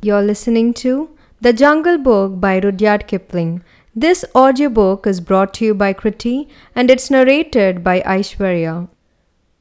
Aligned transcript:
You're 0.00 0.22
listening 0.22 0.74
to 0.74 1.10
The 1.40 1.52
Jungle 1.52 1.98
Book 1.98 2.40
by 2.40 2.60
Rudyard 2.60 3.08
Kipling. 3.08 3.64
This 3.96 4.24
audiobook 4.32 5.08
is 5.08 5.20
brought 5.20 5.52
to 5.54 5.64
you 5.64 5.74
by 5.74 5.92
Kriti 5.92 6.46
and 6.72 6.88
it's 6.88 7.10
narrated 7.10 7.82
by 7.82 8.02
Aishwarya. 8.02 8.88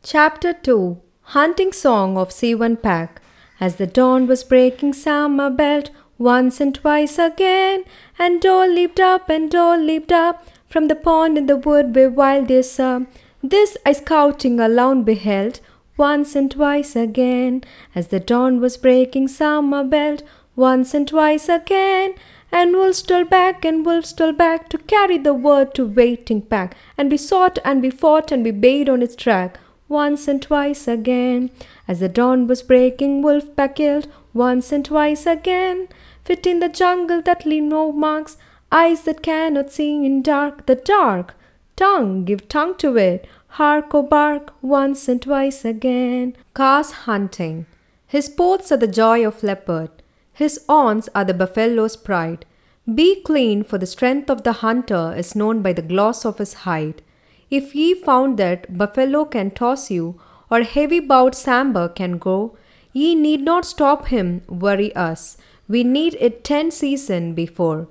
Chapter 0.03 0.53
2 0.53 1.01
Hunting 1.33 1.71
Song 1.71 2.19
of 2.19 2.29
Seeonee 2.29 2.79
Pack 2.79 3.19
As 3.59 3.77
the 3.77 3.87
dawn 3.87 4.27
was 4.27 4.43
breaking, 4.43 4.93
Sama 4.93 5.49
belled 5.49 5.89
once 6.19 6.61
and 6.61 6.75
twice 6.75 7.17
again, 7.17 7.83
and 8.19 8.39
Dole 8.39 8.71
leaped 8.71 8.99
up 8.99 9.29
and 9.29 9.49
Dole 9.49 9.79
leaped 9.79 10.11
up 10.11 10.45
from 10.69 10.87
the 10.87 10.95
pond 10.95 11.39
in 11.39 11.47
the 11.47 11.57
wood 11.57 11.95
where 11.95 12.11
wild 12.11 12.45
deer. 12.45 13.07
This 13.41 13.75
I 13.87 13.93
scouting 13.93 14.59
alone 14.59 15.03
beheld 15.03 15.61
once 15.97 16.35
and 16.35 16.51
twice 16.51 16.95
again, 16.95 17.63
as 17.95 18.07
the 18.07 18.19
dawn 18.19 18.59
was 18.59 18.77
breaking, 18.77 19.27
Sama 19.27 19.83
belled 19.83 20.23
once 20.55 20.93
and 20.93 21.07
twice 21.07 21.49
again. 21.49 22.13
And 22.51 22.73
wolves 22.73 22.99
stole 22.99 23.25
back 23.25 23.65
and 23.65 23.85
wolves 23.85 24.09
stole 24.09 24.31
back 24.31 24.69
to 24.69 24.77
carry 24.77 25.17
the 25.17 25.33
word 25.33 25.73
to 25.75 25.85
waiting 25.85 26.41
pack. 26.41 26.77
And 26.97 27.11
we 27.11 27.17
sought 27.17 27.59
and 27.65 27.81
we 27.81 27.89
fought 27.89 28.31
and 28.31 28.43
we 28.43 28.51
bayed 28.51 28.87
on 28.87 29.01
its 29.01 29.15
track 29.15 29.59
once 29.89 30.27
and 30.27 30.41
twice 30.41 30.87
again. 30.87 31.51
As 31.87 31.99
the 31.99 32.09
dawn 32.09 32.47
was 32.47 32.61
breaking, 32.61 33.21
wolf 33.21 33.55
pack 33.55 33.75
killed 33.75 34.07
once 34.33 34.71
and 34.71 34.85
twice 34.85 35.25
again. 35.25 35.87
Fit 36.23 36.45
in 36.45 36.59
the 36.59 36.69
jungle 36.69 37.21
that 37.21 37.45
leave 37.45 37.63
no 37.63 37.91
marks, 37.91 38.37
eyes 38.71 39.03
that 39.03 39.21
cannot 39.21 39.71
see 39.71 40.05
in 40.05 40.21
dark, 40.21 40.65
the 40.65 40.75
dark. 40.75 41.35
Tongue, 41.75 42.25
give 42.25 42.49
tongue 42.49 42.75
to 42.77 42.97
it, 42.97 43.27
hark 43.57 43.95
or 43.95 44.03
bark 44.03 44.53
once 44.61 45.07
and 45.07 45.19
twice 45.19 45.65
again. 45.65 46.35
Kaa's 46.53 46.91
hunting. 47.05 47.65
His 48.05 48.25
sports 48.25 48.71
are 48.71 48.77
the 48.77 48.87
joy 48.87 49.25
of 49.25 49.41
leopard. 49.41 49.89
His 50.31 50.63
horns 50.69 51.09
are 51.15 51.25
the 51.25 51.33
buffalo's 51.33 51.97
pride. 51.97 52.45
Be 52.93 53.19
clean, 53.23 53.63
for 53.63 53.79
the 53.79 53.87
strength 53.87 54.29
of 54.29 54.43
the 54.43 54.53
hunter 54.63 55.11
is 55.17 55.35
known 55.35 55.63
by 55.63 55.73
the 55.73 55.81
gloss 55.81 56.23
of 56.23 56.37
his 56.37 56.53
hide. 56.65 57.01
If 57.49 57.73
ye 57.73 57.95
found 57.95 58.37
that 58.37 58.77
buffalo 58.77 59.25
can 59.25 59.49
toss 59.49 59.89
you, 59.89 60.21
or 60.51 60.61
heavy 60.61 60.99
bowed 60.99 61.33
sambar 61.33 61.89
can 61.95 62.19
go, 62.19 62.55
ye 62.93 63.15
need 63.15 63.41
not 63.41 63.65
stop 63.65 64.09
him, 64.09 64.43
worry 64.47 64.95
us. 64.95 65.35
We 65.67 65.83
need 65.83 66.15
it 66.19 66.43
ten 66.43 66.69
season 66.69 67.33
before. 67.33 67.87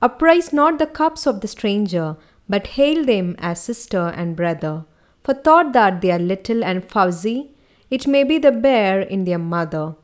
Uprise 0.00 0.50
not 0.50 0.78
the 0.78 0.86
cups 0.86 1.26
of 1.26 1.42
the 1.42 1.48
stranger, 1.48 2.16
but 2.48 2.68
hail 2.78 3.04
them 3.04 3.36
as 3.38 3.62
sister 3.62 4.12
and 4.16 4.34
brother. 4.34 4.86
For 5.22 5.34
thought 5.34 5.72
that 5.72 6.00
they 6.00 6.10
are 6.10 6.18
little 6.18 6.64
and 6.64 6.84
fuzzy, 6.84 7.50
it 7.90 8.06
may 8.06 8.24
be 8.24 8.38
the 8.38 8.52
bear 8.52 9.00
in 9.00 9.24
their 9.24 9.38
mother. 9.38 9.96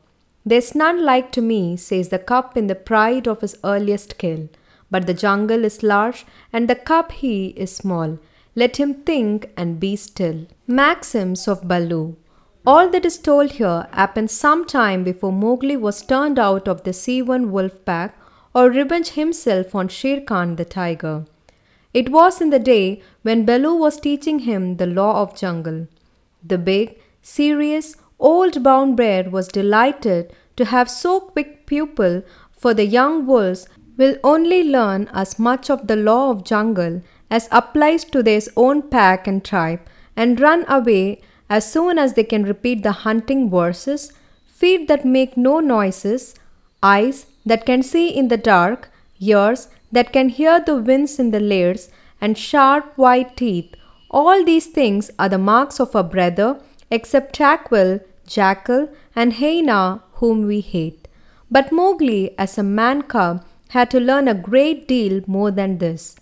There's 0.45 0.75
none 0.75 1.03
like 1.03 1.31
to 1.33 1.41
me, 1.41 1.75
says 1.75 2.09
the 2.09 2.19
cup 2.19 2.55
in 2.55 2.67
the 2.67 2.75
pride 2.75 3.27
of 3.27 3.41
his 3.41 3.57
earliest 3.63 4.17
kill. 4.17 4.47
But 4.89 5.07
the 5.07 5.13
jungle 5.13 5.65
is 5.65 5.83
large, 5.83 6.25
and 6.53 6.69
the 6.69 6.75
cup 6.75 7.11
he 7.11 7.47
is 7.57 7.75
small. 7.75 8.19
Let 8.55 8.77
him 8.77 8.93
think 8.93 9.49
and 9.57 9.79
be 9.79 9.95
still. 9.95 10.47
Maxims 10.65 11.47
of 11.47 11.67
Baloo. 11.67 12.15
All 12.65 12.89
that 12.89 13.05
is 13.05 13.17
told 13.17 13.51
here 13.51 13.87
happened 13.91 14.31
some 14.31 14.65
time 14.65 15.03
before 15.03 15.31
Mowgli 15.31 15.77
was 15.77 16.01
turned 16.01 16.39
out 16.39 16.67
of 16.67 16.83
the 16.83 16.91
Seeonee 16.91 17.49
wolf 17.49 17.83
pack 17.85 18.17
or 18.53 18.69
revenged 18.69 19.13
himself 19.13 19.75
on 19.75 19.87
Shere 19.87 20.21
Khan 20.21 20.55
the 20.55 20.65
tiger. 20.65 21.25
It 21.99 22.09
was 22.09 22.41
in 22.41 22.51
the 22.51 22.59
day 22.59 23.01
when 23.23 23.45
Baloo 23.45 23.75
was 23.75 23.99
teaching 23.99 24.39
him 24.47 24.77
the 24.77 24.85
law 24.85 25.21
of 25.21 25.35
jungle. 25.35 25.87
The 26.43 26.59
big, 26.59 26.99
serious, 27.23 27.95
old 28.19 28.61
brown 28.61 28.95
bear 28.95 29.29
was 29.31 29.47
delighted 29.47 30.31
to 30.57 30.65
have 30.65 30.91
so 30.91 31.19
quick 31.19 31.65
pupil, 31.65 32.21
for 32.51 32.75
the 32.75 32.85
young 32.85 33.25
wolves 33.25 33.67
will 33.97 34.15
only 34.23 34.63
learn 34.63 35.09
as 35.11 35.39
much 35.39 35.71
of 35.71 35.87
the 35.87 35.95
law 35.95 36.29
of 36.29 36.43
jungle 36.43 37.01
as 37.31 37.49
applies 37.51 38.03
to 38.11 38.21
their 38.21 38.41
own 38.55 38.83
pack 38.83 39.25
and 39.25 39.43
tribe, 39.43 39.79
and 40.15 40.39
run 40.39 40.65
away 40.67 41.19
as 41.49 41.71
soon 41.71 41.97
as 41.97 42.13
they 42.13 42.23
can 42.23 42.43
repeat 42.43 42.83
the 42.83 42.91
hunting 43.07 43.49
verses, 43.49 44.13
feet 44.45 44.87
that 44.87 45.03
make 45.03 45.35
no 45.35 45.59
noises, 45.59 46.35
eyes 46.83 47.25
that 47.43 47.65
can 47.65 47.81
see 47.81 48.07
in 48.09 48.27
the 48.27 48.37
dark, 48.37 48.91
ears 49.19 49.67
that 49.91 50.11
can 50.11 50.29
hear 50.29 50.59
the 50.59 50.75
winds 50.75 51.19
in 51.19 51.31
the 51.31 51.39
layers, 51.39 51.89
and 52.19 52.37
sharp 52.37 52.97
white 52.97 53.37
teeth. 53.37 53.75
All 54.09 54.43
these 54.43 54.67
things 54.67 55.11
are 55.19 55.29
the 55.29 55.37
marks 55.37 55.79
of 55.79 55.93
a 55.95 56.03
brother, 56.03 56.59
except 56.89 57.35
Tabaqui, 57.37 58.01
Jackal, 58.25 58.89
and 59.15 59.33
Hyena, 59.33 60.03
whom 60.13 60.45
we 60.45 60.61
hate. 60.61 61.07
But 61.49 61.71
Mowgli, 61.71 62.37
as 62.37 62.57
a 62.57 62.63
man 62.63 63.03
cub, 63.03 63.45
had 63.69 63.91
to 63.91 63.99
learn 63.99 64.27
a 64.27 64.33
great 64.33 64.87
deal 64.87 65.21
more 65.27 65.51
than 65.51 65.77
this. 65.77 66.15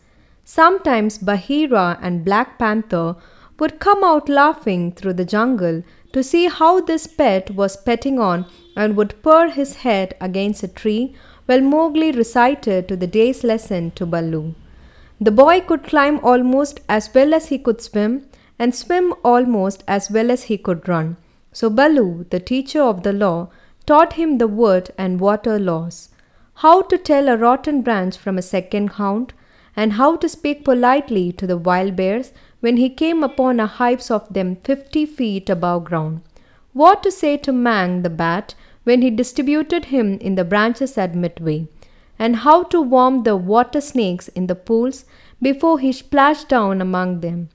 Sometimes 0.43 1.17
Bagheera 1.17 1.97
and 2.01 2.25
Black 2.25 2.59
Panther 2.59 3.15
would 3.59 3.79
come 3.79 4.03
out 4.03 4.29
laughing 4.29 4.91
through 4.91 5.13
the 5.13 5.25
jungle 5.25 5.83
to 6.13 6.23
see 6.23 6.47
how 6.47 6.81
this 6.81 7.07
pet 7.07 7.51
was 7.51 7.77
petting 7.77 8.19
on 8.19 8.45
and 8.75 8.95
would 8.95 9.21
purr 9.23 9.49
his 9.49 9.77
head 9.77 10.15
against 10.21 10.63
a 10.63 10.67
tree 10.67 11.15
while 11.45 11.61
Mowgli 11.61 12.11
recited 12.11 12.87
to 12.87 12.95
the 12.95 13.07
day's 13.07 13.43
lesson 13.43 13.91
to 13.91 14.05
Baloo. 14.05 14.55
The 15.19 15.31
boy 15.31 15.61
could 15.61 15.83
climb 15.83 16.19
almost 16.23 16.81
as 16.89 17.13
well 17.13 17.33
as 17.33 17.47
he 17.47 17.57
could 17.57 17.81
swim, 17.81 18.27
and 18.57 18.73
swim 18.73 19.13
almost 19.23 19.83
as 19.87 20.09
well 20.09 20.31
as 20.31 20.43
he 20.43 20.57
could 20.57 20.87
run. 20.87 21.17
So 21.51 21.69
Baloo, 21.69 22.25
the 22.29 22.39
teacher 22.39 22.81
of 22.81 23.03
the 23.03 23.13
law, 23.13 23.49
taught 23.85 24.13
him 24.13 24.37
the 24.37 24.47
wood 24.47 24.91
and 24.97 25.19
water 25.19 25.59
laws, 25.59 26.09
how 26.55 26.81
to 26.83 26.97
tell 26.97 27.29
a 27.29 27.37
rotten 27.37 27.81
branch 27.81 28.17
from 28.17 28.37
a 28.37 28.41
second 28.41 28.91
count, 28.91 29.33
and 29.75 29.93
how 29.93 30.15
to 30.15 30.29
speak 30.29 30.63
politely 30.63 31.31
to 31.33 31.45
the 31.45 31.57
wild 31.57 31.95
bears 31.95 32.31
when 32.61 32.77
he 32.77 32.89
came 32.89 33.23
upon 33.23 33.59
a 33.59 33.67
hive 33.67 34.09
of 34.09 34.33
them 34.33 34.55
fifty 34.55 35.05
feet 35.05 35.49
above 35.49 35.83
ground, 35.85 36.21
what 36.73 37.03
to 37.03 37.11
say 37.11 37.37
to 37.37 37.51
Mang 37.51 38.01
the 38.01 38.09
bat 38.09 38.55
when 38.85 39.01
he 39.01 39.09
distributed 39.09 39.85
him 39.85 40.17
in 40.19 40.35
the 40.35 40.45
branches 40.45 40.97
at 40.97 41.13
midway, 41.13 41.67
and 42.17 42.37
how 42.37 42.63
to 42.63 42.81
warm 42.81 43.23
the 43.23 43.35
water 43.35 43.81
snakes 43.81 44.29
in 44.29 44.47
the 44.47 44.55
pools 44.55 45.03
before 45.41 45.77
he 45.79 45.91
splashed 45.91 46.47
down 46.47 46.81
among 46.81 47.19
them. 47.19 47.49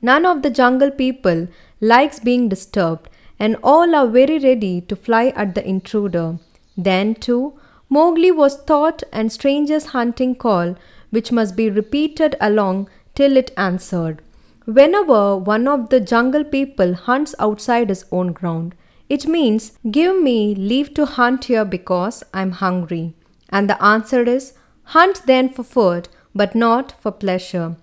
None 0.00 0.24
of 0.24 0.42
the 0.42 0.50
jungle 0.50 0.90
people 0.90 1.48
likes 1.80 2.20
being 2.20 2.48
disturbed, 2.48 3.08
and 3.38 3.56
all 3.62 3.94
are 3.94 4.06
very 4.06 4.38
ready 4.38 4.80
to 4.82 4.94
fly 4.94 5.32
at 5.34 5.54
the 5.54 5.66
intruder. 5.68 6.38
Then, 6.76 7.14
too, 7.14 7.58
Mowgli 7.88 8.30
was 8.30 8.64
taught 8.64 9.02
and 9.12 9.32
stranger's 9.32 9.86
hunting 9.86 10.34
call, 10.34 10.76
which 11.10 11.32
must 11.32 11.56
be 11.56 11.70
repeated 11.70 12.36
along 12.40 12.88
till 13.14 13.36
it 13.36 13.52
answered. 13.56 14.22
Whenever 14.64 15.36
one 15.36 15.68
of 15.68 15.90
the 15.90 16.00
jungle 16.00 16.44
people 16.44 16.94
hunts 16.94 17.34
outside 17.38 17.88
his 17.88 18.04
own 18.10 18.32
ground, 18.32 18.74
it 19.08 19.26
means, 19.26 19.72
Give 19.90 20.20
me 20.20 20.54
leave 20.54 20.94
to 20.94 21.06
hunt 21.06 21.44
here 21.44 21.64
because 21.64 22.24
I'm 22.34 22.52
hungry. 22.52 23.14
And 23.50 23.70
the 23.70 23.82
answer 23.82 24.22
is, 24.22 24.54
Hunt 24.84 25.22
then 25.26 25.48
for 25.48 25.62
food, 25.62 26.08
but 26.34 26.54
not 26.54 26.94
for 27.00 27.12
pleasure. 27.12 27.76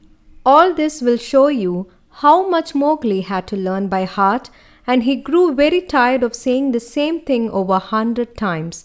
All 0.46 0.74
this 0.74 1.02
will 1.02 1.18
show 1.18 1.48
you 1.48 1.90
how 2.22 2.48
much 2.48 2.76
Mowgli 2.76 3.22
had 3.22 3.48
to 3.48 3.56
learn 3.56 3.88
by 3.88 4.04
heart, 4.06 4.50
and 4.86 5.04
he 5.04 5.16
grew 5.16 5.54
very 5.54 5.82
tired 5.82 6.24
of 6.24 6.36
saying 6.36 6.72
the 6.72 6.80
same 6.80 7.22
thing 7.22 7.50
over 7.50 7.74
a 7.74 7.80
hundred 7.80 8.36
times. 8.36 8.84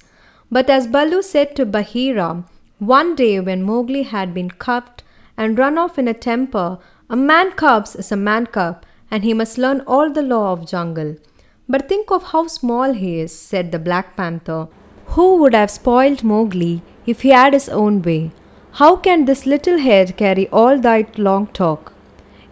But 0.50 0.70
as 0.70 0.87
Baloo 0.87 1.22
said 1.22 1.56
to 1.56 1.66
Bagheera, 1.66 2.44
one 2.78 3.16
day 3.16 3.41
when 3.41 3.65
Mowgli 3.65 4.05
had 4.05 4.32
been 4.32 4.50
cuffed 4.50 5.03
and 5.37 5.59
run 5.59 5.76
off 5.76 5.99
in 5.99 6.09
a 6.09 6.15
temper, 6.15 6.78
a 7.10 7.16
man 7.16 7.53
cubs 7.53 7.97
is 7.97 8.12
a 8.12 8.16
man 8.16 8.47
cub, 8.47 8.84
and 9.10 9.25
he 9.25 9.34
must 9.34 9.59
learn 9.59 9.81
all 9.81 10.10
the 10.10 10.22
law 10.22 10.53
of 10.53 10.69
jungle. 10.69 11.16
But 11.68 11.88
think 11.88 12.10
of 12.10 12.22
how 12.32 12.46
small 12.46 12.92
he 12.94 13.20
is, 13.20 13.32
said 13.32 13.72
the 13.72 13.78
Black 13.78 14.16
Panther. 14.16 14.68
Who 15.08 15.36
would 15.36 15.54
have 15.54 15.70
spoiled 15.70 16.24
Mowgli 16.24 16.82
if 17.06 17.20
he 17.22 17.31
had 17.31 17.52
his 17.52 17.69
own 17.69 18.00
way? 18.02 18.31
How 18.72 18.96
can 18.96 19.25
this 19.25 19.44
little 19.44 19.78
head 19.78 20.16
carry 20.16 20.48
all 20.48 20.78
that 20.78 21.19
long 21.19 21.48
talk? 21.48 21.93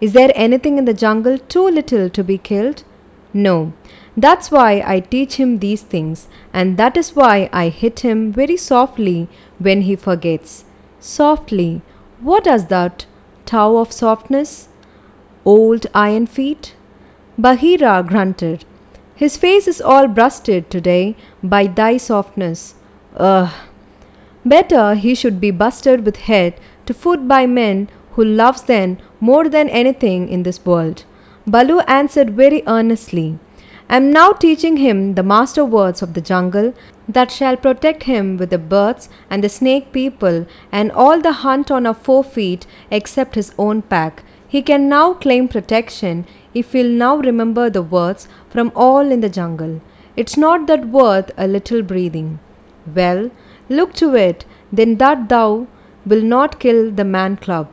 Is 0.00 0.12
there 0.12 0.32
anything 0.34 0.76
in 0.76 0.84
the 0.84 0.92
jungle 0.92 1.38
too 1.38 1.66
little 1.66 2.10
to 2.10 2.22
be 2.22 2.36
killed? 2.36 2.84
No. 3.32 3.72
That's 4.16 4.50
why 4.50 4.82
I 4.84 5.00
teach 5.00 5.36
him 5.36 5.58
these 5.58 5.82
things, 5.82 6.28
and 6.52 6.76
that 6.76 6.96
is 6.96 7.14
why 7.14 7.48
I 7.52 7.68
hit 7.68 8.00
him 8.00 8.32
very 8.32 8.56
softly 8.56 9.28
when 9.58 9.82
he 9.82 9.96
forgets. 9.96 10.64
Softly. 11.00 11.82
What 12.20 12.44
does 12.44 12.66
that? 12.66 13.06
Tow 13.44 13.78
of 13.78 13.92
softness? 13.92 14.68
Old 15.44 15.86
iron 15.94 16.26
feet? 16.26 16.74
Bagheera 17.38 18.02
grunted. 18.06 18.64
His 19.16 19.38
face 19.38 19.66
is 19.66 19.80
all 19.80 20.08
brusted 20.08 20.70
today 20.70 21.16
by 21.42 21.66
thy 21.66 21.96
softness. 21.96 22.74
Ugh. 23.16 23.50
Better 24.44 24.94
he 24.94 25.14
should 25.14 25.40
be 25.40 25.50
busted 25.50 26.04
with 26.04 26.16
head 26.28 26.60
to 26.84 26.92
foot 26.92 27.26
by 27.26 27.46
men 27.46 27.88
who 28.12 28.24
loves 28.24 28.62
them 28.62 28.98
more 29.18 29.48
than 29.48 29.70
anything 29.70 30.28
in 30.28 30.42
this 30.42 30.64
world. 30.66 31.04
Baloo 31.46 31.80
answered 31.80 32.36
very 32.36 32.62
earnestly. 32.66 33.38
I 33.88 33.96
am 33.96 34.10
now 34.10 34.32
teaching 34.32 34.76
him 34.76 35.14
the 35.14 35.22
master 35.22 35.64
words 35.64 36.02
of 36.02 36.12
the 36.12 36.20
jungle, 36.20 36.74
that 37.08 37.30
shall 37.30 37.56
protect 37.56 38.02
him 38.02 38.36
with 38.36 38.50
the 38.50 38.58
birds 38.58 39.08
and 39.30 39.42
the 39.42 39.48
snake 39.48 39.92
people 39.92 40.44
and 40.72 40.90
all 40.92 41.20
the 41.20 41.32
hunt 41.44 41.70
on 41.70 41.86
our 41.86 41.94
four 41.94 42.24
feet 42.24 42.66
except 42.90 43.36
his 43.36 43.54
own 43.56 43.82
pack. 43.82 44.24
He 44.48 44.62
can 44.62 44.88
now 44.88 45.14
claim 45.14 45.48
protection 45.48 46.26
if 46.54 46.72
he'll 46.72 46.90
now 46.90 47.16
remember 47.16 47.68
the 47.68 47.82
words 47.82 48.28
from 48.48 48.72
all 48.74 49.10
in 49.10 49.20
the 49.20 49.28
jungle. 49.28 49.80
It's 50.16 50.36
not 50.36 50.66
that 50.68 50.88
worth 50.88 51.30
a 51.36 51.46
little 51.46 51.82
breathing. 51.82 52.38
Well, 52.94 53.30
look 53.68 53.92
to 53.94 54.14
it, 54.14 54.44
then 54.72 54.96
that 54.96 55.28
thou 55.28 55.66
will 56.06 56.22
not 56.22 56.60
kill 56.60 56.90
the 56.90 57.04
man 57.04 57.36
club. 57.36 57.68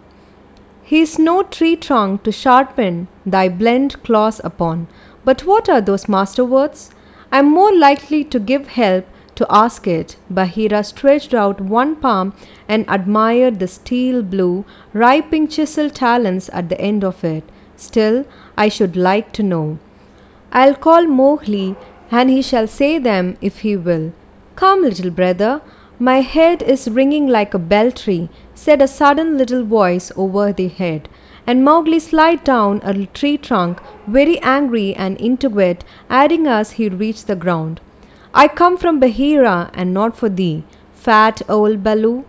He 0.83 1.01
is 1.01 1.17
no 1.17 1.43
tree 1.43 1.75
trunk 1.75 2.23
to 2.23 2.31
sharpen 2.31 3.07
thy 3.25 3.47
blent 3.49 4.03
claws 4.03 4.41
upon. 4.43 4.87
But 5.23 5.45
what 5.45 5.69
are 5.69 5.81
those 5.81 6.09
master 6.09 6.43
words? 6.43 6.91
I 7.31 7.39
am 7.39 7.51
more 7.51 7.73
likely 7.75 8.23
to 8.25 8.39
give 8.39 8.67
help 8.67 9.05
to 9.35 9.47
ask 9.49 9.87
it. 9.87 10.15
Bagheera 10.29 10.83
stretched 10.83 11.33
out 11.33 11.61
one 11.61 11.95
palm 11.95 12.33
and 12.67 12.85
admired 12.87 13.59
the 13.59 13.67
steel 13.67 14.21
blue, 14.21 14.65
ripening 14.93 15.47
chisel 15.47 15.89
talons 15.89 16.49
at 16.49 16.69
the 16.69 16.79
end 16.79 17.03
of 17.03 17.23
it. 17.23 17.43
Still, 17.75 18.25
I 18.57 18.69
should 18.69 18.95
like 18.95 19.31
to 19.33 19.43
know. 19.43 19.79
I'll 20.51 20.75
call 20.75 21.05
Mowgli, 21.05 21.75
and 22.11 22.29
he 22.29 22.41
shall 22.41 22.67
say 22.67 22.99
them 22.99 23.37
if 23.41 23.59
he 23.59 23.75
will. 23.75 24.13
Come, 24.55 24.83
little 24.83 25.11
brother, 25.11 25.61
my 25.99 26.21
head 26.21 26.61
is 26.61 26.89
ringing 26.89 27.27
like 27.27 27.53
a 27.53 27.59
belfry, 27.59 28.29
said 28.53 28.81
a 28.81 28.87
sudden 28.87 29.37
little 29.37 29.63
voice 29.63 30.11
over 30.15 30.53
the 30.53 30.67
head 30.67 31.09
and 31.45 31.63
Mowgli 31.63 31.99
slid 31.99 32.43
down 32.43 32.79
a 32.83 33.05
tree 33.07 33.37
trunk, 33.37 33.81
very 34.07 34.39
angry 34.39 34.95
and 34.95 35.19
into 35.19 35.77
adding 36.09 36.47
as 36.47 36.71
he 36.71 36.87
reached 36.87 37.27
the 37.27 37.35
ground. 37.35 37.81
I 38.35 38.47
come 38.47 38.77
from 38.77 38.99
Bagheera 38.99 39.69
and 39.75 39.93
not 39.93 40.17
for 40.17 40.27
thee, 40.27 40.63
fat 40.91 41.43
old 41.47 41.83
Baloo. 41.83 42.25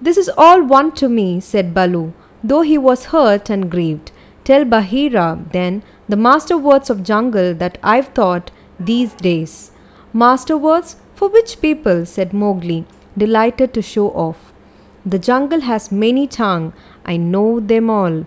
This 0.00 0.18
is 0.18 0.30
all 0.36 0.62
one 0.62 0.92
to 0.92 1.08
me, 1.08 1.40
said 1.40 1.72
Baloo, 1.72 2.12
though 2.44 2.60
he 2.60 2.76
was 2.76 3.06
hurt 3.06 3.48
and 3.48 3.70
grieved. 3.70 4.12
Tell 4.44 4.64
Bagheera, 4.66 5.38
then, 5.52 5.82
the 6.06 6.16
master 6.16 6.58
words 6.58 6.90
of 6.90 7.02
jungle 7.02 7.54
that 7.54 7.78
I've 7.82 8.08
thought 8.08 8.50
these 8.78 9.14
days. 9.14 9.70
Master 10.12 10.58
words? 10.58 10.96
For 11.14 11.28
which 11.28 11.60
people? 11.62 12.04
said 12.04 12.34
Mowgli, 12.34 12.84
delighted 13.16 13.72
to 13.72 13.80
show 13.80 14.08
off. 14.10 14.52
The 15.06 15.18
jungle 15.18 15.60
has 15.60 15.90
many 15.90 16.26
tongue, 16.26 16.74
I 17.06 17.16
know 17.16 17.58
them 17.58 17.88
all. 17.88 18.26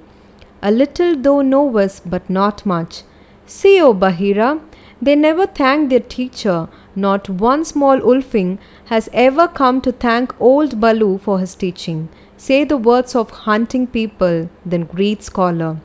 A 0.63 0.71
little 0.71 1.15
thou 1.15 1.41
knowest, 1.41 2.09
but 2.09 2.29
not 2.29 2.65
much. 2.65 3.03
See, 3.45 3.79
O 3.79 3.93
Bagheera, 3.93 4.59
they 5.01 5.15
never 5.15 5.45
thank 5.45 5.89
their 5.89 5.99
teacher. 5.99 6.67
Not 6.95 7.29
one 7.29 7.65
small 7.65 7.99
Ulfing 7.99 8.57
has 8.85 9.09
ever 9.11 9.47
come 9.47 9.81
to 9.81 9.91
thank 9.91 10.33
old 10.39 10.79
Baloo 10.79 11.17
for 11.17 11.39
his 11.39 11.53
teaching. 11.53 12.07
Say 12.37 12.63
the 12.63 12.77
words 12.77 13.15
of 13.15 13.29
hunting 13.31 13.87
people, 13.87 14.49
then 14.65 14.83
greet 14.83 15.21
scholar. 15.21 15.77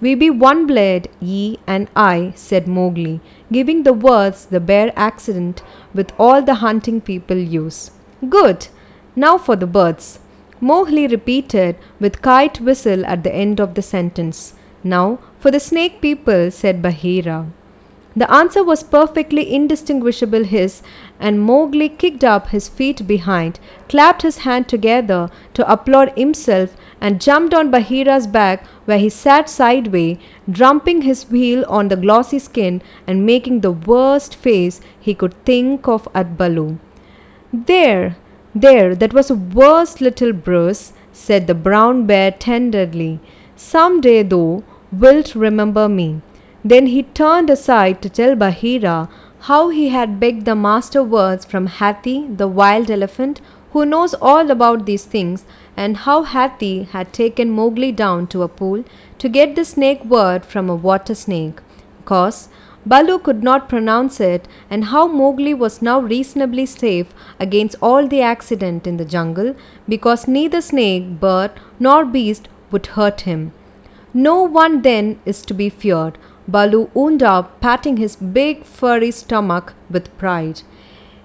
We 0.00 0.14
be 0.14 0.30
one 0.30 0.66
blood, 0.66 1.08
ye 1.20 1.58
and 1.66 1.88
I, 1.94 2.32
said 2.34 2.66
Mowgli, 2.66 3.20
giving 3.52 3.82
the 3.82 3.92
words 3.92 4.46
the 4.46 4.58
bare 4.58 4.92
accident 4.96 5.62
with 5.94 6.12
all 6.18 6.42
the 6.42 6.54
hunting 6.54 7.00
people 7.00 7.36
use. 7.36 7.92
Good. 8.28 8.68
Now 9.14 9.38
for 9.38 9.56
the 9.56 9.66
birds. 9.66 10.18
Mowgli 10.60 11.06
repeated 11.06 11.76
with 11.98 12.22
kite 12.22 12.60
whistle 12.60 13.04
at 13.06 13.24
the 13.24 13.34
end 13.34 13.60
of 13.60 13.74
the 13.74 13.82
sentence. 13.82 14.54
Now 14.84 15.18
for 15.38 15.50
the 15.50 15.60
snake 15.60 16.00
people, 16.00 16.50
said 16.50 16.82
Bagheera. 16.82 17.46
The 18.14 18.30
answer 18.30 18.62
was 18.62 18.82
perfectly 18.82 19.54
indistinguishable 19.54 20.44
his, 20.44 20.82
and 21.18 21.40
Mowgli 21.40 21.88
kicked 21.88 22.22
up 22.22 22.48
his 22.48 22.68
feet 22.68 23.06
behind, 23.06 23.58
clapped 23.88 24.20
his 24.22 24.38
hands 24.38 24.66
together 24.66 25.30
to 25.54 25.72
applaud 25.72 26.12
himself, 26.16 26.76
and 27.00 27.20
jumped 27.20 27.54
on 27.54 27.70
Bagheera's 27.70 28.26
back, 28.26 28.66
where 28.84 28.98
he 28.98 29.08
sat 29.08 29.48
sideways, 29.48 30.18
drumming 30.50 31.02
his 31.02 31.24
heel 31.24 31.64
on 31.68 31.88
the 31.88 31.96
glossy 31.96 32.38
skin 32.38 32.82
and 33.06 33.24
making 33.24 33.60
the 33.60 33.72
worst 33.72 34.34
face 34.34 34.80
he 35.00 35.14
could 35.14 35.34
think 35.44 35.88
of 35.88 36.06
at 36.14 36.36
Baloo. 36.36 36.78
There, 37.52 38.16
there, 38.54 38.94
that 38.94 39.14
was 39.14 39.30
a 39.30 39.34
worst 39.34 40.02
little 40.02 40.32
bruise, 40.32 40.92
said 41.12 41.46
the 41.46 41.54
brown 41.54 42.06
bear 42.06 42.30
tenderly. 42.30 43.20
Some 43.56 44.00
day, 44.00 44.22
though, 44.22 44.64
wilt 44.92 45.34
remember 45.34 45.88
me. 45.88 46.20
Then 46.64 46.86
he 46.86 47.02
turned 47.02 47.50
aside 47.50 48.00
to 48.02 48.08
tell 48.08 48.36
Bagheera 48.36 49.08
how 49.40 49.70
he 49.70 49.88
had 49.88 50.20
begged 50.20 50.44
the 50.44 50.54
master 50.54 51.02
words 51.02 51.44
from 51.44 51.66
Hathi, 51.66 52.28
the 52.36 52.46
wild 52.46 52.90
elephant, 52.90 53.40
who 53.72 53.84
knows 53.84 54.14
all 54.14 54.50
about 54.50 54.86
these 54.86 55.04
things, 55.04 55.44
and 55.76 55.96
how 55.96 56.22
Hathi 56.22 56.84
had 56.84 57.12
taken 57.12 57.50
Mowgli 57.50 57.90
down 57.90 58.26
to 58.28 58.42
a 58.42 58.48
pool 58.48 58.84
to 59.18 59.28
get 59.28 59.56
the 59.56 59.64
snake 59.64 60.04
word 60.04 60.44
from 60.44 60.70
a 60.70 60.76
water 60.76 61.14
snake. 61.14 61.60
Cause 62.04 62.48
Baloo 62.84 63.18
could 63.18 63.42
not 63.42 63.68
pronounce 63.68 64.20
it, 64.20 64.46
and 64.68 64.86
how 64.86 65.06
Mowgli 65.06 65.54
was 65.54 65.82
now 65.82 66.00
reasonably 66.00 66.66
safe 66.66 67.14
against 67.40 67.76
all 67.80 68.06
the 68.06 68.20
accident 68.20 68.86
in 68.86 68.96
the 68.96 69.04
jungle 69.04 69.54
because 69.88 70.28
neither 70.28 70.60
snake, 70.60 71.20
bird, 71.20 71.52
nor 71.80 72.04
beast 72.04 72.48
would 72.70 72.86
hurt 72.86 73.22
him. 73.22 73.52
No 74.12 74.42
one 74.42 74.82
then 74.82 75.20
is 75.24 75.42
to 75.46 75.54
be 75.54 75.68
feared. 75.68 76.18
Baloo 76.48 76.90
wound 76.94 77.22
up, 77.22 77.60
patting 77.60 77.96
his 77.96 78.16
big 78.16 78.64
furry 78.64 79.10
stomach 79.10 79.74
with 79.88 80.16
pride. 80.18 80.62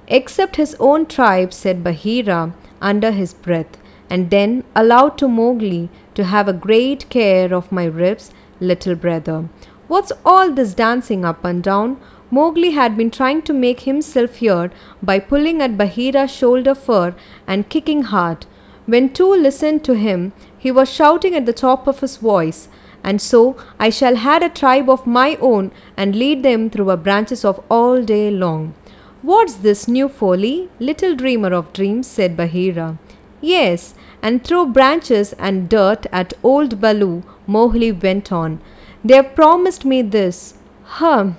Except 0.07 0.55
his 0.55 0.75
own 0.79 1.05
tribe, 1.05 1.53
said 1.53 1.83
Bagheera 1.83 2.53
under 2.81 3.11
his 3.11 3.33
breath, 3.33 3.77
and 4.09 4.29
then 4.29 4.63
allowed 4.75 5.17
to 5.17 5.27
Mowgli 5.27 5.89
to 6.13 6.23
have 6.23 6.47
a 6.47 6.53
great 6.53 7.09
care 7.09 7.53
of 7.53 7.71
my 7.71 7.85
ribs, 7.85 8.31
little 8.59 8.95
brother. 8.95 9.49
What's 9.87 10.11
all 10.25 10.51
this 10.51 10.73
dancing 10.73 11.25
up 11.25 11.43
and 11.43 11.63
down? 11.63 11.99
Mowgli 12.29 12.71
had 12.71 12.97
been 12.97 13.09
trying 13.09 13.41
to 13.43 13.53
make 13.53 13.81
himself 13.81 14.39
heard 14.39 14.73
by 15.01 15.19
pulling 15.19 15.61
at 15.61 15.77
Bagheera's 15.77 16.31
shoulder 16.31 16.75
fur 16.75 17.15
and 17.45 17.69
kicking 17.69 18.03
hard. 18.03 18.45
When 18.85 19.13
two 19.13 19.33
listened 19.33 19.83
to 19.85 19.95
him, 19.95 20.33
he 20.57 20.71
was 20.71 20.91
shouting 20.91 21.35
at 21.35 21.45
the 21.45 21.53
top 21.53 21.87
of 21.87 22.01
his 22.01 22.17
voice, 22.17 22.67
and 23.09 23.21
so 23.21 23.41
I 23.79 23.89
shall 23.89 24.17
had 24.17 24.43
a 24.43 24.55
tribe 24.61 24.89
of 24.89 25.07
my 25.07 25.37
own 25.49 25.71
and 25.95 26.15
lead 26.21 26.43
them 26.43 26.69
through 26.69 26.89
our 26.89 27.03
branches 27.07 27.45
of 27.45 27.63
all 27.71 28.03
day 28.03 28.29
long. 28.29 28.73
What's 29.21 29.55
this 29.67 29.87
new 29.87 30.09
folly, 30.09 30.69
little 30.79 31.15
dreamer 31.15 31.53
of 31.53 31.71
dreams? 31.71 32.07
said 32.07 32.35
Bagheera. 32.35 32.97
Yes, 33.39 33.93
and 34.21 34.43
throw 34.43 34.65
branches 34.65 35.33
and 35.39 35.69
dirt 35.69 36.05
at 36.11 36.33
old 36.43 36.81
Baloo, 36.81 37.23
Mowgli 37.47 37.91
went 37.93 38.31
on. 38.31 38.59
They 39.05 39.15
have 39.15 39.33
promised 39.35 39.85
me 39.85 40.01
this. 40.01 40.55
Hum. 40.99 41.37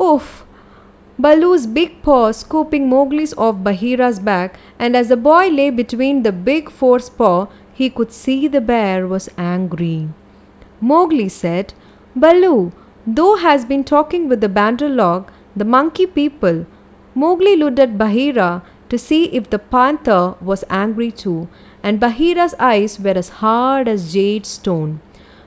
Oof. 0.00 0.44
Baloo's 1.18 1.66
big 1.66 2.02
paw 2.02 2.32
scooping 2.32 2.88
Mowgli's 2.88 3.34
off 3.36 3.62
Bagheera's 3.62 4.18
back, 4.18 4.58
and 4.78 4.96
as 4.96 5.08
the 5.08 5.16
boy 5.16 5.48
lay 5.48 5.70
between 5.70 6.22
the 6.22 6.32
big 6.32 6.70
force 6.70 7.10
paw, 7.10 7.48
he 7.74 7.90
could 7.90 8.12
see 8.12 8.48
the 8.48 8.62
bear 8.62 9.06
was 9.06 9.28
angry. 9.36 10.08
Mowgli 10.80 11.28
said, 11.28 11.74
Baloo, 12.14 12.72
thou 13.06 13.36
has 13.36 13.64
been 13.64 13.84
talking 13.84 14.28
with 14.28 14.40
the 14.40 14.48
Bandar-log, 14.48 15.30
the 15.54 15.64
monkey 15.64 16.06
people. 16.06 16.66
Mowgli 17.14 17.56
looked 17.56 17.78
at 17.78 17.96
Bagheera 17.96 18.62
to 18.88 18.98
see 18.98 19.24
if 19.26 19.50
the 19.50 19.58
panther 19.58 20.34
was 20.40 20.64
angry 20.68 21.10
too, 21.10 21.48
and 21.82 21.98
Bagheera's 21.98 22.54
eyes 22.58 23.00
were 23.00 23.16
as 23.16 23.28
hard 23.40 23.88
as 23.88 24.12
jade 24.12 24.46
stone. 24.46 25.00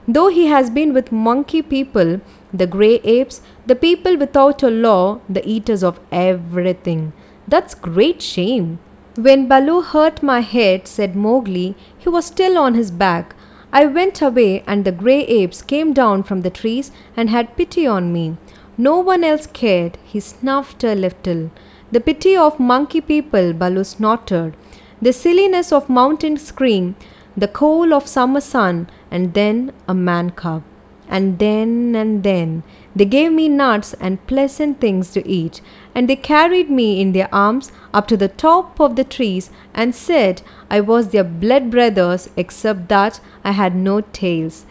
Though 0.08 0.30
he 0.30 0.48
has 0.48 0.70
been 0.70 0.94
with 0.94 1.12
monkey 1.12 1.62
people, 1.62 2.22
the 2.52 2.66
grey 2.66 2.96
apes, 3.04 3.42
the 3.68 3.76
people 3.76 4.18
without 4.18 4.64
a 4.64 4.70
law, 4.70 5.22
the 5.30 5.48
eaters 5.48 5.84
of 5.84 6.00
everything. 6.12 7.14
That's 7.48 7.76
great 7.76 8.22
shame. 8.22 8.80
When 9.16 9.48
Baloo 9.48 9.82
hurt 9.82 10.24
my 10.24 10.40
head, 10.40 10.88
said 10.88 11.16
Mowgli, 11.16 11.76
he 11.98 12.10
was 12.10 12.26
still 12.26 12.58
on 12.58 12.74
his 12.74 12.90
back. 12.90 13.36
I 13.72 13.86
went 13.86 14.22
away, 14.22 14.64
and 14.66 14.84
the 14.84 14.92
grey 14.92 15.22
apes 15.26 15.62
came 15.62 15.94
down 15.94 16.24
from 16.24 16.42
the 16.42 16.50
trees 16.50 16.92
and 17.16 17.30
had 17.30 17.56
pity 17.56 17.86
on 17.86 18.12
me. 18.12 18.38
No 18.78 19.00
one 19.00 19.24
else 19.24 19.46
cared. 19.46 19.98
He 20.04 20.20
snuffed 20.20 20.84
a 20.84 20.96
little. 20.96 21.52
The 21.92 22.00
pity 22.00 22.36
of 22.36 22.60
monkey 22.60 23.02
people, 23.02 23.54
Baloo 23.54 23.84
snorted. 23.84 24.56
The 25.02 25.14
silliness 25.14 25.72
of 25.72 25.90
mountain 25.90 26.38
scream, 26.38 26.96
the 27.38 27.48
coal 27.48 27.94
of 27.94 28.08
summer 28.08 28.42
sun, 28.42 28.90
and 29.12 29.34
then 29.34 29.72
a 29.88 29.94
man 29.94 30.32
cub. 30.32 30.64
And 31.08 31.40
then 31.40 31.96
and 31.96 32.24
then 32.24 32.64
they 32.96 33.06
gave 33.06 33.32
me 33.32 33.50
nuts 33.50 33.94
and 34.00 34.26
pleasant 34.28 34.80
things 34.80 35.12
to 35.12 35.28
eat, 35.28 35.62
and 35.96 36.10
they 36.10 36.16
carried 36.16 36.70
me 36.70 37.02
in 37.02 37.12
their 37.12 37.34
arms 37.34 37.72
up 37.94 38.08
to 38.08 38.18
the 38.18 38.28
top 38.28 38.80
of 38.80 38.96
the 38.96 39.04
trees 39.04 39.50
and 39.74 39.96
said 39.96 40.42
I 40.70 40.82
was 40.82 41.10
their 41.10 41.24
blood 41.24 41.70
brothers, 41.72 42.30
except 42.36 42.88
that 42.90 43.20
I 43.44 43.52
had 43.52 43.76
no 43.76 44.02
tails, 44.02 44.66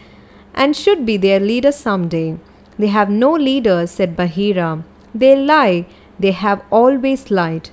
and 0.53 0.75
should 0.75 1.05
be 1.05 1.17
their 1.17 1.39
leader 1.39 1.71
some 1.71 2.07
day. 2.07 2.37
They 2.77 2.87
have 2.87 3.09
no 3.09 3.33
leaders, 3.33 3.91
said 3.91 4.15
Bagheera. 4.15 4.83
They 5.13 5.35
lie, 5.35 5.85
they 6.17 6.31
have 6.31 6.63
always 6.71 7.29
lied. 7.29 7.69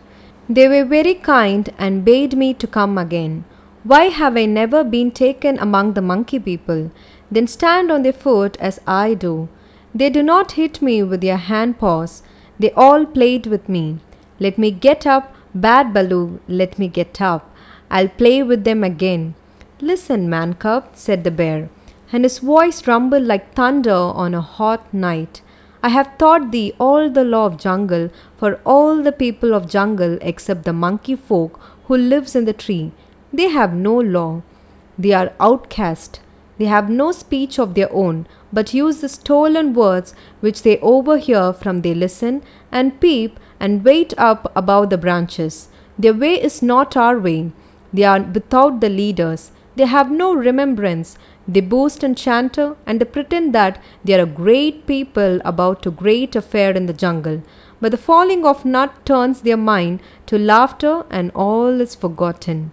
They 0.49 0.69
were 0.69 0.85
very 0.85 1.15
kind 1.15 1.69
and 1.79 2.05
bade 2.05 2.37
me 2.37 2.55
to 2.55 2.67
come 2.67 2.99
again. 2.99 3.45
Why 3.83 4.05
have 4.07 4.37
I 4.37 4.47
never 4.47 4.83
been 4.83 5.11
taken 5.13 5.59
among 5.59 5.95
the 5.95 6.03
monkey 6.03 6.41
people? 6.41 6.91
Then 7.31 7.47
stand 7.47 7.91
on 7.91 8.03
their 8.03 8.13
foot 8.13 8.57
as 8.61 8.81
I 8.87 9.15
do. 9.15 9.49
They 9.95 10.11
do 10.11 10.23
not 10.23 10.53
hit 10.53 10.83
me 10.83 11.03
with 11.03 11.21
their 11.21 11.37
hand 11.37 11.79
paws. 11.79 12.23
They 12.59 12.71
all 12.73 13.07
played 13.07 13.47
with 13.47 13.69
me. 13.69 13.99
Let 14.39 14.59
me 14.59 14.71
get 14.71 15.07
up, 15.07 15.35
bad 15.55 15.93
Baloo, 15.93 16.41
let 16.49 16.79
me 16.79 16.89
get 16.89 17.21
up. 17.21 17.55
I'll 17.91 18.09
play 18.09 18.43
with 18.43 18.65
them 18.65 18.83
again. 18.83 19.35
Listen, 19.81 20.29
man 20.29 20.55
cub, 20.55 20.91
said 20.95 21.25
the 21.25 21.31
bear, 21.31 21.69
and 22.13 22.25
his 22.25 22.39
voice 22.39 22.87
rumbled 22.87 23.25
like 23.25 23.55
thunder 23.55 23.93
on 23.93 24.35
a 24.35 24.41
hot 24.41 24.93
night. 24.93 25.43
I 25.83 25.91
have 25.91 26.17
taught 26.19 26.51
thee 26.51 26.73
all 26.81 27.11
the 27.11 27.25
law 27.25 27.47
of 27.47 27.59
jungle 27.59 28.11
for 28.37 28.61
all 28.65 29.03
the 29.03 29.13
people 29.13 29.55
of 29.55 29.69
jungle 29.69 30.19
except 30.21 30.65
the 30.65 30.73
monkey 30.73 31.15
folk 31.15 31.61
who 31.85 31.97
lives 31.97 32.35
in 32.35 32.45
the 32.45 32.53
tree. 32.53 32.93
They 33.33 33.49
have 33.51 33.75
no 33.75 34.01
law. 34.01 34.43
They 34.99 35.13
are 35.13 35.33
outcast. 35.39 36.21
They 36.59 36.65
have 36.65 36.89
no 36.89 37.13
speech 37.13 37.59
of 37.59 37.75
their 37.75 37.93
own, 37.93 38.27
but 38.57 38.73
use 38.75 39.01
the 39.01 39.09
stolen 39.15 39.75
words 39.75 40.15
which 40.45 40.63
they 40.63 40.79
overhear 40.93 41.47
from 41.63 41.83
they 41.83 41.95
listen 42.03 42.43
and 42.73 43.01
peep 43.03 43.39
and 43.61 43.85
wait 43.85 44.15
up 44.29 44.51
above 44.61 44.89
the 44.91 45.03
branches. 45.05 45.69
Their 45.99 46.15
way 46.23 46.35
is 46.49 46.63
not 46.63 46.97
our 46.97 47.19
way. 47.19 47.53
They 47.93 48.05
are 48.05 48.21
without 48.21 48.81
the 48.81 48.89
leaders. 48.89 49.51
They 49.77 49.87
have 49.87 50.11
no 50.11 50.35
remembrance. 50.35 51.19
They 51.47 51.61
boast 51.61 52.03
and 52.03 52.17
chanter, 52.17 52.77
and 52.87 53.01
they 53.01 53.05
pretend 53.05 53.55
that 53.55 53.79
they 54.05 54.15
are 54.19 54.23
a 54.23 54.35
great 54.41 54.87
people 54.87 55.41
about 55.45 55.87
a 55.87 55.91
great 56.03 56.35
affair 56.35 56.73
in 56.73 56.87
the 56.87 57.01
jungle. 57.05 57.43
But 57.81 57.93
the 57.93 58.05
falling 58.09 58.47
of 58.47 58.65
nut 58.65 58.95
turns 59.05 59.43
their 59.43 59.59
mind 59.59 60.01
to 60.27 60.39
laughter, 60.39 60.95
and 61.11 61.31
all 61.35 61.81
is 61.87 61.95
forgotten. 61.95 62.73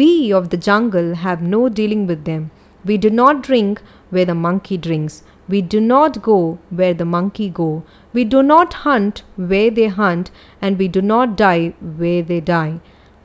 We 0.00 0.32
of 0.32 0.48
the 0.48 0.62
jungle 0.70 1.14
have 1.26 1.42
no 1.42 1.68
dealing 1.68 2.06
with 2.06 2.24
them. 2.24 2.50
We 2.84 2.96
do 2.96 3.10
not 3.10 3.42
drink 3.42 3.82
where 4.10 4.24
the 4.24 4.34
monkey 4.34 4.76
drinks. 4.76 5.22
We 5.48 5.62
do 5.62 5.80
not 5.80 6.20
go 6.22 6.58
where 6.70 6.94
the 6.94 7.04
monkey 7.04 7.48
go. 7.48 7.82
We 8.12 8.24
do 8.24 8.42
not 8.42 8.74
hunt 8.84 9.22
where 9.36 9.70
they 9.70 9.88
hunt, 9.88 10.30
and 10.60 10.78
we 10.78 10.88
do 10.88 11.00
not 11.00 11.36
die 11.36 11.74
where 11.80 12.22
they 12.22 12.40
die. 12.40 12.80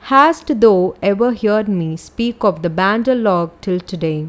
Hast 0.08 0.60
thou 0.60 0.94
ever 1.02 1.34
heard 1.34 1.68
me 1.68 1.96
speak 1.96 2.44
of 2.44 2.62
the 2.62 2.70
Bandar 2.70 3.14
log 3.14 3.52
till 3.60 3.80
today? 3.80 4.28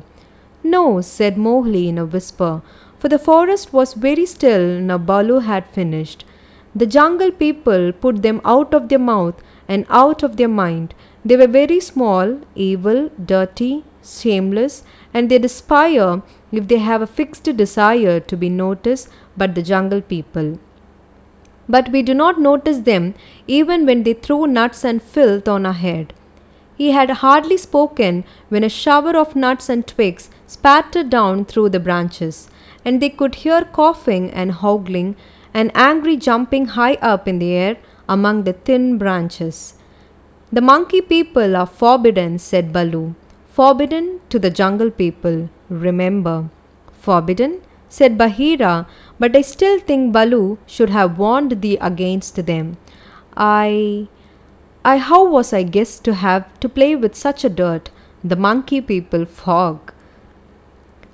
No, 0.63 1.01
said 1.01 1.37
Mowgli 1.37 1.87
in 1.87 1.97
a 1.97 2.05
whisper, 2.05 2.61
for 2.97 3.09
the 3.09 3.19
forest 3.19 3.71
was 3.71 3.93
very 3.93 4.25
still 4.25 4.79
now 4.79 4.97
Baloo 4.97 5.39
had 5.39 5.67
finished. 5.67 6.25
The 6.73 6.85
jungle 6.85 7.31
people 7.31 7.91
put 7.91 8.21
them 8.21 8.41
out 8.43 8.73
of 8.73 8.89
their 8.89 8.99
mouth 8.99 9.43
and 9.67 9.85
out 9.89 10.23
of 10.23 10.37
their 10.37 10.47
mind. 10.47 10.93
They 11.23 11.37
were 11.37 11.47
very 11.47 11.79
small, 11.79 12.39
evil, 12.55 13.09
dirty, 13.33 13.83
shameless, 14.03 14.83
and 15.13 15.29
they 15.29 15.37
aspire 15.37 16.21
if 16.51 16.67
they 16.67 16.77
have 16.77 17.01
a 17.01 17.07
fixed 17.07 17.43
desire 17.43 18.19
to 18.19 18.37
be 18.37 18.49
noticed 18.49 19.09
by 19.35 19.47
the 19.47 19.63
jungle 19.63 20.01
people. 20.01 20.59
But 21.67 21.91
we 21.91 22.03
do 22.03 22.13
not 22.13 22.39
notice 22.39 22.79
them 22.79 23.15
even 23.47 23.85
when 23.85 24.03
they 24.03 24.13
throw 24.13 24.45
nuts 24.45 24.83
and 24.85 25.01
filth 25.01 25.47
on 25.47 25.65
our 25.65 25.73
head. 25.73 26.13
He 26.77 26.91
had 26.91 27.09
hardly 27.09 27.57
spoken 27.57 28.23
when 28.49 28.63
a 28.63 28.69
shower 28.69 29.15
of 29.15 29.35
nuts 29.35 29.69
and 29.69 29.87
twigs 29.87 30.29
spattered 30.45 31.09
down 31.09 31.45
through 31.45 31.69
the 31.69 31.79
branches, 31.79 32.49
and 32.83 33.01
they 33.01 33.09
could 33.09 33.35
hear 33.35 33.63
coughing 33.63 34.29
and 34.31 34.51
hoggling 34.51 35.15
and 35.53 35.71
angry 35.73 36.17
jumping 36.17 36.65
high 36.65 36.95
up 36.95 37.27
in 37.27 37.39
the 37.39 37.53
air 37.53 37.77
among 38.09 38.43
the 38.43 38.53
thin 38.53 38.97
branches. 38.97 39.75
The 40.51 40.61
monkey 40.61 41.01
people 41.01 41.55
are 41.55 41.65
forbidden, 41.65 42.37
said 42.39 42.71
Baloo. 42.71 43.15
Forbidden 43.47 44.19
to 44.29 44.37
the 44.37 44.49
jungle 44.49 44.91
people, 44.91 45.49
remember. 45.69 46.49
Forbidden, 46.93 47.61
said 47.89 48.17
Bagheera, 48.17 48.87
but 49.19 49.35
I 49.35 49.41
still 49.41 49.79
think 49.79 50.11
Baloo 50.11 50.57
should 50.65 50.89
have 50.89 51.19
warned 51.19 51.61
thee 51.61 51.77
against 51.79 52.45
them. 52.45 52.77
I. 53.35 54.07
I 54.83 54.97
how 54.97 55.27
was 55.27 55.51
I 55.51 55.63
guessed 55.63 56.03
to 56.05 56.13
have 56.13 56.59
to 56.59 56.69
play 56.69 56.95
with 56.95 57.15
such 57.15 57.43
a 57.43 57.49
dirt? 57.49 57.89
The 58.23 58.35
monkey 58.35 58.81
people 58.81 59.25
fog. 59.25 59.93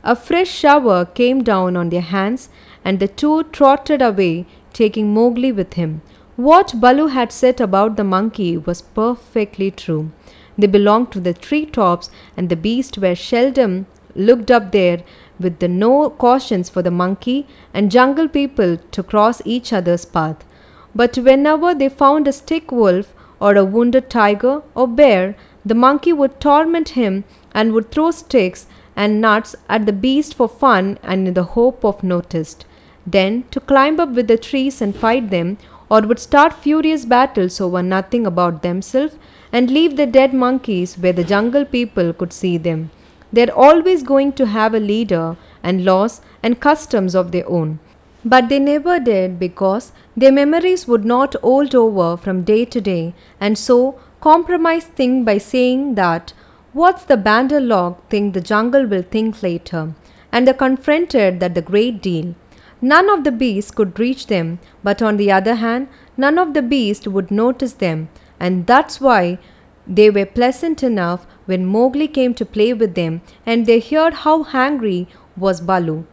A 0.03 0.15
fresh 0.15 0.50
shower 0.50 1.05
came 1.05 1.43
down 1.43 1.77
on 1.77 1.89
their 1.89 2.01
hands, 2.01 2.50
and 2.84 3.00
the 3.00 3.08
two 3.08 3.43
trotted 3.43 4.01
away, 4.01 4.46
taking 4.74 5.13
Mowgli 5.13 5.51
with 5.51 5.74
him. 5.75 6.01
What 6.36 6.79
Baloo 6.81 7.08
had 7.08 7.31
said 7.31 7.62
about 7.62 7.98
the 7.98 8.03
monkey 8.03 8.58
was 8.58 8.81
perfectly 8.81 9.72
true. 9.72 10.12
They 10.58 10.67
belonged 10.67 11.12
to 11.12 11.20
the 11.20 11.34
tree 11.34 11.65
tops, 11.65 12.10
and 12.36 12.50
the 12.50 12.55
beasts 12.55 12.98
were 12.98 13.15
seldom 13.15 13.86
looked 14.15 14.51
up 14.51 14.72
there 14.72 15.03
with 15.39 15.60
the 15.60 15.68
no 15.68 16.10
cautions 16.10 16.70
for 16.70 16.82
the 16.82 16.91
monkey 16.91 17.48
and 17.74 17.91
jungle 17.91 18.27
people 18.27 18.77
to 18.77 19.03
cross 19.03 19.41
each 19.46 19.74
other's 19.74 20.06
path. 20.06 20.46
But 20.94 21.18
whenever 21.18 21.74
they 21.74 21.89
found 21.89 22.27
a 22.27 22.34
stick 22.34 22.72
wolf 22.72 23.13
or 23.39 23.56
a 23.56 23.65
wounded 23.65 24.10
tiger 24.10 24.62
or 24.75 24.88
bear, 24.88 25.36
the 25.65 25.75
monkey 25.75 26.13
would 26.13 26.39
torment 26.39 26.89
him 26.89 27.24
and 27.53 27.74
would 27.74 27.91
throw 27.91 28.12
sticks 28.12 28.68
and 28.96 29.22
nuts 29.22 29.56
at 29.70 29.86
the 29.86 29.94
beast 29.94 30.34
for 30.34 30.48
fun 30.48 31.00
and 31.01 31.27
in 31.27 31.34
the 31.34 31.44
hope 31.44 31.84
of 31.86 32.03
noticed. 32.03 32.65
Then 33.06 33.46
to 33.51 33.60
climb 33.60 34.00
up 34.00 34.10
with 34.10 34.27
the 34.27 34.38
trees 34.38 34.82
and 34.82 34.96
fight 34.96 35.30
them, 35.30 35.58
or 35.89 36.01
would 36.01 36.20
start 36.20 36.53
furious 36.53 37.03
battles 37.03 37.60
over 37.60 37.84
nothing 37.84 38.25
about 38.25 38.62
themselves 38.62 39.15
and 39.51 39.70
leave 39.70 39.98
the 39.98 40.06
dead 40.06 40.34
monkeys 40.34 40.98
where 40.98 41.12
the 41.12 41.24
jungle 41.24 41.65
people 41.65 42.13
could 42.13 42.32
see 42.32 42.58
them. 42.58 42.91
They're 43.33 43.53
always 43.53 44.03
going 44.03 44.33
to 44.33 44.45
have 44.47 44.73
a 44.73 44.79
leader 44.79 45.38
and 45.63 45.85
laws 45.85 46.21
and 46.43 46.59
customs 46.59 47.15
of 47.15 47.31
their 47.31 47.47
own. 47.50 47.79
But 48.23 48.50
they 48.50 48.59
never 48.59 49.00
did 49.00 49.39
because 49.39 49.93
their 50.15 50.31
memories 50.31 50.88
would 50.88 51.05
not 51.05 51.35
old 51.41 51.73
over 51.73 52.17
from 52.17 52.43
day 52.43 52.65
to 52.65 52.81
day, 52.81 53.15
and 53.39 53.57
so 53.57 54.00
compromise 54.19 54.85
thing 54.85 55.23
by 55.23 55.38
saying 55.39 55.95
that 55.95 56.33
what's 56.73 57.03
the 57.03 57.17
Bandar 57.17 57.59
log 57.59 57.97
think 58.09 58.33
the 58.33 58.41
jungle 58.41 58.85
will 58.85 59.01
think 59.01 59.41
later, 59.41 59.95
and 60.31 60.47
they 60.47 60.53
confronted 60.53 61.39
that 61.39 61.55
the 61.55 61.61
great 61.61 62.01
deal. 62.01 62.35
None 62.79 63.09
of 63.09 63.23
the 63.23 63.31
beasts 63.31 63.71
could 63.71 64.00
reach 64.00 64.27
them, 64.27 64.59
but 64.83 65.01
on 65.01 65.17
the 65.17 65.31
other 65.31 65.55
hand, 65.55 65.88
none 66.17 66.38
of 66.38 66.53
the 66.53 66.61
beasts 66.61 67.07
would 67.07 67.31
notice 67.31 67.73
them, 67.73 68.09
and 68.39 68.67
that's 68.67 69.01
why 69.01 69.39
they 69.88 70.09
were 70.09 70.25
pleasant 70.25 70.83
enough 70.83 71.25
when 71.45 71.65
Mowgli 71.65 72.07
came 72.07 72.33
to 72.36 72.45
play 72.45 72.74
with 72.74 72.95
them, 72.95 73.21
and 73.45 73.65
they 73.65 73.79
heard 73.79 74.13
how 74.13 74.43
hungry 74.43 75.07
was 75.36 75.62
Baloo. 75.62 76.05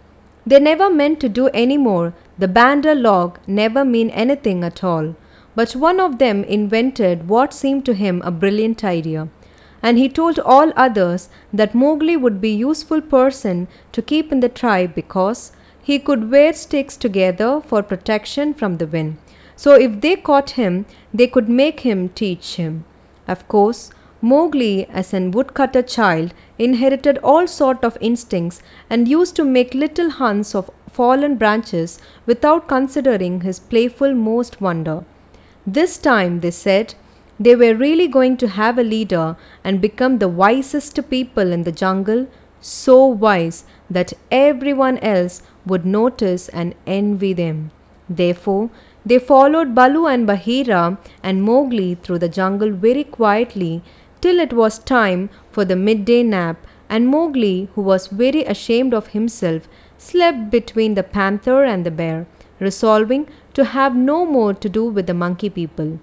They 0.46 0.58
never 0.58 0.88
meant 0.88 1.20
to 1.20 1.28
do 1.28 1.48
any 1.48 1.76
more. 1.76 2.14
The 2.38 2.48
Bandar 2.48 2.94
log 2.94 3.38
never 3.46 3.84
mean 3.84 4.10
anything 4.10 4.64
at 4.64 4.82
all. 4.82 5.14
But 5.54 5.76
one 5.76 6.00
of 6.00 6.18
them 6.18 6.44
invented 6.44 7.28
what 7.28 7.52
seemed 7.52 7.84
to 7.86 7.94
him 7.94 8.22
a 8.24 8.30
brilliant 8.30 8.84
idea. 8.84 9.28
And 9.82 9.98
he 9.98 10.08
told 10.08 10.38
all 10.38 10.72
others 10.74 11.28
that 11.52 11.74
Mowgli 11.74 12.16
would 12.16 12.40
be 12.40 12.50
useful 12.50 13.00
person 13.00 13.68
to 13.92 14.00
keep 14.00 14.32
in 14.32 14.40
the 14.40 14.48
tribe 14.48 14.94
because 14.94 15.52
he 15.82 15.98
could 15.98 16.30
wear 16.30 16.52
sticks 16.52 16.96
together 16.96 17.60
for 17.60 17.82
protection 17.82 18.54
from 18.54 18.76
the 18.76 18.86
wind. 18.86 19.18
So 19.56 19.74
if 19.74 20.00
they 20.00 20.16
caught 20.16 20.50
him, 20.50 20.86
they 21.12 21.26
could 21.26 21.48
make 21.48 21.80
him 21.80 22.08
teach 22.08 22.56
him. 22.56 22.84
Of 23.26 23.46
course, 23.48 23.90
Mowgli, 24.20 24.86
as 24.86 25.14
an 25.14 25.30
woodcutter 25.30 25.82
child, 25.82 26.34
inherited 26.58 27.18
all 27.18 27.46
sort 27.46 27.84
of 27.84 27.96
instincts 28.00 28.60
and 28.90 29.06
used 29.06 29.36
to 29.36 29.44
make 29.44 29.74
little 29.74 30.10
hunts 30.10 30.54
of 30.54 30.70
fallen 30.90 31.36
branches 31.36 32.00
without 32.26 32.66
considering 32.66 33.42
his 33.42 33.60
playful 33.60 34.14
most 34.14 34.60
wonder. 34.60 35.04
This 35.66 35.98
time, 35.98 36.40
they 36.40 36.50
said, 36.50 36.94
they 37.38 37.54
were 37.54 37.74
really 37.74 38.08
going 38.08 38.36
to 38.38 38.48
have 38.48 38.78
a 38.78 38.82
leader 38.82 39.36
and 39.62 39.80
become 39.80 40.18
the 40.18 40.28
wisest 40.28 40.98
people 41.08 41.52
in 41.52 41.62
the 41.62 41.70
jungle, 41.70 42.26
so 42.60 43.06
wise 43.06 43.64
that 43.88 44.12
everyone 44.32 44.98
else 44.98 45.42
would 45.64 45.86
notice 45.86 46.48
and 46.48 46.74
envy 46.86 47.32
them. 47.32 47.70
Therefore, 48.08 48.70
they 49.06 49.18
followed 49.18 49.74
Baloo 49.74 50.06
and 50.06 50.26
Bagheera 50.26 50.98
and 51.22 51.42
Mowgli 51.42 51.94
through 51.94 52.18
the 52.18 52.28
jungle 52.28 52.72
very 52.72 53.04
quietly 53.04 53.82
till 54.20 54.40
it 54.40 54.52
was 54.52 54.78
time 54.78 55.30
for 55.50 55.64
the 55.64 55.76
midday 55.76 56.22
nap, 56.22 56.66
and 56.88 57.08
Mowgli, 57.08 57.68
who 57.74 57.82
was 57.82 58.06
very 58.08 58.44
ashamed 58.44 58.94
of 58.94 59.08
himself, 59.08 59.68
slept 59.98 60.50
between 60.50 60.94
the 60.94 61.02
panther 61.02 61.64
and 61.64 61.84
the 61.84 61.90
bear, 61.90 62.26
resolving 62.60 63.28
to 63.54 63.64
have 63.64 63.94
no 63.94 64.24
more 64.24 64.54
to 64.54 64.68
do 64.68 64.84
with 64.84 65.06
the 65.06 65.14
monkey 65.14 65.50
people. 65.50 65.98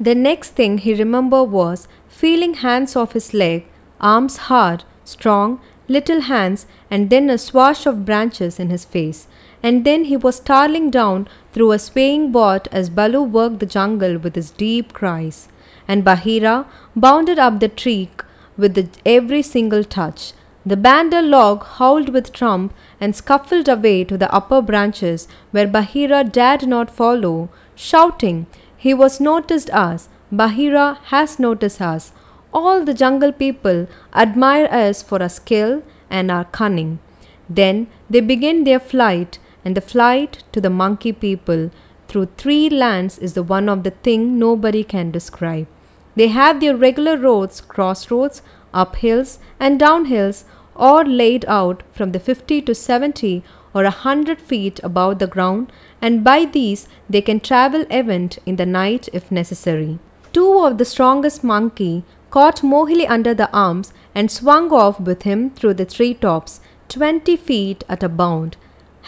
The 0.00 0.14
next 0.14 0.50
thing 0.50 0.78
he 0.78 0.94
remembered 0.94 1.50
was 1.50 1.86
feeling 2.08 2.54
hands 2.54 2.96
off 2.96 3.12
his 3.12 3.32
leg, 3.32 3.66
arms 4.00 4.36
hard, 4.48 4.84
strong, 5.04 5.60
little 5.88 6.22
hands, 6.22 6.66
and 6.90 7.10
then 7.10 7.30
a 7.30 7.38
swash 7.38 7.86
of 7.86 8.04
branches 8.04 8.58
in 8.58 8.70
his 8.70 8.84
face. 8.84 9.28
And 9.62 9.84
then 9.84 10.04
he 10.04 10.16
was 10.16 10.36
starling 10.36 10.90
down 10.90 11.28
through 11.52 11.72
a 11.72 11.78
swaying 11.78 12.32
bot 12.32 12.66
as 12.72 12.90
Baloo 12.90 13.22
worked 13.22 13.60
the 13.60 13.66
jungle 13.66 14.18
with 14.18 14.34
his 14.34 14.50
deep 14.50 14.92
cries. 14.92 15.48
And 15.88 16.04
Bagheera 16.04 16.66
bounded 16.94 17.38
up 17.38 17.60
the 17.60 17.68
tree 17.68 18.10
with 18.56 18.74
the, 18.74 18.88
every 19.04 19.42
single 19.42 19.84
touch. 19.84 20.32
The 20.64 20.76
bandar 20.76 21.22
log 21.22 21.64
howled 21.64 22.10
with 22.10 22.32
trump 22.32 22.72
and 23.00 23.16
scuffled 23.16 23.68
away 23.68 24.04
to 24.04 24.16
the 24.16 24.32
upper 24.32 24.62
branches 24.62 25.26
where 25.50 25.66
Bagheera 25.66 26.22
dared 26.22 26.68
not 26.68 26.88
follow, 26.88 27.48
shouting, 27.74 28.46
He 28.76 28.94
was 28.94 29.20
noticed 29.20 29.70
us. 29.70 30.08
Bagheera 30.30 30.98
has 31.06 31.38
noticed 31.38 31.82
us. 31.82 32.12
All 32.54 32.84
the 32.84 32.94
jungle 32.94 33.32
people 33.32 33.88
admire 34.14 34.66
us 34.66 35.02
for 35.02 35.20
our 35.20 35.28
skill 35.28 35.82
and 36.08 36.30
our 36.30 36.44
cunning. 36.44 37.00
Then 37.48 37.88
they 38.08 38.20
begin 38.20 38.64
their 38.64 38.80
flight, 38.80 39.38
and 39.64 39.76
the 39.76 39.80
flight 39.80 40.44
to 40.52 40.60
the 40.60 40.70
monkey 40.70 41.12
people 41.12 41.70
through 42.12 42.28
three 42.36 42.68
lands 42.68 43.18
is 43.18 43.32
the 43.32 43.42
one 43.42 43.70
of 43.70 43.84
the 43.84 43.90
thing 43.90 44.38
nobody 44.38 44.84
can 44.84 45.10
describe. 45.10 45.66
They 46.14 46.28
have 46.28 46.60
their 46.60 46.76
regular 46.76 47.16
roads, 47.16 47.62
crossroads, 47.62 48.42
up 48.74 48.96
hills 48.96 49.38
and 49.58 49.80
down 49.80 50.04
hills, 50.04 50.44
all 50.76 51.04
laid 51.04 51.46
out 51.46 51.82
from 51.92 52.12
the 52.12 52.20
50 52.20 52.60
to 52.62 52.74
70 52.74 53.42
or 53.74 53.82
a 53.84 54.02
100 54.04 54.42
feet 54.42 54.78
above 54.82 55.18
the 55.18 55.26
ground, 55.26 55.72
and 56.02 56.22
by 56.22 56.44
these 56.44 56.86
they 57.08 57.22
can 57.22 57.40
travel 57.40 57.86
event 57.90 58.38
in 58.44 58.56
the 58.56 58.66
night 58.66 59.08
if 59.14 59.32
necessary. 59.32 59.98
Two 60.34 60.58
of 60.58 60.76
the 60.76 60.84
strongest 60.84 61.42
monkey 61.42 62.04
caught 62.28 62.62
Mowgli 62.62 63.06
under 63.06 63.32
the 63.32 63.50
arms 63.52 63.94
and 64.14 64.30
swung 64.30 64.70
off 64.70 65.00
with 65.00 65.22
him 65.22 65.48
through 65.50 65.74
the 65.74 65.86
tree 65.86 66.12
tops, 66.12 66.60
20 66.90 67.36
feet 67.36 67.84
at 67.88 68.02
a 68.02 68.08
bound. 68.08 68.58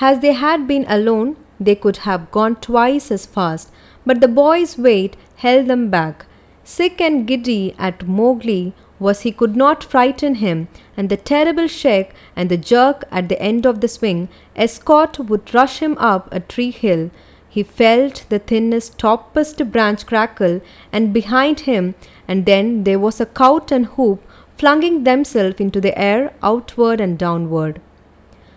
As 0.01 0.21
they 0.21 0.33
had 0.33 0.67
been 0.67 0.87
alone, 0.89 1.37
they 1.65 1.75
could 1.75 1.99
have 1.99 2.31
gone 2.31 2.57
twice 2.57 3.11
as 3.11 3.27
fast, 3.27 3.71
but 4.07 4.21
the 4.21 4.29
boy's 4.29 4.77
weight 4.77 5.17
held 5.37 5.67
them 5.69 5.91
back. 5.91 6.27
Sick 6.63 7.01
and 7.01 7.27
giddy 7.27 7.75
at 7.79 8.07
Mowgli 8.07 8.73
was 8.99 9.21
he 9.21 9.33
could 9.33 9.57
not 9.57 9.85
frighten 9.85 10.37
him, 10.37 10.69
and 10.97 11.09
the 11.09 11.17
terrible 11.17 11.67
shake 11.67 12.13
and 12.37 12.49
the 12.49 12.57
jerk 12.57 13.05
at 13.11 13.29
the 13.29 13.41
end 13.43 13.67
of 13.67 13.81
the 13.81 13.89
swing, 13.89 14.29
escort 14.57 15.19
would 15.19 15.53
rush 15.53 15.81
him 15.81 15.97
up 15.99 16.29
a 16.33 16.41
tree 16.41 16.71
hill. 16.71 17.11
He 17.49 17.63
felt 17.63 18.25
the 18.29 18.39
thinnest, 18.39 18.99
toppest 18.99 19.71
branch 19.71 20.07
crackle, 20.07 20.61
and 20.93 21.13
behind 21.13 21.61
him, 21.61 21.95
and 22.27 22.47
then 22.47 22.85
there 22.85 22.99
was 22.99 23.21
a 23.21 23.27
cout 23.27 23.71
and 23.71 23.87
hoop 23.87 24.23
flinging 24.57 25.05
themselves 25.05 25.61
into 25.61 25.81
the 25.81 25.97
air, 25.99 26.33
outward 26.43 27.01
and 27.01 27.19
downward. 27.19 27.81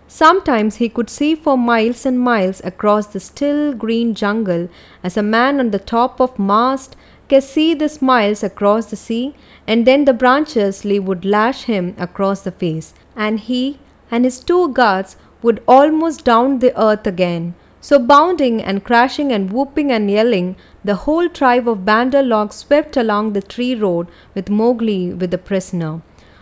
Sometimes 0.08 0.78
he 0.78 0.88
could 0.88 1.10
see 1.10 1.36
for 1.36 1.58
miles 1.58 2.06
and 2.06 2.20
miles 2.20 2.62
across 2.64 3.08
the 3.08 3.20
still 3.20 3.74
green 3.74 4.14
jungle 4.14 4.70
as 5.04 5.18
a 5.18 5.24
man 5.24 5.60
on 5.60 5.72
the 5.72 5.80
top 5.80 6.22
of 6.22 6.40
mast 6.40 6.96
can 7.28 7.42
see 7.42 7.74
the 7.74 7.98
miles 8.00 8.42
across 8.42 8.86
the 8.86 8.96
sea, 8.96 9.36
and 9.68 9.86
then 9.86 10.06
the 10.06 10.14
branches 10.14 10.86
would 10.86 11.26
lash 11.26 11.64
him 11.64 11.94
across 11.98 12.42
the 12.42 12.52
face, 12.52 12.94
and 13.18 13.42
he 13.42 13.80
and 14.10 14.24
his 14.24 14.40
two 14.40 14.70
guards 14.70 15.18
would 15.44 15.62
almost 15.68 16.24
down 16.24 16.60
the 16.60 16.72
earth 16.82 17.06
again. 17.06 17.54
So, 17.82 18.00
bounding 18.00 18.62
and 18.62 18.84
crashing 18.84 19.32
and 19.32 19.52
whooping 19.52 19.92
and 19.92 20.10
yelling, 20.10 20.56
the 20.84 20.96
whole 20.96 21.30
tribe 21.30 21.68
of 21.68 21.86
Bandar 21.86 22.48
swept 22.50 22.98
along 22.98 23.34
the 23.34 23.42
tree 23.42 23.76
road 23.76 24.08
with 24.34 24.50
Mowgli 24.50 25.14
with 25.14 25.32
the 25.32 25.38
prisoner. 25.38 26.02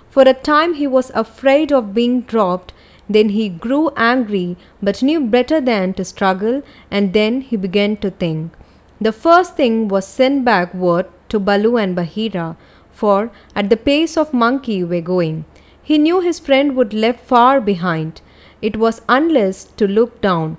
For 0.10 0.24
a 0.24 0.34
time 0.34 0.76
he 0.76 0.88
was 0.88 1.10
afraid 1.14 1.74
of 1.74 1.94
being 1.94 2.22
dropped, 2.22 2.74
then 3.10 3.30
he 3.30 3.50
grew 3.50 3.92
angry, 3.96 4.58
but 4.82 5.04
knew 5.04 5.22
better 5.22 5.62
than 5.62 5.94
to 5.94 6.06
struggle, 6.06 6.62
and 6.90 7.14
then 7.14 7.42
he 7.42 7.56
began 7.56 7.98
to 7.98 8.10
think. 8.10 8.52
The 9.00 9.12
first 9.12 9.56
thing 9.56 9.88
was 9.88 10.08
send 10.08 10.46
back 10.46 10.74
word 10.74 11.08
to 11.30 11.40
Baloo 11.40 11.78
and 11.78 11.96
Bagheera, 11.96 12.58
for 12.92 13.32
at 13.56 13.70
the 13.70 13.78
pace 13.78 14.18
of 14.18 14.34
monkey 14.34 14.84
were 14.84 15.02
going, 15.02 15.46
he 15.84 15.98
knew 15.98 16.22
his 16.22 16.40
friend 16.40 16.76
would 16.76 16.94
left 16.94 17.20
far 17.20 17.62
behind. 17.62 18.22
It 18.62 18.78
was 18.78 19.02
unless 19.08 19.66
to 19.78 19.88
look 19.88 20.22
down, 20.22 20.58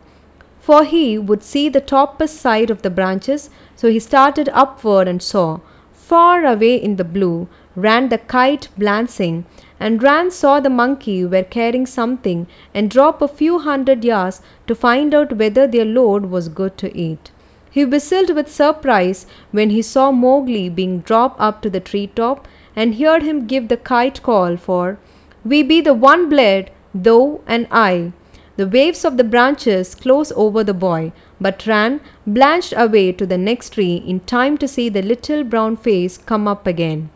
for 0.61 0.85
he 0.85 1.19
would 1.19 1.43
see 1.43 1.69
the 1.69 1.81
topmost 1.81 2.37
side 2.37 2.71
of 2.71 2.83
the 2.83 2.91
branches, 2.91 3.51
so 3.75 3.91
he 3.91 3.99
started 3.99 4.49
upward 4.53 5.09
and 5.09 5.23
saw, 5.23 5.61
far 5.93 6.45
away 6.45 6.77
in 6.77 6.97
the 6.97 7.05
blue, 7.05 7.49
Rann 7.75 8.09
the 8.09 8.19
kite 8.19 8.69
glancing, 8.79 9.45
and 9.79 10.03
Rann 10.03 10.31
saw 10.31 10.59
the 10.61 10.71
monkey 10.71 11.25
were 11.25 11.43
carrying 11.43 11.87
something 11.87 12.47
and 12.75 12.91
drop 12.91 13.21
a 13.21 13.29
few 13.29 13.59
hundred 13.59 14.05
yards 14.05 14.41
to 14.67 14.75
find 14.75 15.15
out 15.15 15.37
whether 15.37 15.67
their 15.67 15.85
load 15.85 16.27
was 16.27 16.49
good 16.49 16.79
to 16.79 16.97
eat. 16.97 17.31
He 17.71 17.85
whistled 17.85 18.35
with 18.35 18.51
surprise 18.51 19.27
when 19.53 19.71
he 19.71 19.83
saw 19.83 20.11
Mowgli 20.11 20.69
being 20.71 21.01
dropped 21.01 21.39
up 21.39 21.61
to 21.63 21.69
the 21.69 21.81
tree 21.81 22.07
top 22.07 22.49
and 22.75 22.95
heard 22.95 23.23
him 23.23 23.47
give 23.47 23.69
the 23.69 23.77
kite 23.77 24.23
call 24.23 24.57
for 24.57 24.99
We 25.45 25.63
be 25.63 25.81
the 25.81 25.95
one 25.95 26.29
blade, 26.29 26.71
thou 26.95 27.41
and 27.47 27.67
I. 27.71 28.13
The 28.57 28.67
waves 28.67 29.05
of 29.05 29.19
the 29.19 29.25
branches 29.25 29.95
close 29.95 30.33
over 30.33 30.65
the 30.65 30.73
boy, 30.73 31.13
but 31.39 31.67
Rann 31.67 32.01
blanched 32.27 32.73
away 32.75 33.13
to 33.13 33.27
the 33.27 33.37
next 33.37 33.75
tree 33.75 33.97
in 33.97 34.21
time 34.21 34.57
to 34.59 34.67
see 34.67 34.89
the 34.89 35.03
little 35.03 35.45
brown 35.45 35.77
face 35.77 36.17
come 36.17 36.49
up 36.49 36.67
again. 36.67 37.11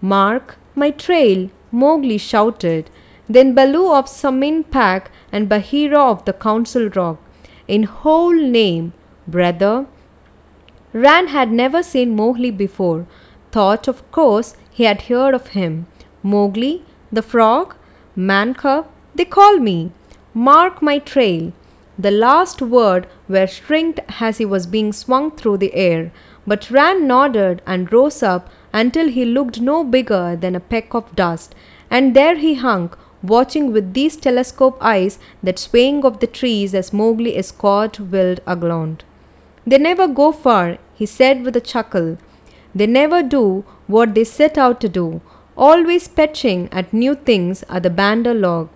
Mark 0.00 0.56
my 0.76 0.92
trail, 0.92 1.50
Mowgli 1.70 2.18
shouted. 2.18 2.90
Then 3.28 3.54
Baloo 3.54 3.92
of 3.92 4.06
Samin 4.06 4.70
Pack 4.70 5.10
and 5.30 5.48
Bagheera 5.48 6.00
of 6.00 6.24
the 6.24 6.32
Council 6.32 6.88
Rock. 6.88 7.18
In 7.66 7.82
whole 7.82 8.32
name, 8.32 8.92
brother. 9.26 9.86
Rann 10.92 11.28
had 11.28 11.52
never 11.52 11.82
seen 11.82 12.16
Mowgli 12.16 12.50
before, 12.50 13.06
thought 13.52 13.86
of 13.88 14.10
course 14.10 14.56
he 14.70 14.84
had 14.84 15.02
heard 15.02 15.34
of 15.34 15.48
him. 15.48 15.86
Mowgli, 16.22 16.84
the 17.12 17.22
frog, 17.22 17.74
man 18.16 18.54
cub, 18.54 18.88
they 19.14 19.26
call 19.26 19.58
me. 19.58 19.92
Mark 20.32 20.80
my 20.80 20.98
trail. 20.98 21.52
The 21.98 22.10
last 22.10 22.62
word 22.62 23.06
were 23.28 23.46
shrinked 23.46 24.00
as 24.20 24.38
he 24.38 24.44
was 24.44 24.66
being 24.66 24.92
swung 24.92 25.32
through 25.32 25.58
the 25.58 25.74
air, 25.74 26.12
but 26.46 26.70
Rann 26.70 27.06
nodded 27.06 27.60
and 27.66 27.92
rose 27.92 28.22
up 28.22 28.48
until 28.72 29.08
he 29.08 29.24
looked 29.24 29.60
no 29.60 29.82
bigger 29.84 30.36
than 30.36 30.54
a 30.54 30.60
peck 30.60 30.94
of 30.94 31.14
dust, 31.16 31.54
and 31.90 32.14
there 32.14 32.36
he 32.36 32.54
hung, 32.54 32.92
watching 33.22 33.72
with 33.72 33.94
these 33.94 34.16
telescope 34.16 34.78
eyes 34.80 35.18
that 35.42 35.58
swaying 35.58 36.04
of 36.04 36.20
the 36.20 36.26
trees 36.26 36.74
as 36.74 36.92
Mowgli 36.92 37.36
escort 37.36 37.98
willed 37.98 38.40
along. 38.46 39.00
They 39.66 39.78
never 39.78 40.06
go 40.06 40.32
far, 40.32 40.78
he 40.94 41.06
said 41.06 41.44
with 41.44 41.56
a 41.56 41.60
chuckle. 41.60 42.18
They 42.74 42.86
never 42.86 43.22
do 43.22 43.64
what 43.86 44.14
they 44.14 44.24
set 44.24 44.56
out 44.56 44.80
to 44.82 44.88
do, 44.88 45.20
always 45.56 46.08
petching 46.08 46.68
at 46.70 46.92
new 46.92 47.14
things 47.14 47.64
at 47.68 47.82
the 47.82 47.90
Bandar 47.90 48.34
log. 48.34 48.68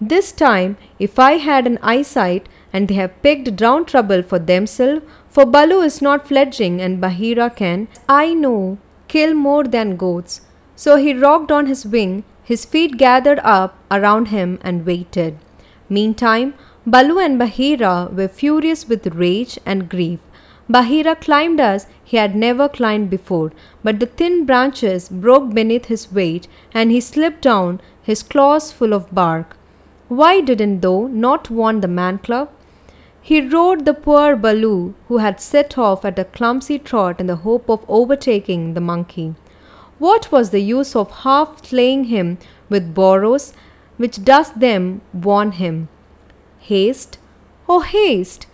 This 0.00 0.30
time, 0.30 0.76
if 0.98 1.18
I 1.18 1.32
had 1.38 1.66
an 1.66 1.78
eyesight 1.82 2.48
and 2.72 2.86
they 2.86 2.94
have 2.94 3.22
picked 3.22 3.56
down 3.56 3.84
trouble 3.84 4.22
for 4.22 4.38
themselves, 4.38 5.04
for 5.28 5.44
Baloo 5.44 5.80
is 5.80 6.00
not 6.02 6.28
fledging 6.28 6.80
and 6.80 7.00
Bagheera 7.00 7.50
can, 7.50 7.88
I 8.08 8.34
know, 8.34 8.78
kill 9.08 9.34
more 9.34 9.64
than 9.64 9.96
goats. 9.96 10.42
So 10.76 10.96
he 10.96 11.12
rocked 11.12 11.50
on 11.50 11.66
his 11.66 11.84
wing, 11.84 12.24
his 12.44 12.64
feet 12.64 12.96
gathered 12.96 13.40
up 13.40 13.76
around 13.90 14.28
him 14.28 14.58
and 14.62 14.86
waited. 14.86 15.38
Meantime, 15.88 16.54
Baloo 16.86 17.18
and 17.18 17.38
Bagheera 17.38 18.08
were 18.12 18.28
furious 18.28 18.88
with 18.88 19.14
rage 19.14 19.58
and 19.66 19.88
grief. 19.88 20.20
Bagheera 20.70 21.16
climbed 21.16 21.60
as 21.60 21.86
he 22.04 22.16
had 22.16 22.36
never 22.36 22.68
climbed 22.68 23.10
before, 23.10 23.52
but 23.82 24.00
the 24.00 24.06
thin 24.06 24.44
branches 24.44 25.08
broke 25.08 25.52
beneath 25.52 25.86
his 25.86 26.12
weight 26.12 26.46
and 26.72 26.90
he 26.90 27.00
slipped 27.00 27.42
down, 27.42 27.80
his 28.02 28.22
claws 28.22 28.70
full 28.72 28.92
of 28.92 29.14
bark. 29.14 29.56
Why 30.08 30.40
didn't 30.40 30.80
thou 30.80 31.08
not 31.10 31.50
want 31.50 31.82
the 31.82 31.88
man 31.88 32.18
club? 32.18 32.50
He 33.28 33.42
rode 33.42 33.84
the 33.84 33.92
poor 33.92 34.36
Baloo, 34.36 34.94
who 35.08 35.18
had 35.18 35.38
set 35.38 35.76
off 35.76 36.02
at 36.02 36.18
a 36.18 36.24
clumsy 36.24 36.78
trot 36.78 37.20
in 37.20 37.26
the 37.26 37.36
hope 37.36 37.68
of 37.68 37.84
overtaking 37.86 38.72
the 38.72 38.80
monkey. 38.80 39.34
What 39.98 40.32
was 40.32 40.48
the 40.48 40.62
use 40.62 40.96
of 40.96 41.10
half 41.24 41.62
slaying 41.66 42.04
him 42.04 42.38
with 42.70 42.94
boros, 42.94 43.52
which 43.98 44.24
does 44.24 44.52
them 44.52 45.02
warn 45.12 45.52
him? 45.52 45.90
Haste, 46.70 47.18
oh 47.68 47.80
haste! 47.80 48.46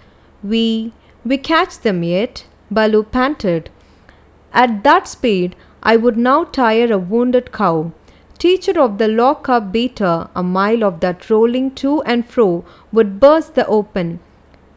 We 0.43 0.93
we 1.25 1.39
catch 1.39 1.79
them 1.79 2.03
yet, 2.03 2.45
Baloo 2.69 3.05
panted. 3.05 3.71
At 4.53 4.83
that 4.83 5.07
speed 5.07 5.55
I 5.85 5.97
would 5.97 6.17
now 6.17 6.43
tire 6.43 6.93
a 6.93 6.99
wounded 6.99 7.53
cow. 7.53 7.93
Teacher 8.39 8.77
of 8.81 8.99
the 8.99 9.07
lock 9.07 9.49
up 9.49 9.71
beater, 9.71 10.29
a 10.35 10.43
mile 10.43 10.83
of 10.83 10.99
that 10.99 11.31
rolling 11.31 11.73
to 11.77 12.03
and 12.03 12.29
fro 12.29 12.65
would 12.91 13.21
burst 13.21 13.55
the 13.55 13.69
open. 13.69 14.19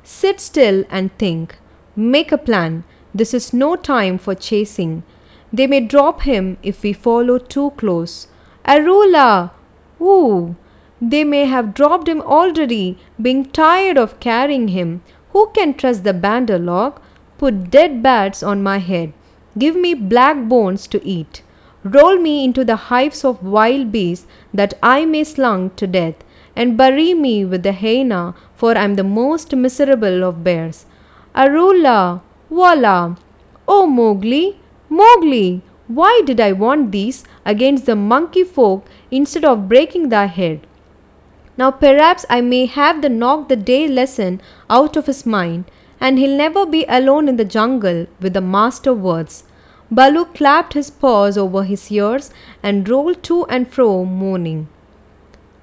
Sit 0.10 0.40
still 0.40 0.86
and 0.90 1.12
think. 1.18 1.58
Make 1.94 2.32
a 2.32 2.38
plan. 2.38 2.86
This 3.14 3.34
is 3.34 3.52
no 3.52 3.76
time 3.76 4.18
for 4.18 4.36
chasing. 4.36 5.04
They 5.52 5.68
may 5.68 5.82
drop 5.82 6.22
him 6.22 6.58
if 6.64 6.82
we 6.82 6.94
follow 6.94 7.38
too 7.38 7.72
close. 7.72 8.30
Arula! 8.66 9.52
Ooh! 10.00 10.56
They 11.02 11.26
may 11.26 11.44
have 11.44 11.74
dropped 11.74 12.08
him 12.08 12.22
already, 12.22 12.98
being 13.22 13.44
tired 13.48 13.98
of 13.98 14.22
carrying 14.22 14.70
him. 14.70 15.02
Who 15.34 15.50
can 15.54 15.74
trust 15.74 16.06
the 16.06 16.14
bandar 16.14 16.58
log? 16.58 17.02
Put 17.38 17.70
dead 17.70 18.02
bats 18.02 18.42
on 18.42 18.64
my 18.64 18.78
head. 18.78 19.12
Give 19.58 19.76
me 19.76 19.94
black 19.94 20.48
bones 20.48 20.88
to 20.88 21.06
eat. 21.06 21.44
Roll 21.84 22.18
me 22.18 22.46
into 22.46 22.64
the 22.64 22.78
hives 22.92 23.26
of 23.26 23.44
wild 23.44 23.92
beasts, 23.92 24.26
that 24.54 24.74
I 24.82 25.04
may 25.04 25.26
slunk 25.26 25.76
to 25.76 25.86
death, 25.86 26.16
and 26.56 26.78
bury 26.78 27.14
me 27.14 27.44
with 27.44 27.64
the 27.64 27.74
hyena, 27.74 28.36
for 28.58 28.78
I 28.78 28.84
am 28.84 28.96
the 28.96 29.04
most 29.04 29.56
miserable 29.56 30.24
of 30.24 30.44
bears. 30.44 30.86
Arula, 31.36 32.22
Walla, 32.50 33.18
Oh 33.68 33.86
Mowgli, 33.86 34.60
Mowgli, 34.90 35.62
why 35.88 36.22
did 36.26 36.42
I 36.42 36.52
want 36.52 36.92
these 36.92 37.24
against 37.46 37.86
the 37.86 37.96
monkey 37.96 38.44
folk 38.44 38.86
instead 39.12 39.46
of 39.46 39.70
breaking 39.70 40.10
thy 40.10 40.26
head? 40.26 40.66
Now 41.58 41.72
perhaps 41.72 42.26
I 42.30 42.42
may 42.42 42.66
have 42.66 43.02
the 43.02 43.10
knock 43.10 43.48
the 43.48 43.56
day 43.56 43.88
lesson 43.88 44.42
out 44.70 44.98
of 44.98 45.06
his 45.06 45.26
mind, 45.26 45.66
and 46.00 46.18
he'll 46.18 46.38
never 46.38 46.66
be 46.66 46.86
alone 46.88 47.28
in 47.28 47.38
the 47.38 47.46
jungle 47.46 48.08
with 48.20 48.34
the 48.34 48.42
master 48.42 48.94
words. 48.94 49.44
Baloo 49.90 50.26
clapped 50.26 50.74
his 50.74 50.90
paws 50.90 51.38
over 51.38 51.64
his 51.64 51.92
ears 51.92 52.32
and 52.62 52.88
rolled 52.90 53.24
to 53.24 53.46
and 53.46 53.72
fro, 53.72 54.04
moaning. 54.04 54.68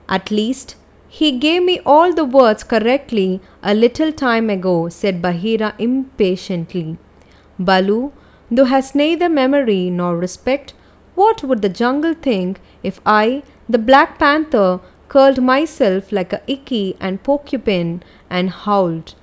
At 0.08 0.30
least 0.30 0.76
he 1.16 1.30
gave 1.42 1.62
me 1.62 1.74
all 1.86 2.12
the 2.12 2.24
words 2.36 2.64
correctly 2.64 3.40
a 3.62 3.72
little 3.72 4.10
time 4.10 4.50
ago, 4.50 4.88
said 4.88 5.22
Bagheera 5.22 5.72
impatiently. 5.78 6.96
Baloo, 7.56 8.12
thou 8.50 8.64
hast 8.64 8.96
neither 8.96 9.28
memory 9.28 9.90
nor 9.90 10.16
respect, 10.16 10.74
what 11.14 11.44
would 11.44 11.62
the 11.62 11.68
jungle 11.68 12.14
think 12.14 12.60
if 12.82 13.00
I, 13.06 13.44
the 13.68 13.78
Black 13.78 14.18
Panther, 14.18 14.80
curled 15.08 15.40
myself 15.40 16.10
like 16.10 16.32
a 16.32 16.42
Ikki 16.48 16.96
and 16.98 17.22
Porcupine 17.22 18.02
and 18.28 18.50
howled? 18.50 19.14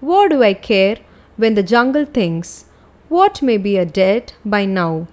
What 0.00 0.30
do 0.30 0.44
I 0.44 0.54
care 0.54 0.98
when 1.36 1.54
the 1.54 1.64
jungle 1.64 2.04
thinks? 2.04 2.66
What 3.08 3.42
may 3.42 3.56
be 3.56 3.76
a 3.76 3.84
dead 3.84 4.32
by 4.44 4.64
now? 4.64 5.08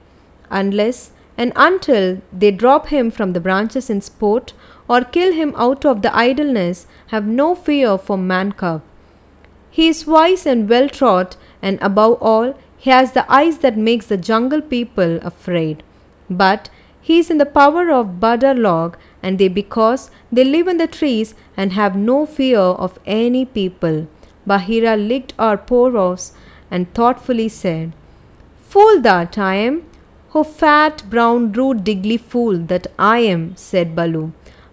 Unless 0.52 1.12
and 1.40 1.54
until 1.56 2.22
they 2.32 2.52
drop 2.52 2.88
him 2.90 3.10
from 3.10 3.34
the 3.34 3.40
branches 3.40 3.90
in 3.90 4.02
sport 4.02 4.54
or 4.90 5.02
kill 5.02 5.32
him 5.32 5.54
out 5.56 5.86
of 5.86 6.02
the 6.02 6.14
idleness, 6.16 6.88
have 7.08 7.26
no 7.26 7.54
fear 7.54 7.98
for 7.98 8.18
man 8.18 8.52
cub. 8.52 8.82
He 9.70 9.88
is 9.88 10.08
wise 10.08 10.46
and 10.46 10.68
well 10.68 10.90
trod, 10.90 11.36
and 11.62 11.78
above 11.82 12.18
all, 12.22 12.56
he 12.78 12.90
has 12.90 13.12
the 13.12 13.32
eyes 13.32 13.60
that 13.60 13.78
makes 13.78 14.08
the 14.08 14.18
jungle 14.18 14.62
people 14.62 15.20
afraid. 15.22 15.84
But 16.30 16.70
he 17.02 17.20
is 17.20 17.30
in 17.30 17.38
the 17.38 17.46
power 17.46 17.92
of 17.92 18.22
Log, 18.22 18.98
and 19.22 19.38
they 19.38 19.48
because 19.48 20.10
they 20.32 20.44
live 20.44 20.68
in 20.68 20.78
the 20.78 20.88
trees 20.88 21.36
and 21.56 21.74
have 21.74 21.96
no 21.96 22.26
fear 22.26 22.60
of 22.60 23.00
any 23.06 23.46
people. 23.46 24.08
Bagheera 24.46 24.96
licked 24.96 25.34
our 25.38 25.58
paws 25.58 26.34
and 26.72 26.92
thoughtfully 26.94 27.50
said, 27.50 27.94
Fool 28.62 29.02
that 29.02 29.38
I 29.38 29.56
am! 29.56 29.84
Oh, 30.34 30.44
fat, 30.44 31.04
brown, 31.10 31.52
rude, 31.54 31.84
diggly 31.84 32.20
fool 32.20 32.58
that 32.58 32.86
I 33.00 33.20
am, 33.20 33.56
said 33.56 33.96
Baloo, 33.96 34.32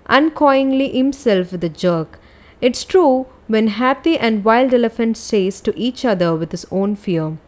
uncoyingly 0.08 0.96
himself 0.96 1.52
with 1.52 1.64
a 1.64 1.68
jerk. 1.68 2.18
It's 2.60 2.84
true 2.84 3.26
when 3.48 3.68
Hathi 3.68 4.18
and 4.18 4.44
Wild 4.44 4.72
Elephant 4.72 5.16
says 5.16 5.60
to 5.60 5.78
each 5.78 6.04
other 6.04 6.34
with 6.34 6.50
his 6.50 6.66
own 6.70 6.96
fear. 6.96 7.38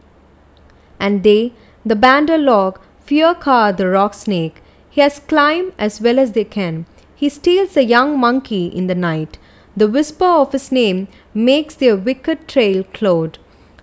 And 0.99 1.23
they, 1.23 1.53
the 1.85 1.95
Bandar 1.95 2.73
fear 2.99 3.33
Kaa 3.33 3.71
the 3.71 3.87
rock 3.87 4.13
snake. 4.13 4.61
He 4.89 5.01
has 5.01 5.19
climbed 5.19 5.73
as 5.77 6.01
well 6.01 6.19
as 6.19 6.33
they 6.33 6.43
can. 6.43 6.85
He 7.15 7.29
steals 7.29 7.75
a 7.75 7.83
young 7.83 8.19
monkey 8.19 8.67
in 8.67 8.87
the 8.87 8.95
night. 8.95 9.37
The 9.75 9.87
whisper 9.87 10.25
of 10.25 10.51
his 10.51 10.71
name 10.71 11.07
makes 11.33 11.75
their 11.75 11.95
wicked 11.95 12.47
trail 12.47 12.83
cloud. 12.93 13.37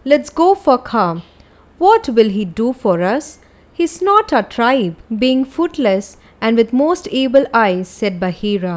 Let's 0.05 0.31
go 0.31 0.55
for 0.55 0.79
Kaa. 0.79 1.23
What 1.79 2.09
will 2.09 2.29
he 2.31 2.45
do 2.45 2.73
for 2.73 3.03
us? 3.03 3.39
He's 3.73 4.01
not 4.01 4.33
our 4.33 4.43
tribe, 4.43 4.97
being 5.19 5.45
footless 5.45 6.17
and 6.47 6.57
with 6.61 6.73
most 6.81 7.09
evil 7.21 7.47
eyes, 7.61 7.89
said 7.89 8.21
Bagheera. 8.21 8.75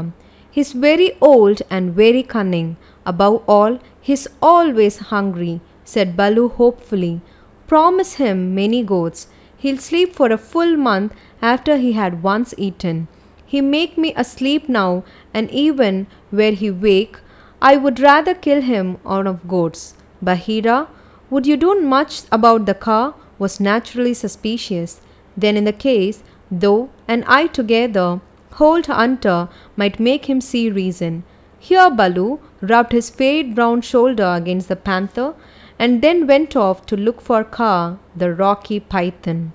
He's 0.49 0.71
very 0.83 1.09
old 1.21 1.61
and 1.69 1.93
very 1.93 2.23
cunning. 2.23 2.77
Above 3.05 3.43
all, 3.47 3.77
he's 4.01 4.27
always 4.41 4.97
hungry, 5.11 5.61
said 5.83 6.17
Baloo 6.17 6.47
hopefully. 6.49 7.21
Promise 7.67 8.13
him 8.13 8.55
many 8.55 8.81
goats. 8.81 9.27
He'll 9.57 9.77
sleep 9.77 10.15
for 10.15 10.31
a 10.31 10.43
full 10.53 10.77
month 10.77 11.13
after 11.43 11.77
he 11.77 11.91
had 11.91 12.23
once 12.23 12.55
eaten. 12.57 13.07
He 13.45 13.61
make 13.61 13.99
me 13.99 14.13
asleep 14.15 14.67
now, 14.67 15.03
and 15.31 15.51
even 15.51 16.07
were 16.31 16.55
he 16.63 16.71
wake, 16.71 17.19
I 17.61 17.77
would 17.77 17.99
rather 17.99 18.33
kill 18.33 18.61
him 18.61 18.97
out 19.05 19.27
of 19.27 19.47
goats. 19.47 19.93
Bagheera, 20.23 20.87
would 21.29 21.45
you 21.45 21.57
do 21.57 21.79
much 21.79 22.23
about 22.31 22.65
the 22.65 22.73
car? 22.73 23.13
was 23.37 23.59
naturally 23.59 24.15
suspicious. 24.15 25.01
Then, 25.37 25.55
in 25.55 25.65
the 25.65 25.79
case, 25.87 26.23
though 26.51 26.89
and 27.07 27.23
I 27.27 27.47
together, 27.47 28.21
hold 28.53 28.87
hunter 28.87 29.49
might 29.75 29.99
make 29.99 30.25
him 30.29 30.41
see 30.41 30.69
reason. 30.69 31.23
Here 31.59 31.89
Baloo 31.89 32.39
rubbed 32.61 32.91
his 32.91 33.09
fade 33.09 33.53
brown 33.55 33.81
shoulder 33.81 34.33
against 34.35 34.67
the 34.69 34.75
panther 34.75 35.33
and 35.77 36.01
then 36.01 36.27
went 36.27 36.55
off 36.55 36.85
to 36.87 36.97
look 36.97 37.21
for 37.21 37.43
Kaa, 37.43 37.97
the 38.15 38.33
rocky 38.33 38.79
python. 38.79 39.53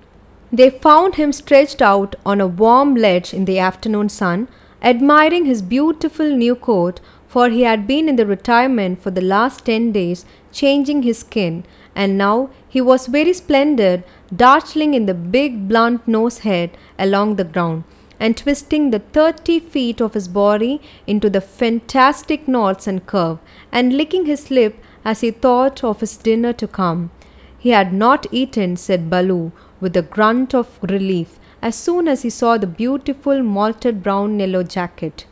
They 0.51 0.69
found 0.69 1.15
him 1.15 1.31
stretched 1.31 1.81
out 1.81 2.15
on 2.25 2.39
a 2.39 2.47
warm 2.47 2.95
ledge 2.95 3.33
in 3.33 3.45
the 3.45 3.59
afternoon 3.59 4.09
sun, 4.09 4.47
admiring 4.81 5.45
his 5.45 5.61
beautiful 5.61 6.29
new 6.29 6.55
coat, 6.55 7.01
for 7.27 7.49
he 7.49 7.61
had 7.63 7.85
been 7.85 8.07
in 8.07 8.15
the 8.15 8.25
retirement 8.25 9.01
for 9.01 9.11
the 9.11 9.21
last 9.21 9.65
ten 9.65 9.91
days, 9.91 10.25
changing 10.51 11.03
his 11.03 11.19
skin, 11.19 11.65
and 11.93 12.17
now 12.17 12.49
he 12.67 12.79
was 12.79 13.07
very 13.07 13.33
splendid, 13.33 14.03
dartling 14.33 14.93
in 14.93 15.05
the 15.05 15.13
big 15.13 15.67
blunt 15.67 16.07
nose 16.07 16.39
head 16.39 16.77
along 16.97 17.35
the 17.35 17.43
ground, 17.43 17.83
and 18.19 18.37
twisting 18.37 18.91
the 18.91 18.99
thirty 18.99 19.59
feet 19.59 19.99
of 19.99 20.13
his 20.13 20.27
body 20.27 20.81
into 21.05 21.29
the 21.29 21.41
fantastic 21.41 22.47
knots 22.47 22.87
and 22.87 23.05
curve, 23.05 23.39
and 23.71 23.97
licking 23.97 24.25
his 24.25 24.49
lip 24.49 24.77
as 25.03 25.21
he 25.21 25.31
thought 25.31 25.83
of 25.83 25.99
his 25.99 26.15
dinner 26.17 26.53
to 26.53 26.67
come. 26.67 27.11
He 27.57 27.71
had 27.71 27.91
not 27.93 28.25
eaten, 28.31 28.77
said 28.77 29.09
Baloo, 29.09 29.51
with 29.81 29.97
a 29.97 30.01
grunt 30.01 30.55
of 30.55 30.79
relief, 30.81 31.39
as 31.61 31.75
soon 31.75 32.07
as 32.07 32.21
he 32.21 32.29
saw 32.29 32.57
the 32.57 32.67
beautiful 32.67 33.43
malted 33.43 34.01
brown 34.03 34.39
yellow 34.39 34.63
jacket. 34.63 35.25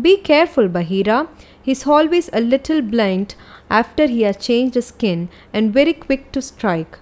Be 0.00 0.16
careful, 0.16 0.68
Bagheera. 0.68 1.28
He's 1.60 1.86
always 1.86 2.30
a 2.32 2.40
little 2.40 2.82
blind 2.82 3.34
after 3.68 4.06
he 4.06 4.22
has 4.22 4.36
changed 4.36 4.74
his 4.74 4.86
skin 4.86 5.28
and 5.52 5.72
very 5.72 5.92
quick 5.92 6.30
to 6.32 6.40
strike. 6.40 6.98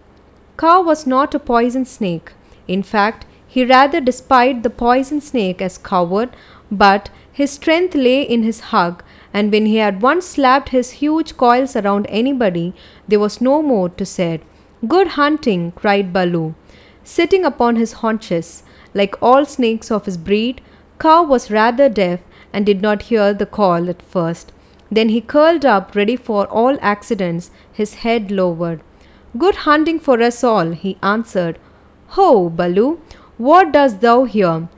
Kaa 0.56 0.80
was 0.80 1.06
not 1.06 1.34
a 1.34 1.38
poison 1.38 1.84
snake. 1.84 2.32
In 2.66 2.82
fact, 2.82 3.26
he 3.46 3.64
rather 3.64 4.00
despised 4.00 4.62
the 4.62 4.70
poison 4.70 5.20
snake 5.20 5.60
as 5.62 5.78
coward, 5.78 6.30
but 6.70 7.10
his 7.32 7.50
strength 7.50 7.94
lay 7.94 8.22
in 8.22 8.42
his 8.42 8.60
hug, 8.72 9.02
and 9.32 9.52
when 9.52 9.66
he 9.66 9.76
had 9.76 10.00
once 10.02 10.26
slapped 10.26 10.70
his 10.70 10.92
huge 11.02 11.36
coils 11.36 11.76
around 11.76 12.06
anybody, 12.08 12.74
there 13.06 13.20
was 13.20 13.40
no 13.40 13.62
more 13.62 13.88
to 13.90 14.06
say. 14.06 14.40
Good 14.88 15.08
hunting, 15.08 15.72
cried 15.72 16.12
Baloo, 16.12 16.54
sitting 17.04 17.44
upon 17.44 17.76
his 17.76 17.94
haunches. 17.94 18.62
Like 18.94 19.16
all 19.20 19.44
snakes 19.44 19.90
of 19.90 20.06
his 20.06 20.16
breed, 20.16 20.62
Kaa 20.98 21.20
was 21.22 21.50
rather 21.50 21.90
deaf 21.90 22.20
and 22.52 22.64
did 22.64 22.80
not 22.80 23.02
hear 23.02 23.34
the 23.34 23.44
call 23.44 23.90
at 23.90 24.00
first. 24.00 24.52
Then 24.90 25.10
he 25.10 25.20
curled 25.20 25.66
up, 25.66 25.94
ready 25.94 26.16
for 26.16 26.46
all 26.46 26.78
accidents, 26.80 27.50
his 27.70 27.94
head 27.96 28.30
lowered. 28.30 28.80
Good 29.36 29.56
hunting 29.66 29.98
for 29.98 30.22
us 30.22 30.44
all, 30.44 30.70
he 30.70 30.98
answered. 31.02 31.58
Ho, 32.16 32.48
Baloo, 32.48 33.00
what 33.38 33.72
dost 33.72 34.00
thou 34.00 34.24
here? 34.24 34.68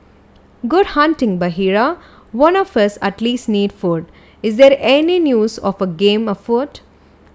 Good 0.67 0.87
hunting, 0.87 1.37
Bagheera. 1.37 1.97
One 2.31 2.55
of 2.55 2.75
us 2.75 2.97
at 3.01 3.21
least 3.21 3.47
need 3.47 3.71
food. 3.71 4.05
Is 4.41 4.57
there 4.57 4.75
any 4.79 5.19
news 5.19 5.57
of 5.59 5.81
a 5.81 5.87
game 5.87 6.27
afoot? 6.27 6.81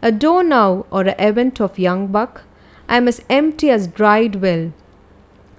A 0.03 0.11
doe 0.11 0.43
now 0.43 0.87
or 0.91 1.03
a 1.03 1.15
event 1.19 1.61
of 1.61 1.79
young 1.79 2.09
buck? 2.09 2.43
I 2.89 2.97
am 2.97 3.09
as 3.09 3.23
empty 3.31 3.71
as 3.71 3.87
dried 3.87 4.37
well. 4.43 4.73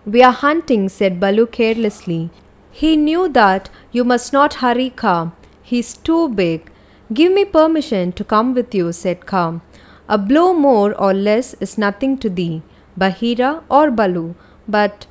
We 0.05 0.21
are 0.21 0.31
hunting, 0.31 0.89
said 0.89 1.19
Baloo 1.19 1.47
carelessly. 1.47 2.29
He 2.71 2.95
knew 2.95 3.27
that 3.29 3.69
you 3.91 4.03
must 4.03 4.33
not 4.33 4.55
hurry 4.55 4.89
Kaa. 4.89 5.31
He's 5.63 5.95
too 5.97 6.29
big. 6.29 6.69
Give 7.13 7.31
me 7.31 7.45
permission 7.45 8.11
to 8.11 8.23
come 8.23 8.53
with 8.53 8.75
you, 8.75 8.91
said 8.91 9.25
Kaa. 9.25 9.61
A 10.07 10.17
blow 10.17 10.53
more 10.53 10.93
or 11.01 11.13
less 11.13 11.55
is 11.55 11.77
nothing 11.77 12.17
to 12.19 12.29
thee, 12.29 12.61
Bagheera 12.95 13.63
or 13.69 13.89
Baloo, 13.89 14.35
but 14.67 15.07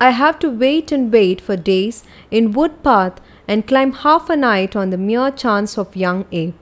I 0.00 0.10
have 0.10 0.38
to 0.40 0.50
wait 0.50 0.92
and 0.92 1.12
wait 1.12 1.40
for 1.40 1.56
days 1.56 2.04
in 2.30 2.52
wood 2.52 2.82
path 2.84 3.20
and 3.48 3.66
climb 3.66 3.92
half 3.92 4.30
a 4.30 4.36
night 4.36 4.76
on 4.76 4.90
the 4.90 4.98
mere 4.98 5.30
chance 5.30 5.76
of 5.76 5.96
young 5.96 6.26
ape. 6.30 6.54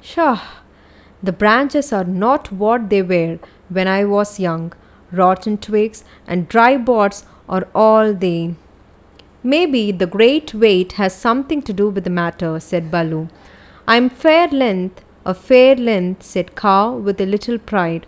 Shah! 0.00 0.40
The 1.22 1.32
branches 1.32 1.92
are 1.92 2.04
not 2.04 2.52
what 2.52 2.90
they 2.90 3.02
were 3.02 3.38
when 3.68 3.88
I 3.88 4.04
was 4.04 4.40
young. 4.40 4.72
Rotten 5.12 5.58
twigs 5.58 6.04
and 6.26 6.48
dry 6.48 6.76
boards 6.76 7.24
are 7.48 7.66
all 7.74 8.12
they. 8.12 8.54
Maybe 9.42 9.92
the 9.92 10.06
great 10.06 10.52
weight 10.52 10.92
has 10.92 11.14
something 11.14 11.62
to 11.62 11.72
do 11.72 11.88
with 11.90 12.04
the 12.04 12.10
matter, 12.10 12.58
said 12.60 12.90
Baloo. 12.90 13.28
I'm 13.86 14.10
fair 14.10 14.48
length 14.48 15.02
a 15.28 15.34
fair 15.34 15.76
length, 15.76 16.22
said 16.32 16.54
Kaa 16.60 16.92
with 17.08 17.20
a 17.20 17.26
little 17.36 17.58
pride. 17.72 18.06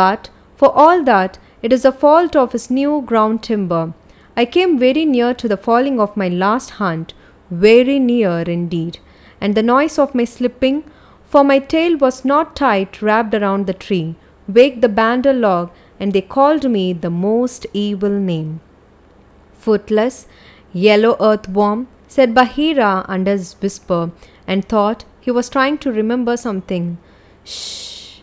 But 0.00 0.30
for 0.62 0.70
all 0.84 1.04
that, 1.04 1.38
It 1.66 1.72
is 1.72 1.82
the 1.82 1.92
fault 1.92 2.36
of 2.36 2.52
his 2.52 2.70
new 2.70 3.02
ground 3.02 3.42
timber. 3.42 3.92
I 4.36 4.44
came 4.44 4.78
very 4.78 5.04
near 5.04 5.32
to 5.34 5.48
the 5.48 5.56
falling 5.56 5.98
of 5.98 6.16
my 6.16 6.28
last 6.28 6.70
hunt, 6.82 7.14
very 7.50 7.98
near 7.98 8.40
indeed, 8.56 8.98
and 9.40 9.54
the 9.54 9.62
noise 9.62 9.98
of 9.98 10.14
my 10.14 10.24
slipping, 10.24 10.84
for 11.24 11.42
my 11.42 11.58
tail 11.58 11.96
was 11.96 12.24
not 12.24 12.54
tight 12.54 13.00
wrapped 13.02 13.34
around 13.34 13.66
the 13.66 13.74
tree, 13.74 14.14
waked 14.46 14.80
the 14.80 14.88
bandar 14.88 15.32
log, 15.32 15.70
and 15.98 16.12
they 16.12 16.20
called 16.20 16.70
me 16.70 16.92
the 16.92 17.10
most 17.10 17.66
evil 17.72 18.10
name. 18.10 18.60
Footless, 19.54 20.26
yellow 20.72 21.16
earthworm, 21.18 21.88
said 22.06 22.34
Bagheera 22.34 23.04
under 23.08 23.32
his 23.32 23.54
whisper, 23.60 24.10
and 24.46 24.68
thought 24.68 25.04
he 25.26 25.32
was 25.32 25.48
trying 25.48 25.76
to 25.76 25.90
remember 25.90 26.36
something. 26.36 26.98
Shh! 27.42 28.18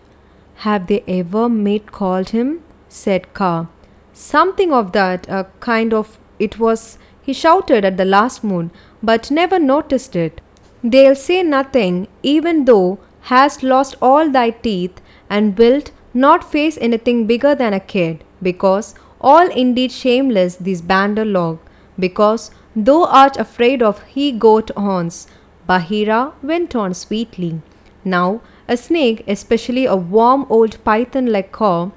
Have 0.66 0.88
they 0.88 1.04
ever 1.06 1.50
mate 1.50 1.92
called 1.92 2.30
him? 2.30 2.62
said 2.88 3.34
Kaa. 3.34 3.66
Something 4.14 4.72
of 4.72 4.94
that, 4.94 5.28
a 5.28 5.48
kind 5.60 5.94
of 5.94 6.18
it 6.40 6.58
was, 6.60 6.98
he 7.22 7.34
shouted 7.34 7.84
at 7.84 7.98
the 7.98 8.06
last 8.06 8.42
moon, 8.42 8.72
but 9.12 9.30
never 9.30 9.60
noticed 9.60 10.16
it. 10.16 10.40
They'll 10.82 11.20
say 11.26 11.44
nothing, 11.44 12.08
even 12.36 12.64
though 12.64 13.00
hast 13.34 13.64
lost 13.64 13.96
all 14.02 14.30
thy 14.30 14.52
teeth, 14.52 15.02
and 15.30 15.58
wilt 15.58 15.92
not 16.14 16.50
face 16.56 16.78
anything 16.80 17.28
bigger 17.28 17.54
than 17.54 17.74
a 17.74 17.82
kid, 17.82 18.24
because 18.42 18.96
all 19.20 19.52
indeed 19.52 19.92
shameless 19.92 20.56
these 20.56 20.82
bandar 20.82 21.26
log, 21.26 21.60
because 22.00 22.50
thou 22.74 23.04
art 23.24 23.36
afraid 23.36 23.82
of 23.84 24.04
he 24.04 24.32
goat 24.32 24.72
horns. 24.78 25.28
Bagheera 25.66 26.34
went 26.42 26.76
on 26.76 26.94
sweetly. 26.94 27.62
Now, 28.04 28.42
a 28.68 28.76
snake, 28.76 29.24
especially 29.28 29.86
a 29.86 29.96
warm 29.96 30.46
old 30.50 30.84
python 30.84 31.28
like 31.28 31.52
Kaa, 31.52 31.92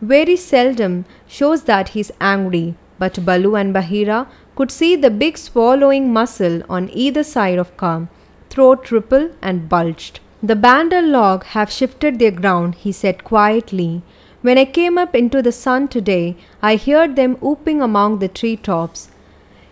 very 0.00 0.36
seldom 0.36 1.04
shows 1.26 1.64
that 1.64 1.90
he 1.90 2.00
is 2.00 2.12
angry, 2.20 2.74
but 2.98 3.24
Baloo 3.24 3.56
and 3.56 3.72
Bagheera 3.72 4.28
could 4.54 4.70
see 4.70 4.94
the 4.94 5.10
big 5.10 5.36
swallowing 5.36 6.12
muscle 6.12 6.62
on 6.68 6.90
either 6.92 7.24
side 7.24 7.58
of 7.58 7.76
Kaa, 7.76 8.06
throat 8.50 8.90
ripple 8.90 9.30
and 9.42 9.68
bulged. 9.68 10.20
The 10.40 10.54
bandar 10.54 11.02
log 11.02 11.44
have 11.46 11.72
shifted 11.72 12.18
their 12.18 12.30
ground, 12.30 12.76
he 12.76 12.92
said 12.92 13.24
quietly. 13.24 14.02
When 14.42 14.56
I 14.56 14.64
came 14.64 14.96
up 14.96 15.16
into 15.16 15.42
the 15.42 15.50
sun 15.50 15.88
today, 15.88 16.36
I 16.62 16.76
heard 16.76 17.16
them 17.16 17.34
whooping 17.40 17.82
among 17.82 18.20
the 18.20 18.28
tree 18.28 18.56
tops. 18.56 19.08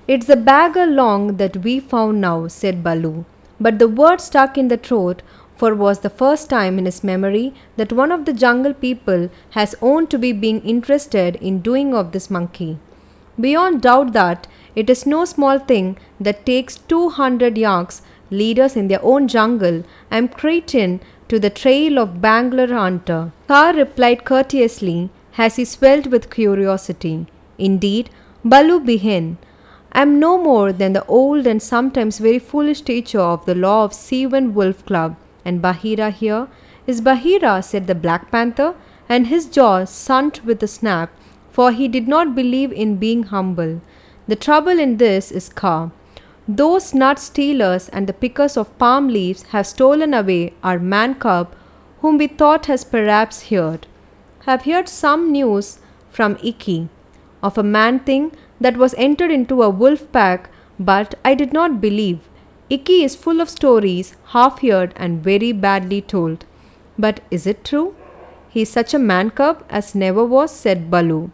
It's 0.09 0.27
the 0.27 0.37
bagger 0.37 0.87
long 0.87 1.37
that 1.37 1.59
we 1.59 1.79
found 1.79 2.21
now, 2.21 2.49
said 2.49 2.83
Baloo. 2.83 3.25
But 3.61 3.79
the 3.79 3.89
word 3.89 4.21
stuck 4.21 4.59
in 4.59 4.69
the 4.69 4.77
throat, 4.77 5.23
for 5.57 5.75
was 5.75 6.01
the 6.01 6.11
first 6.11 6.51
time 6.51 6.79
in 6.79 6.85
his 6.85 7.03
memory 7.03 7.55
that 7.77 7.93
one 7.93 8.13
of 8.13 8.27
the 8.27 8.35
jungle 8.35 8.75
people 8.75 9.31
has 9.51 9.75
owned 9.81 10.11
to 10.11 10.19
be 10.19 10.33
being 10.33 10.61
interested 10.61 11.37
in 11.37 11.61
doing 11.61 11.95
of 11.95 12.13
this 12.13 12.31
monkey. 12.31 12.79
Beyond 13.41 13.83
doubt 13.83 14.13
that 14.13 14.47
it 14.75 14.91
is 14.91 15.07
no 15.07 15.25
small 15.25 15.59
thing 15.59 15.97
that 16.21 16.45
takes 16.45 16.77
two 16.77 17.09
hundred 17.09 17.57
yaks, 17.57 18.03
leaders 18.31 18.77
in 18.77 18.89
their 18.89 19.03
own 19.03 19.29
jungle, 19.29 19.85
and 20.11 20.33
cretin 20.33 21.01
to 21.29 21.39
the 21.39 21.51
trail 21.51 21.99
of 21.99 22.21
Bangalore 22.21 22.77
hunter. 22.79 23.33
Kaa 23.49 23.73
replied 23.75 24.25
courteously 24.25 25.11
as 25.39 25.57
he 25.57 25.65
swelled 25.65 26.07
with 26.13 26.31
curiosity. 26.31 27.27
Indeed, 27.59 28.11
Baloo 28.45 28.81
began. 28.81 29.39
I 29.97 30.03
am 30.03 30.19
no 30.21 30.37
more 30.37 30.75
than 30.75 30.93
the 30.93 31.07
old 31.07 31.47
and 31.47 31.63
sometimes 31.63 32.19
very 32.19 32.39
foolish 32.39 32.83
teacher 32.83 33.19
of 33.19 33.47
the 33.47 33.55
law 33.55 33.85
of 33.85 33.95
Seeonee 33.95 34.53
Wolf 34.53 34.85
Club, 34.85 35.17
and 35.43 35.63
Bagheera 35.63 36.11
here 36.11 36.49
is 36.87 37.01
Bagheera, 37.01 37.63
said 37.63 37.87
the 37.87 37.95
Black 37.95 38.31
Panther, 38.31 38.75
and 39.09 39.29
his 39.29 39.47
jaw 39.47 39.87
sunk 39.87 40.41
with 40.45 40.63
a 40.63 40.69
snap, 40.69 41.09
for 41.51 41.73
he 41.73 41.89
did 41.89 42.09
not 42.09 42.35
believe 42.35 42.73
in 42.73 42.97
being 42.97 43.23
humble. 43.23 43.81
The 44.29 44.37
trouble 44.37 44.79
in 44.79 44.99
this 44.99 45.33
is 45.33 45.49
Kaa. 45.49 45.91
Those 46.47 46.93
nut 46.93 47.19
stealers 47.19 47.89
and 47.89 48.07
the 48.07 48.13
pickers 48.13 48.59
of 48.59 48.77
palm 48.77 49.09
leaves 49.09 49.45
have 49.55 49.67
stolen 49.67 50.13
away 50.13 50.53
our 50.63 50.79
man 50.79 51.15
cub, 51.15 51.55
whom 52.03 52.19
we 52.19 52.27
thought 52.27 52.67
has 52.67 52.85
perhaps 52.85 53.49
heard. 53.49 53.87
Have 54.45 54.65
heard 54.65 54.91
some 54.91 55.33
news 55.33 55.79
from 56.11 56.37
Ikki 56.43 56.91
of 57.43 57.57
a 57.57 57.63
man 57.63 58.01
thing 58.01 58.33
that 58.61 58.77
was 58.77 58.95
entered 58.97 59.31
into 59.31 59.63
a 59.63 59.71
wolf 59.71 60.11
pack, 60.13 60.51
but 60.79 61.15
I 61.25 61.35
did 61.35 61.53
not 61.53 61.81
believe. 61.81 62.21
Ikki 62.69 63.05
is 63.05 63.15
full 63.15 63.41
of 63.41 63.49
stories, 63.49 64.15
half 64.29 64.61
heard 64.61 64.93
and 64.97 65.23
very 65.23 65.53
badly 65.53 66.01
told. 66.01 66.45
But 66.99 67.21
is 67.31 67.47
it 67.47 67.65
true? 67.65 67.95
He 68.49 68.63
is 68.63 68.71
such 68.71 68.95
a 68.95 68.99
man 68.99 69.31
cub 69.31 69.65
as 69.69 69.95
never 69.95 70.25
was, 70.25 70.51
said 70.51 70.91
Baloo. 70.91 71.31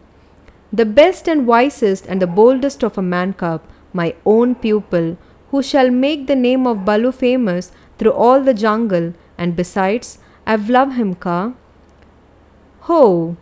The 0.71 0.85
best 0.85 1.27
and 1.27 1.47
wisest 1.47 2.05
and 2.07 2.21
the 2.21 2.27
boldest 2.27 2.83
of 2.83 2.97
a 2.97 3.01
man 3.01 3.33
cub, 3.33 3.61
my 3.93 4.15
own 4.25 4.55
pupil, 4.55 5.17
who 5.51 5.61
shall 5.61 5.89
make 5.89 6.27
the 6.27 6.35
name 6.35 6.65
of 6.67 6.85
Baloo 6.85 7.11
famous 7.11 7.71
through 7.97 8.13
all 8.13 8.41
the 8.41 8.53
jungle, 8.53 9.13
and 9.37 9.55
besides, 9.55 10.17
I've 10.45 10.69
loved 10.69 10.93
him, 10.93 11.13
Kaa. 11.15 11.53
Ho! 12.81 13.37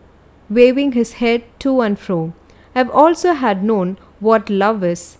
waving 0.49 0.91
his 0.91 1.13
head 1.13 1.43
to 1.59 1.81
and 1.81 1.97
fro. 1.97 2.33
I've 2.73 2.89
also 2.89 3.33
had 3.33 3.63
known 3.63 3.97
what 4.19 4.49
love 4.49 4.83
is. 4.83 5.17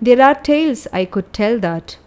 There 0.00 0.22
are 0.22 0.34
tales 0.34 0.86
I 0.92 1.04
could 1.04 1.32
tell 1.32 1.58
that. 1.60 1.98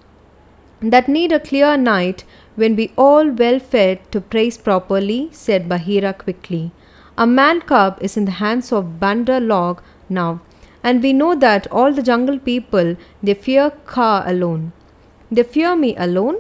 That 0.82 1.10
need 1.10 1.32
a 1.32 1.39
clear 1.39 1.76
night 1.76 2.24
when 2.56 2.76
we 2.76 2.92
all 2.98 3.30
well 3.30 3.60
fed 3.60 4.12
to 4.12 4.22
praise 4.22 4.58
properly, 4.58 5.30
said 5.32 5.68
Bagheera 5.68 6.13
quickly. 6.13 6.72
A 7.18 7.28
man 7.28 7.62
cub 7.62 7.98
is 8.02 8.15
in 8.15 8.26
the 8.26 8.39
hands 8.44 8.72
of 8.72 9.00
Bandar 9.00 9.42
Log 9.42 9.82
now, 10.08 10.42
and 10.82 11.04
we 11.04 11.12
know 11.12 11.36
that 11.36 11.68
all 11.72 11.92
the 11.92 12.04
jungle 12.04 12.39
people 12.39 12.96
they 13.22 13.34
fear 13.34 13.72
Kaa 13.86 14.24
alone. 14.26 14.72
They 15.30 15.44
fear 15.44 15.76
me 15.76 15.96
alone? 15.98 16.38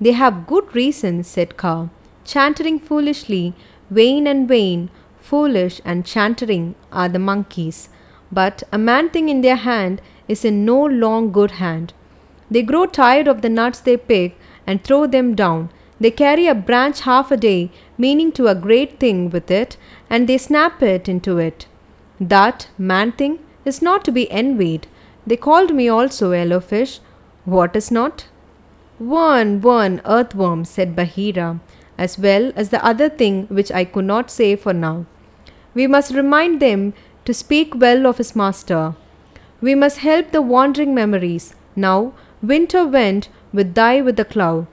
They 0.00 0.12
have 0.12 0.46
good 0.46 0.74
reason, 0.74 1.22
said 1.24 1.56
Kaa, 1.58 1.88
chattering 2.24 2.80
foolishly, 2.80 3.54
vain 3.90 4.26
and 4.26 4.48
vain, 4.48 4.90
foolish 5.30 5.80
and 5.84 6.04
chattering 6.04 6.74
are 6.92 7.08
the 7.08 7.18
monkeys. 7.18 7.88
But 8.30 8.62
a 8.72 8.78
man 8.78 9.10
thing 9.10 9.28
in 9.28 9.40
their 9.40 9.56
hand 9.56 10.02
is 10.28 10.44
in 10.44 10.64
no 10.64 10.84
long 10.84 11.30
good 11.32 11.52
hand. 11.62 11.92
They 12.50 12.62
grow 12.62 12.86
tired 12.86 13.28
of 13.28 13.40
the 13.42 13.48
nuts 13.48 13.80
they 13.80 13.96
pick 13.96 14.36
and 14.66 14.82
throw 14.82 15.06
them 15.06 15.34
down. 15.34 15.70
They 16.00 16.10
carry 16.10 16.46
a 16.46 16.54
branch 16.54 17.00
half 17.00 17.30
a 17.30 17.36
day, 17.36 17.70
meaning 17.96 18.32
to 18.32 18.48
a 18.48 18.54
great 18.54 18.98
thing 19.00 19.30
with 19.30 19.50
it, 19.50 19.76
and 20.10 20.28
they 20.28 20.38
snap 20.38 20.82
it 20.82 21.08
into 21.08 21.38
it. 21.38 21.66
That 22.20 22.68
man 22.76 23.12
thing 23.12 23.38
is 23.64 23.80
not 23.80 24.04
to 24.04 24.12
be 24.12 24.30
envied. 24.30 24.86
They 25.26 25.36
called 25.36 25.74
me 25.74 25.88
also 25.88 26.32
yellowfish. 26.32 27.00
What 27.44 27.76
is 27.76 27.90
not? 27.90 28.26
One, 28.98 29.60
one, 29.60 30.00
earthworm, 30.04 30.64
said 30.64 30.94
Bagheera, 30.94 31.60
as 31.96 32.18
well 32.18 32.52
as 32.54 32.68
the 32.68 32.84
other 32.84 33.08
thing 33.08 33.46
which 33.46 33.72
I 33.72 33.84
could 33.84 34.04
not 34.04 34.30
say 34.30 34.54
for 34.56 34.72
now. 34.72 35.06
We 35.74 35.86
must 35.86 36.14
remind 36.14 36.60
them 36.60 36.94
to 37.24 37.34
speak 37.34 37.74
well 37.74 38.06
of 38.06 38.18
his 38.18 38.36
master. 38.36 38.94
We 39.60 39.74
must 39.74 39.98
help 39.98 40.30
the 40.30 40.42
wandering 40.42 40.94
memories. 40.94 41.54
Now, 41.74 42.12
winter 42.42 42.86
went 42.86 43.28
with 43.52 43.74
thy 43.74 44.00
with 44.00 44.16
the 44.16 44.24
cloud. 44.24 44.66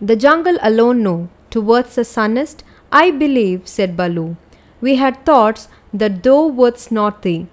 The 0.00 0.16
jungle 0.16 0.58
alone 0.62 1.02
know. 1.02 1.28
Towards 1.50 1.96
the 1.96 2.04
sunnest, 2.04 2.62
I 2.92 3.10
believe, 3.10 3.66
said 3.66 3.96
Baloo. 3.96 4.36
We 4.80 4.94
had 4.96 5.26
thoughts 5.26 5.68
that 5.92 6.22
thou 6.22 6.46
wouldst 6.46 6.92
not 6.92 7.22
thee. 7.22 7.48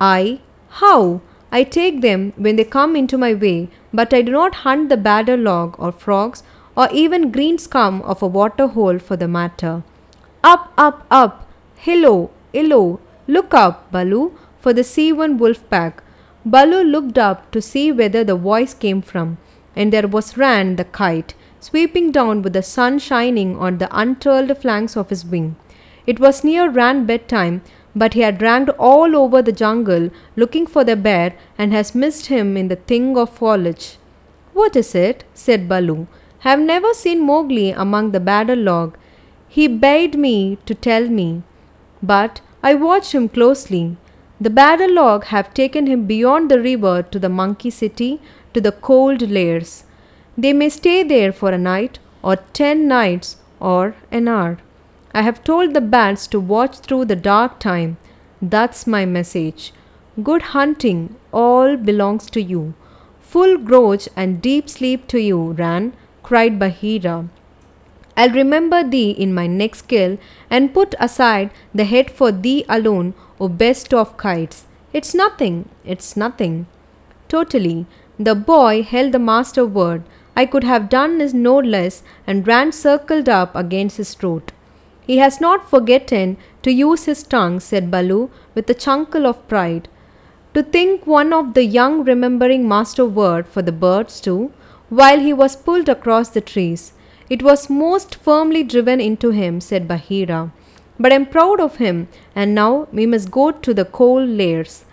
I, 0.00 0.40
how? 0.80 1.20
I 1.52 1.62
take 1.62 2.00
them 2.00 2.32
when 2.36 2.56
they 2.56 2.64
come 2.64 2.96
into 2.96 3.16
my 3.16 3.34
way, 3.34 3.68
but 3.92 4.12
I 4.12 4.22
do 4.22 4.32
not 4.32 4.56
hunt 4.66 4.88
the 4.88 4.96
bandar 4.96 5.36
log 5.36 5.76
or 5.78 5.92
frogs 5.92 6.42
or 6.76 6.88
even 6.90 7.30
green 7.30 7.58
scum 7.58 8.02
of 8.02 8.22
a 8.22 8.26
water 8.26 8.66
hole 8.66 8.98
for 8.98 9.16
the 9.16 9.28
matter. 9.28 9.82
Up, 10.42 10.72
up, 10.76 11.06
up, 11.10 11.43
hillo, 11.84 12.30
hello, 12.54 12.98
look 13.26 13.52
up, 13.52 13.92
Baloo, 13.92 14.32
for 14.58 14.72
the 14.72 14.80
Seeonee 14.82 15.36
wolf 15.38 15.68
pack. 15.68 16.02
Baloo 16.42 16.82
looked 16.82 17.18
up 17.18 17.50
to 17.50 17.60
see 17.60 17.92
whether 17.92 18.24
the 18.24 18.36
voice 18.36 18.72
came 18.72 19.02
from, 19.02 19.36
and 19.76 19.92
there 19.92 20.08
was 20.08 20.38
Rann 20.38 20.76
the 20.76 20.86
kite, 20.86 21.34
sweeping 21.60 22.10
down 22.10 22.40
with 22.40 22.54
the 22.54 22.62
sun 22.62 22.98
shining 22.98 23.58
on 23.58 23.76
the 23.76 23.88
uncurled 23.92 24.56
flanks 24.56 24.96
of 24.96 25.10
his 25.10 25.26
wing. 25.26 25.56
It 26.06 26.18
was 26.20 26.42
near 26.42 26.70
Rann 26.70 27.04
bedtime, 27.04 27.60
but 27.94 28.14
he 28.14 28.20
had 28.20 28.40
ranged 28.40 28.70
all 28.78 29.14
over 29.14 29.42
the 29.42 29.52
jungle 29.52 30.10
looking 30.36 30.66
for 30.66 30.84
the 30.84 30.96
bear 30.96 31.34
and 31.58 31.72
has 31.74 31.94
missed 31.94 32.26
him 32.26 32.56
in 32.56 32.68
the 32.68 32.76
thing 32.76 33.16
of 33.18 33.28
foliage. 33.28 33.98
What 34.54 34.74
is 34.74 34.94
it? 34.94 35.24
said 35.34 35.68
Baloo. 35.68 36.06
Have 36.40 36.60
never 36.60 36.94
seen 36.94 37.20
Mowgli 37.20 37.70
among 37.72 38.12
the 38.12 38.20
bandar 38.20 38.56
log. 38.56 38.96
He 39.48 39.68
bade 39.68 40.18
me 40.18 40.58
to 40.66 40.74
tell 40.74 41.08
me, 41.08 41.42
but 42.06 42.40
I 42.62 42.74
watched 42.74 43.12
him 43.12 43.28
closely. 43.28 43.96
The 44.40 44.50
bandar 44.50 44.88
log 44.88 45.24
have 45.26 45.54
taken 45.54 45.86
him 45.86 46.06
beyond 46.06 46.50
the 46.50 46.60
river 46.60 47.02
to 47.02 47.18
the 47.18 47.28
monkey 47.28 47.70
city, 47.70 48.20
to 48.52 48.60
the 48.60 48.72
cold 48.72 49.22
lairs. 49.30 49.84
They 50.36 50.52
may 50.52 50.68
stay 50.68 51.02
there 51.02 51.32
for 51.32 51.50
a 51.50 51.58
night, 51.58 51.98
or 52.22 52.36
ten 52.52 52.88
nights, 52.88 53.36
or 53.60 53.94
an 54.10 54.28
hour. 54.28 54.58
I 55.12 55.22
have 55.22 55.44
told 55.44 55.74
the 55.74 55.80
bats 55.80 56.26
to 56.28 56.40
watch 56.40 56.78
through 56.78 57.04
the 57.04 57.16
dark 57.16 57.60
time. 57.60 57.96
That's 58.42 58.86
my 58.86 59.04
message. 59.06 59.72
Good 60.22 60.42
hunting 60.54 61.16
all 61.32 61.76
belongs 61.76 62.28
to 62.30 62.42
you. 62.42 62.74
Full 63.20 63.58
growth 63.58 64.08
and 64.16 64.42
deep 64.42 64.68
sleep 64.68 65.06
to 65.08 65.20
you, 65.20 65.52
Rann, 65.52 65.92
cried 66.22 66.58
Bagheera. 66.58 67.28
I'll 68.16 68.30
remember 68.30 68.84
thee 68.84 69.10
in 69.10 69.34
my 69.34 69.46
next 69.46 69.82
kill 69.82 70.18
and 70.48 70.72
put 70.72 70.94
aside 71.00 71.50
the 71.74 71.84
head 71.84 72.10
for 72.10 72.30
thee 72.30 72.64
alone, 72.68 73.14
O 73.40 73.48
best 73.48 73.92
of 73.92 74.16
kites. 74.16 74.66
It's 74.92 75.14
nothing, 75.14 75.68
it's 75.84 76.16
nothing. 76.16 76.66
Totally. 77.28 77.86
The 78.18 78.34
boy 78.34 78.82
held 78.82 79.12
the 79.12 79.18
master 79.18 79.66
word. 79.66 80.04
I 80.36 80.46
could 80.46 80.64
have 80.64 80.88
done 80.88 81.18
no 81.42 81.58
less, 81.58 82.02
and 82.26 82.46
Rann 82.46 82.70
circled 82.72 83.28
up 83.28 83.56
against 83.56 83.96
his 83.96 84.14
throat. 84.14 84.52
He 85.06 85.18
has 85.18 85.40
not 85.40 85.68
forgotten 85.68 86.36
to 86.62 86.72
use 86.72 87.04
his 87.04 87.22
tongue, 87.22 87.60
said 87.60 87.90
Baloo 87.90 88.30
with 88.54 88.70
a 88.70 88.74
chuckle 88.74 89.26
of 89.26 89.46
pride. 89.48 89.88
To 90.54 90.62
think 90.62 91.06
one 91.06 91.32
of 91.32 91.54
the 91.54 91.64
young 91.64 92.04
remembering 92.04 92.66
master 92.68 93.04
word 93.04 93.46
for 93.46 93.60
the 93.62 93.72
birds 93.72 94.20
too, 94.20 94.52
while 94.88 95.18
he 95.18 95.32
was 95.32 95.56
pulled 95.56 95.88
across 95.88 96.28
the 96.30 96.40
trees. 96.40 96.92
It 97.30 97.42
was 97.42 97.70
most 97.70 98.16
firmly 98.16 98.62
driven 98.62 99.00
into 99.00 99.30
him, 99.30 99.60
said 99.60 99.88
Bagheera. 99.88 100.52
But 100.98 101.12
I'm 101.12 101.26
proud 101.26 101.60
of 101.60 101.76
him, 101.76 102.08
and 102.34 102.54
now 102.54 102.88
we 102.92 103.06
must 103.06 103.30
go 103.30 103.50
to 103.50 103.74
the 103.74 103.84
cold 103.84 104.28
lairs. 104.28 104.84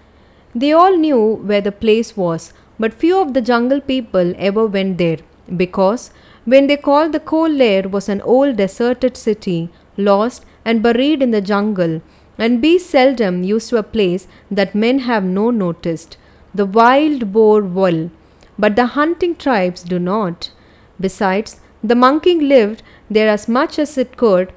They 0.55 0.71
all 0.71 0.95
knew 0.97 1.35
where 1.35 1.61
the 1.61 1.71
place 1.71 2.15
was, 2.17 2.53
but 2.79 2.93
few 2.93 3.19
of 3.19 3.33
the 3.33 3.41
jungle 3.41 3.81
people 3.81 4.33
ever 4.37 4.65
went 4.65 4.97
there, 4.97 5.19
because 5.55 6.11
when 6.45 6.67
they 6.67 6.77
called 6.77 7.11
the 7.11 7.19
cold 7.19 7.51
lair 7.51 7.87
was 7.87 8.09
an 8.09 8.21
old 8.21 8.57
deserted 8.57 9.15
city, 9.15 9.69
lost 9.97 10.45
and 10.65 10.81
buried 10.81 11.21
in 11.21 11.31
the 11.31 11.41
jungle, 11.41 12.01
and 12.37 12.61
beasts 12.61 12.89
seldom 12.89 13.43
used 13.43 13.69
to 13.69 13.77
a 13.77 13.83
place 13.83 14.27
that 14.49 14.73
men 14.73 14.99
have 14.99 15.23
no 15.23 15.51
noticed. 15.51 16.17
The 16.55 16.65
wild 16.65 17.31
boar 17.31 17.61
will, 17.61 18.09
but 18.57 18.75
the 18.75 18.87
hunting 18.87 19.35
tribes 19.35 19.83
do 19.83 19.99
not. 19.99 20.51
Besides, 20.99 21.59
the 21.83 21.95
monkey 21.95 22.39
lived 22.39 22.83
there 23.09 23.29
as 23.29 23.47
much 23.47 23.79
as 23.79 23.97
it 23.97 24.17
could, 24.17 24.53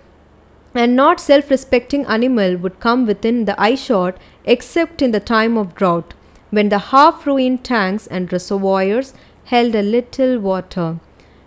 and 0.74 0.96
not 0.96 1.20
self 1.20 1.50
respecting 1.50 2.04
animal 2.06 2.56
would 2.56 2.80
come 2.80 3.06
within 3.06 3.44
the 3.44 3.60
eye 3.60 3.74
shot 3.74 4.18
except 4.44 5.00
in 5.00 5.12
the 5.12 5.20
time 5.20 5.56
of 5.56 5.74
drought, 5.74 6.14
when 6.50 6.68
the 6.68 6.78
half 6.90 7.26
ruined 7.26 7.64
tanks 7.64 8.06
and 8.06 8.32
reservoirs 8.32 9.14
held 9.44 9.74
a 9.74 9.82
little 9.82 10.38
water. 10.38 10.98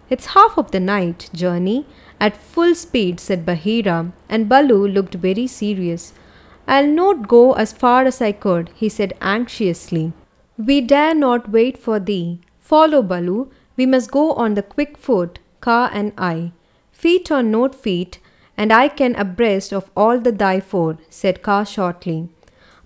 It's 0.09 0.27
half 0.27 0.57
of 0.57 0.71
the 0.71 0.79
night 0.79 1.29
journey 1.33 1.85
at 2.19 2.37
full 2.37 2.73
speed, 2.75 3.19
said 3.19 3.45
Bagheera, 3.45 4.11
and 4.29 4.49
Baloo 4.49 4.87
looked 4.87 5.15
very 5.15 5.47
serious. 5.47 6.13
I'll 6.67 6.87
not 6.87 7.27
go 7.27 7.53
as 7.53 7.73
far 7.73 8.05
as 8.05 8.21
I 8.21 8.31
could, 8.31 8.69
he 8.75 8.89
said 8.89 9.13
anxiously. 9.21 10.13
We 10.57 10.81
dare 10.81 11.13
not 11.13 11.49
wait 11.49 11.77
for 11.77 11.99
thee. 11.99 12.39
Follow, 12.59 13.01
Baloo. 13.01 13.51
We 13.75 13.85
must 13.85 14.11
go 14.11 14.33
on 14.33 14.55
the 14.55 14.63
quick 14.63 14.97
foot, 14.97 15.39
Kaa 15.61 15.89
and 15.93 16.13
I. 16.17 16.51
Feet 16.91 17.31
or 17.31 17.43
not 17.43 17.75
feet, 17.75 18.19
and 18.57 18.73
I 18.73 18.87
can 18.87 19.15
abreast 19.15 19.71
of 19.71 19.89
all 19.95 20.19
the 20.19 20.31
thy 20.31 20.59
four, 20.59 20.97
said 21.09 21.41
Kaa 21.41 21.63
shortly. 21.63 22.29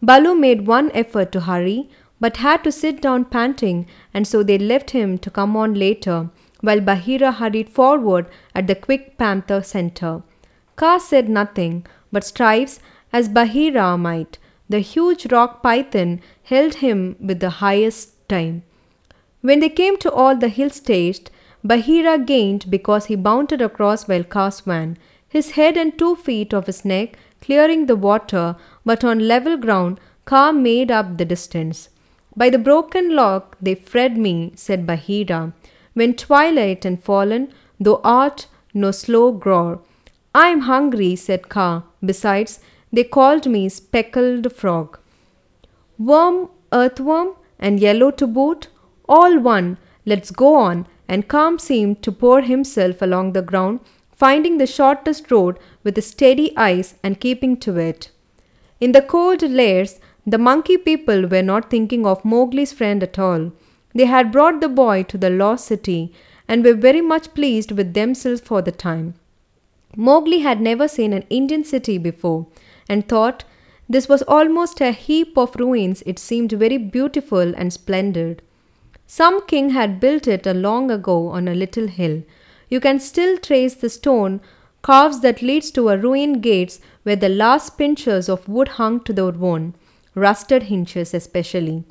Baloo 0.01 0.35
made 0.35 0.67
one 0.67 0.91
effort 0.93 1.31
to 1.31 1.41
hurry, 1.41 1.89
but 2.19 2.37
had 2.37 2.63
to 2.63 2.71
sit 2.71 3.01
down 3.01 3.25
panting, 3.25 3.87
and 4.13 4.27
so 4.27 4.43
they 4.43 4.57
left 4.57 4.91
him 4.91 5.17
to 5.19 5.29
come 5.29 5.55
on 5.55 5.73
later, 5.73 6.29
while 6.61 6.81
Bagheera 6.81 7.31
hurried 7.31 7.69
forward 7.69 8.27
at 8.53 8.67
the 8.67 8.75
quick 8.75 9.17
panther 9.17 9.61
center. 9.63 10.21
Kaa 10.75 10.97
said 10.97 11.29
nothing, 11.29 11.85
but 12.11 12.23
strives 12.23 12.79
as 13.13 13.29
Bagheera 13.29 13.97
might. 13.97 14.37
The 14.69 14.79
huge 14.79 15.31
rock 15.31 15.61
python 15.61 16.21
held 16.43 16.75
him 16.75 17.15
with 17.19 17.39
the 17.39 17.49
highest 17.49 18.27
time. 18.29 18.63
When 19.41 19.59
they 19.59 19.69
came 19.69 19.97
to 19.97 20.11
all 20.11 20.35
the 20.35 20.49
hill 20.49 20.69
stage, 20.69 21.21
Bagheera 21.63 22.17
gained 22.17 22.69
because 22.69 23.05
he 23.05 23.15
bounded 23.15 23.61
across 23.61 24.07
while 24.07 24.23
Kaa 24.23 24.49
swam, 24.49 24.97
his 25.27 25.51
head 25.51 25.77
and 25.77 25.97
two 25.97 26.15
feet 26.15 26.53
of 26.53 26.65
his 26.65 26.83
neck 26.83 27.17
clearing 27.41 27.85
the 27.85 27.95
water, 27.95 28.55
but 28.85 29.03
on 29.03 29.27
level 29.27 29.57
ground 29.57 29.99
Kaa 30.25 30.51
made 30.51 30.91
up 30.91 31.17
the 31.17 31.25
distance. 31.25 31.89
By 32.35 32.49
the 32.49 32.57
broken 32.57 33.15
lock 33.15 33.57
they 33.61 33.75
fred 33.75 34.17
me, 34.17 34.53
said 34.55 34.87
Bagheera, 34.87 35.53
when 35.93 36.15
twilight 36.15 36.85
and 36.85 37.03
fallen, 37.03 37.53
thou 37.79 37.99
art 38.03 38.47
no 38.73 38.91
slow 38.91 39.31
grower. 39.31 39.79
I 40.33 40.47
am 40.47 40.61
hungry, 40.61 41.15
said 41.15 41.49
Kaa. 41.49 41.83
Besides, 42.03 42.59
they 42.93 43.03
called 43.03 43.47
me 43.47 43.67
speckled 43.69 44.53
frog. 44.53 44.97
Worm, 45.97 46.49
earthworm, 46.71 47.35
and 47.59 47.79
yellow 47.79 48.11
to 48.11 48.27
boot, 48.27 48.67
all 49.09 49.37
one, 49.39 49.77
let's 50.05 50.31
go 50.31 50.55
on, 50.55 50.87
and 51.13 51.27
Kaa 51.31 51.57
seemed 51.57 52.01
to 52.03 52.11
pour 52.23 52.39
himself 52.49 53.01
along 53.01 53.33
the 53.33 53.47
ground, 53.51 53.81
finding 54.23 54.57
the 54.57 54.73
shortest 54.77 55.29
road 55.29 55.57
with 55.83 56.01
steady 56.09 56.45
eyes 56.65 56.95
and 57.03 57.19
keeping 57.25 57.57
to 57.65 57.77
it. 57.77 58.11
In 58.79 58.93
the 58.93 59.01
cold 59.13 59.41
lairs, 59.59 59.99
the 60.25 60.37
monkey 60.37 60.77
people 60.77 61.27
were 61.27 61.41
not 61.41 61.69
thinking 61.69 62.05
of 62.05 62.23
Mowgli's 62.23 62.71
friend 62.71 63.03
at 63.03 63.19
all. 63.19 63.51
They 63.93 64.05
had 64.05 64.31
brought 64.31 64.61
the 64.61 64.69
boy 64.69 65.03
to 65.09 65.17
the 65.17 65.29
lost 65.29 65.65
city 65.65 66.13
and 66.47 66.63
were 66.63 66.85
very 66.87 67.01
much 67.01 67.33
pleased 67.33 67.71
with 67.71 67.93
themselves 67.93 68.41
for 68.49 68.61
the 68.61 68.71
time. 68.71 69.15
Mowgli 69.97 70.39
had 70.39 70.61
never 70.61 70.87
seen 70.87 71.11
an 71.11 71.25
Indian 71.29 71.65
city 71.65 71.97
before 71.97 72.47
and 72.87 73.07
thought 73.07 73.43
this 73.89 74.07
was 74.07 74.21
almost 74.37 74.79
a 74.79 74.91
heap 74.91 75.37
of 75.37 75.57
ruins. 75.57 76.03
It 76.05 76.19
seemed 76.19 76.53
very 76.53 76.77
beautiful 76.77 77.53
and 77.63 77.73
splendid. 77.73 78.41
Some 79.13 79.45
king 79.45 79.71
had 79.71 79.99
built 79.99 80.25
it 80.25 80.47
a 80.47 80.53
long 80.53 80.89
ago 80.89 81.27
on 81.27 81.49
a 81.49 81.53
little 81.53 81.87
hill. 81.87 82.23
You 82.69 82.79
can 82.79 82.97
still 82.97 83.37
trace 83.37 83.73
the 83.75 83.89
stone 83.89 84.39
carves 84.83 85.19
that 85.19 85.41
leads 85.41 85.69
to 85.71 85.89
a 85.89 85.97
ruined 85.97 86.41
gates 86.41 86.79
where 87.03 87.17
the 87.17 87.27
last 87.27 87.77
pinchers 87.77 88.29
of 88.29 88.47
wood 88.47 88.69
hung 88.79 89.01
to 89.01 89.11
the 89.11 89.29
worn, 89.29 89.75
rusted 90.15 90.63
hinges 90.63 91.13
especially. 91.13 91.83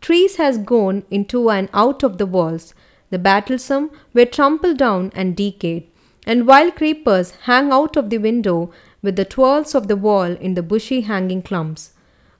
Trees 0.00 0.36
has 0.36 0.56
gone 0.56 1.02
into 1.10 1.50
and 1.50 1.68
out 1.74 2.02
of 2.02 2.16
the 2.16 2.24
walls. 2.24 2.72
The 3.10 3.18
battlesome 3.18 3.90
were 4.14 4.24
trampled 4.24 4.78
down 4.78 5.12
and 5.14 5.36
decayed, 5.36 5.86
and 6.26 6.46
wild 6.46 6.76
creepers 6.76 7.32
hang 7.42 7.72
out 7.72 7.98
of 7.98 8.08
the 8.08 8.16
window 8.16 8.70
with 9.02 9.16
the 9.16 9.26
twirls 9.26 9.74
of 9.74 9.86
the 9.86 9.96
wall 9.96 10.32
in 10.46 10.54
the 10.54 10.62
bushy 10.62 11.02
hanging 11.02 11.42
clumps. 11.42 11.90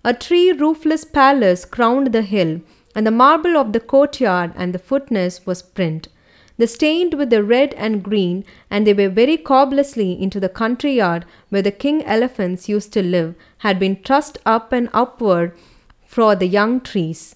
A 0.03 0.15
tree 0.15 0.51
roofless 0.51 1.05
palace 1.05 1.67
crowned 1.67 2.13
the 2.13 2.23
hill, 2.23 2.63
and 2.95 3.07
the 3.07 3.11
marble 3.11 3.57
of 3.57 3.73
the 3.73 3.81
courtyard 3.81 4.53
and 4.57 4.73
the 4.75 4.79
footness 4.79 5.45
was 5.47 5.63
print. 5.63 6.09
They 6.57 6.67
stained 6.67 7.15
with 7.15 7.31
the 7.31 7.43
red 7.43 7.75
and 7.75 8.03
green, 8.03 8.45
and 8.71 8.87
they 8.87 8.95
were 8.95 9.09
very 9.09 9.37
cobblessly 9.37 10.21
into 10.21 10.39
the 10.39 10.49
country 10.49 10.95
yard 10.95 11.25
where 11.49 11.63
the 11.63 11.73
king 11.73 12.05
elephants 12.05 12.69
used 12.69 12.93
to 12.93 13.03
live, 13.03 13.35
had 13.59 13.81
been 13.81 14.03
trussed 14.03 14.39
up 14.47 14.73
and 14.73 14.89
upward 14.93 15.53
for 16.07 16.37
the 16.37 16.47
young 16.47 16.81
trees. 16.81 17.35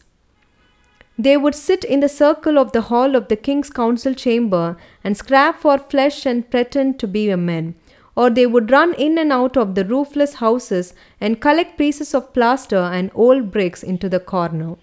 They 1.18 1.36
would 1.36 1.56
sit 1.56 1.82
in 1.82 1.98
the 1.98 2.08
circle 2.08 2.58
of 2.58 2.70
the 2.70 2.82
hall 2.82 3.16
of 3.16 3.26
the 3.26 3.34
king's 3.34 3.70
council 3.70 4.14
chamber 4.14 4.76
and 5.02 5.16
scrap 5.16 5.58
for 5.58 5.76
flesh 5.76 6.24
and 6.24 6.48
pretend 6.48 7.00
to 7.00 7.08
be 7.08 7.28
a 7.28 7.36
man. 7.36 7.74
Or 8.14 8.30
they 8.30 8.46
would 8.46 8.70
run 8.70 8.94
in 8.94 9.18
and 9.18 9.32
out 9.32 9.56
of 9.56 9.74
the 9.74 9.84
roofless 9.84 10.34
houses 10.34 10.94
and 11.20 11.40
collect 11.40 11.76
pieces 11.76 12.14
of 12.14 12.32
plaster 12.32 12.76
and 12.76 13.10
old 13.14 13.50
bricks 13.50 13.82
into 13.82 14.08
the 14.08 14.20
corner. 14.20 14.76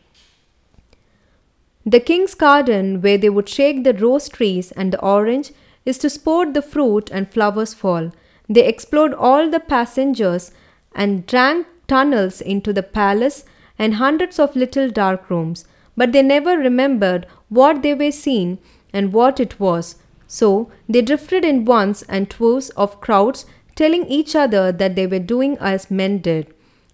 The 1.86 2.00
king's 2.00 2.34
garden, 2.34 3.02
where 3.02 3.18
they 3.18 3.30
would 3.30 3.48
shake 3.48 3.84
the 3.84 3.94
rose 3.94 4.28
trees 4.28 4.72
and 4.72 4.92
the 4.92 5.02
orange, 5.02 5.52
is 5.86 6.00
to 6.00 6.10
sport 6.10 6.56
the 6.56 6.64
fruit 6.64 7.12
and 7.12 7.32
flowers 7.32 7.76
fall. 7.76 8.12
They 8.50 8.66
explored 8.66 9.14
all 9.14 9.50
the 9.52 9.60
passengers 9.60 10.52
and 10.96 11.28
drank 11.28 11.68
tunnels 11.88 12.42
into 12.42 12.74
the 12.74 12.82
palace 12.82 13.46
and 13.78 13.96
hundreds 13.96 14.40
of 14.40 14.56
little 14.56 14.90
dark 14.90 15.30
rooms, 15.30 15.66
but 15.96 16.12
they 16.12 16.24
never 16.24 16.58
remembered 16.58 17.28
what 17.50 17.84
they 17.84 17.94
were 17.94 18.12
seen 18.12 18.58
and 18.92 19.14
what 19.14 19.40
it 19.40 19.60
was. 19.60 19.96
So 20.26 20.72
they 20.90 21.04
drifted 21.04 21.46
in 21.46 21.66
ones 21.66 22.04
and 22.10 22.30
twos 22.30 22.70
of 22.72 23.00
crowds, 23.00 23.46
telling 23.76 24.08
each 24.08 24.36
other 24.36 24.72
that 24.72 24.96
they 24.96 25.06
were 25.06 25.20
doing 25.20 25.58
as 25.60 25.92
men 25.92 26.18
did. 26.18 26.48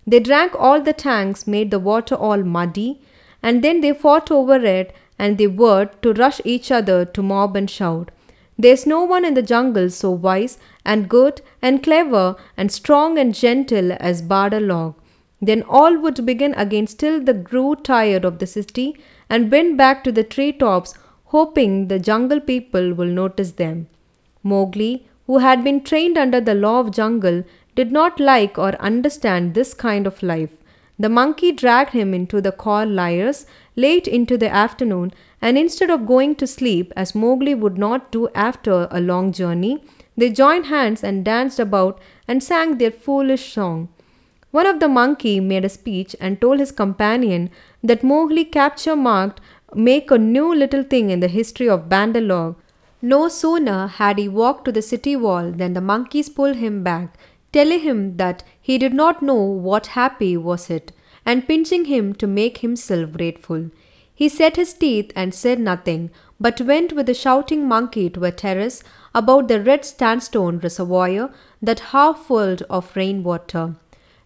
They 0.05 0.19
drank 0.19 0.53
all 0.57 0.81
the 0.81 0.93
tanks, 0.93 1.47
made 1.47 1.71
the 1.71 1.79
water 1.79 2.15
all 2.15 2.43
muddy, 2.43 3.01
and 3.43 3.63
then 3.63 3.81
they 3.81 3.93
fought 3.93 4.31
over 4.31 4.55
it 4.55 4.93
and 5.17 5.37
they 5.37 5.47
were 5.47 5.85
to 6.01 6.13
rush 6.13 6.41
each 6.43 6.71
other 6.71 7.05
to 7.05 7.21
mob 7.21 7.55
and 7.55 7.69
shout. 7.69 8.11
There's 8.57 8.85
no 8.85 9.03
one 9.03 9.25
in 9.25 9.33
the 9.33 9.41
jungle 9.41 9.89
so 9.89 10.11
wise 10.11 10.57
and 10.85 11.09
good 11.09 11.41
and 11.61 11.83
clever 11.83 12.35
and 12.57 12.71
strong 12.71 13.17
and 13.17 13.33
gentle 13.33 13.93
as 13.99 14.21
Bandar-log. 14.21 14.95
Then 15.41 15.63
all 15.63 15.97
would 15.99 16.25
begin 16.25 16.53
again 16.53 16.85
till 16.85 17.19
they 17.23 17.33
grew 17.33 17.75
tired 17.75 18.25
of 18.25 18.39
the 18.39 18.47
city 18.47 18.97
and 19.29 19.51
went 19.51 19.77
back 19.77 20.03
to 20.03 20.11
the 20.11 20.23
tree 20.23 20.51
tops, 20.51 20.93
hoping 21.25 21.87
the 21.87 21.97
jungle 21.97 22.39
people 22.39 22.93
will 22.93 23.07
notice 23.07 23.53
them. 23.53 23.87
Mowgli 24.43 25.07
who 25.31 25.37
had 25.37 25.63
been 25.63 25.81
trained 25.81 26.17
under 26.17 26.41
the 26.41 26.53
law 26.53 26.79
of 26.81 26.91
jungle, 26.91 27.43
did 27.73 27.89
not 27.89 28.19
like 28.19 28.57
or 28.57 28.73
understand 28.81 29.53
this 29.53 29.73
kind 29.73 30.05
of 30.05 30.21
life. 30.21 30.51
The 31.01 31.09
monkey 31.09 31.51
dragged 31.51 31.93
him 31.93 32.13
into 32.13 32.41
the 32.41 32.51
Cold 32.51 32.89
Lairs 32.89 33.47
late 33.75 34.07
into 34.07 34.37
the 34.37 34.53
afternoon, 34.53 35.13
and 35.41 35.57
instead 35.57 35.89
of 35.89 36.05
going 36.05 36.35
to 36.35 36.45
sleep, 36.45 36.93
as 36.95 37.15
Mowgli 37.15 37.55
would 37.55 37.75
not 37.75 38.11
do 38.11 38.29
after 38.35 38.87
a 38.91 39.01
long 39.01 39.31
journey, 39.31 39.83
they 40.15 40.29
joined 40.29 40.67
hands 40.67 41.03
and 41.03 41.25
danced 41.25 41.59
about 41.59 41.99
and 42.27 42.43
sang 42.43 42.77
their 42.77 42.91
foolish 42.91 43.51
song. 43.51 43.89
One 44.51 44.67
of 44.67 44.79
the 44.79 44.87
monkey 44.87 45.39
made 45.39 45.65
a 45.65 45.69
speech 45.69 46.15
and 46.19 46.39
told 46.39 46.59
his 46.59 46.71
companion 46.71 47.49
that 47.81 48.03
Mowgli 48.03 48.45
capture 48.45 48.95
marked 48.95 49.41
make 49.73 50.11
a 50.11 50.19
new 50.19 50.53
little 50.53 50.83
thing 50.83 51.09
in 51.09 51.19
the 51.19 51.29
history 51.39 51.67
of 51.67 51.89
Bandar-log. 51.89 52.57
No 53.01 53.27
sooner 53.27 53.87
had 53.87 54.19
he 54.19 54.27
walked 54.27 54.65
to 54.65 54.71
the 54.71 54.83
city 54.83 55.15
wall 55.15 55.51
than 55.51 55.73
the 55.73 55.81
monkeys 55.81 56.29
pulled 56.29 56.57
him 56.57 56.83
back, 56.83 57.17
telling 57.53 57.81
him 57.81 58.17
that 58.17 58.43
he 58.59 58.77
did 58.77 58.93
not 58.93 59.21
know 59.21 59.41
what 59.41 59.87
happy 59.87 60.35
was 60.37 60.69
it, 60.69 60.91
and 61.25 61.47
pinching 61.47 61.85
him 61.85 62.13
to 62.15 62.27
make 62.27 62.59
himself 62.59 63.11
grateful. 63.11 63.69
He 64.13 64.29
set 64.29 64.55
his 64.55 64.73
teeth 64.73 65.11
and 65.15 65.33
said 65.33 65.59
nothing, 65.59 66.11
but 66.39 66.61
went 66.61 66.93
with 66.93 67.07
the 67.07 67.13
shouting 67.13 67.67
monkey 67.67 68.09
to 68.11 68.23
a 68.23 68.31
terrace 68.31 68.83
about 69.13 69.47
the 69.47 69.61
red 69.61 69.83
sandstone 69.83 70.59
reservoir 70.59 71.31
that 71.61 71.79
half 71.91 72.27
filled 72.27 72.63
of 72.69 72.95
rain 72.95 73.23
water. 73.23 73.75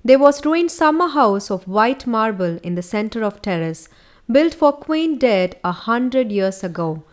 There 0.03 0.19
was 0.19 0.45
ruined 0.45 0.71
summer 0.71 1.07
house 1.07 1.49
of 1.49 1.67
white 1.67 2.05
marble 2.05 2.59
in 2.61 2.75
the 2.75 2.81
center 2.83 3.23
of 3.23 3.41
terrace, 3.41 3.89
built 4.31 4.53
for 4.53 4.71
Queen 4.71 5.17
dead 5.17 5.57
a 5.63 5.71
hundred 5.71 6.31
years 6.31 6.63
ago. 6.63 7.03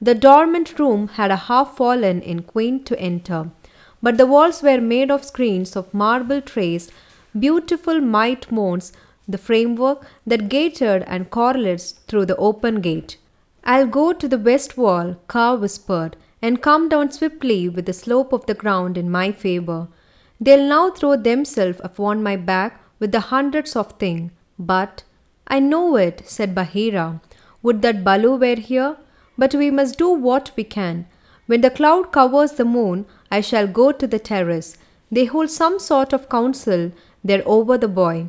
The 0.00 0.14
dormant 0.14 0.78
room 0.78 1.08
had 1.08 1.30
a 1.30 1.36
half 1.36 1.76
fallen 1.76 2.22
in 2.22 2.42
Queen 2.42 2.84
to 2.84 2.98
enter, 2.98 3.50
but 4.02 4.16
the 4.16 4.26
walls 4.26 4.62
were 4.62 4.80
made 4.80 5.10
of 5.10 5.24
screens 5.24 5.76
of 5.76 5.92
marble 5.92 6.40
traced, 6.40 6.92
beautiful 7.38 8.00
mite 8.00 8.50
mounds, 8.50 8.92
the 9.26 9.38
framework 9.38 10.06
that 10.26 10.48
gated 10.48 11.02
and 11.06 11.30
correlates 11.30 11.92
through 12.06 12.26
the 12.26 12.36
open 12.36 12.80
gate. 12.80 13.18
I'll 13.64 13.86
go 13.86 14.12
to 14.12 14.28
the 14.28 14.38
west 14.38 14.76
wall, 14.76 15.16
Kaa 15.28 15.54
whispered, 15.54 16.16
and 16.40 16.62
come 16.62 16.88
down 16.88 17.10
swiftly 17.10 17.68
with 17.68 17.86
the 17.86 17.92
slope 17.92 18.32
of 18.32 18.46
the 18.46 18.54
ground 18.54 18.96
in 18.96 19.10
my 19.10 19.32
favor. 19.32 19.88
They'll 20.40 20.68
now 20.68 20.90
throw 20.90 21.16
themselves 21.16 21.80
upon 21.82 22.22
my 22.22 22.36
back 22.36 22.80
with 22.98 23.12
the 23.12 23.20
hundreds 23.20 23.74
of 23.76 23.92
things. 23.98 24.30
But 24.58 25.02
I 25.46 25.60
know 25.60 25.96
it, 25.96 26.22
said 26.24 26.54
Bagheera. 26.54 27.20
Would 27.62 27.82
that 27.82 28.04
Baloo 28.04 28.36
were 28.36 28.56
here? 28.56 28.96
But 29.36 29.54
we 29.54 29.70
must 29.70 29.98
do 29.98 30.10
what 30.10 30.52
we 30.56 30.64
can. 30.64 31.06
When 31.48 31.62
the 31.62 31.70
cloud 31.70 32.12
covers 32.12 32.52
the 32.52 32.66
moon, 32.66 33.06
I 33.30 33.40
shall 33.40 33.66
go 33.66 33.90
to 33.90 34.06
the 34.06 34.18
terrace. 34.18 34.76
They 35.10 35.24
hold 35.24 35.48
some 35.50 35.78
sort 35.78 36.12
of 36.12 36.28
council 36.28 36.92
there 37.24 37.42
over 37.46 37.78
the 37.78 37.88
boy. 37.88 38.28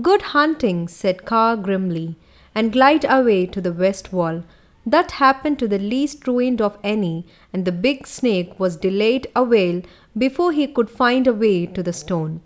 Good 0.00 0.22
hunting, 0.32 0.88
said 0.88 1.26
Kaa 1.26 1.56
grimly, 1.56 2.16
and 2.54 2.72
glide 2.72 3.04
away 3.06 3.44
to 3.48 3.60
the 3.60 3.72
west 3.72 4.14
wall. 4.14 4.44
That 4.86 5.12
happened 5.12 5.58
to 5.58 5.68
the 5.68 5.78
least 5.78 6.26
ruined 6.26 6.62
of 6.62 6.78
any, 6.82 7.26
and 7.52 7.66
the 7.66 7.78
big 7.86 8.06
snake 8.06 8.58
was 8.58 8.76
delayed 8.78 9.26
a 9.36 9.42
while 9.42 9.82
before 10.16 10.52
he 10.52 10.66
could 10.66 10.88
find 10.88 11.26
a 11.26 11.34
way 11.34 11.66
to 11.66 11.82
the 11.82 11.92
stone. 11.92 12.40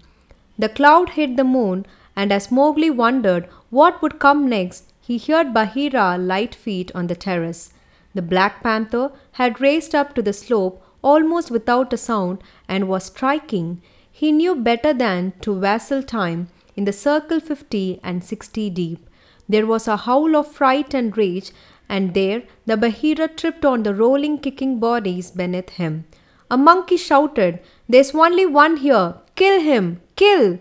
The 0.58 0.68
cloud 0.68 1.10
hid 1.10 1.36
the 1.36 1.44
moon, 1.44 1.86
and 2.16 2.32
as 2.32 2.50
Mowgli 2.50 2.90
wondered 2.90 3.46
what 3.70 4.02
would 4.02 4.18
come 4.18 4.48
next, 4.48 4.92
he 5.00 5.18
heard 5.18 5.54
Bagheera 5.54 6.18
light 6.18 6.56
feet 6.56 6.90
on 6.92 7.06
the 7.06 7.14
terrace. 7.14 7.72
The 8.14 8.22
Black 8.22 8.62
Panther 8.62 9.12
had 9.32 9.60
raced 9.60 9.94
up 9.94 10.14
to 10.14 10.22
the 10.22 10.32
slope 10.32 10.82
almost 11.02 11.50
without 11.50 11.92
a 11.92 11.96
sound 11.96 12.42
and 12.68 12.88
was 12.88 13.04
striking. 13.04 13.82
He 14.10 14.32
knew 14.32 14.54
better 14.54 14.92
than 14.92 15.32
to 15.42 15.58
vassal 15.58 16.02
time 16.02 16.48
in 16.76 16.84
the 16.84 16.92
circle 16.92 17.40
fifty 17.40 18.00
and 18.02 18.24
sixty 18.24 18.70
deep. 18.70 19.08
There 19.48 19.66
was 19.66 19.88
a 19.88 19.96
howl 19.96 20.36
of 20.36 20.52
fright 20.52 20.94
and 20.94 21.16
rage, 21.16 21.52
and 21.88 22.14
there 22.14 22.42
the 22.66 22.76
Bagheera 22.76 23.28
tripped 23.28 23.64
on 23.64 23.82
the 23.82 23.94
rolling, 23.94 24.38
kicking 24.38 24.78
bodies 24.78 25.30
beneath 25.30 25.70
him. 25.70 26.04
A 26.50 26.56
monkey 26.56 26.96
shouted, 26.96 27.60
There's 27.88 28.14
only 28.14 28.46
one 28.46 28.78
here! 28.78 29.14
Kill 29.36 29.60
him! 29.60 30.00
Kill! 30.16 30.58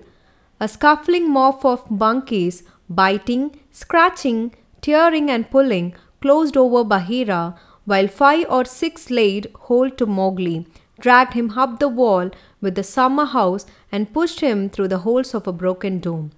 A 0.60 0.68
scuffling 0.68 1.30
mob 1.32 1.66
of 1.66 1.90
monkeys, 1.90 2.64
biting, 2.90 3.60
scratching, 3.72 4.56
tearing, 4.82 5.30
and 5.30 5.50
pulling, 5.50 5.96
closed 6.28 6.58
over 6.58 6.84
Bagheera, 6.84 7.56
while 7.86 8.08
five 8.10 8.46
or 8.50 8.66
six 8.66 9.10
laid 9.10 9.48
hold 9.68 9.98
to 9.98 10.06
Mowgli, 10.06 10.68
dragged 11.00 11.34
him 11.34 11.52
up 11.64 11.80
the 11.80 11.88
wall 12.00 12.32
with 12.60 12.76
the 12.76 12.84
summer 12.84 13.26
house, 13.26 13.66
and 13.94 14.12
pushed 14.18 14.42
him 14.42 14.70
through 14.70 14.90
the 14.90 15.04
holes 15.06 15.34
of 15.34 15.48
a 15.48 15.54
broken 15.62 16.00
dome. 16.00 16.32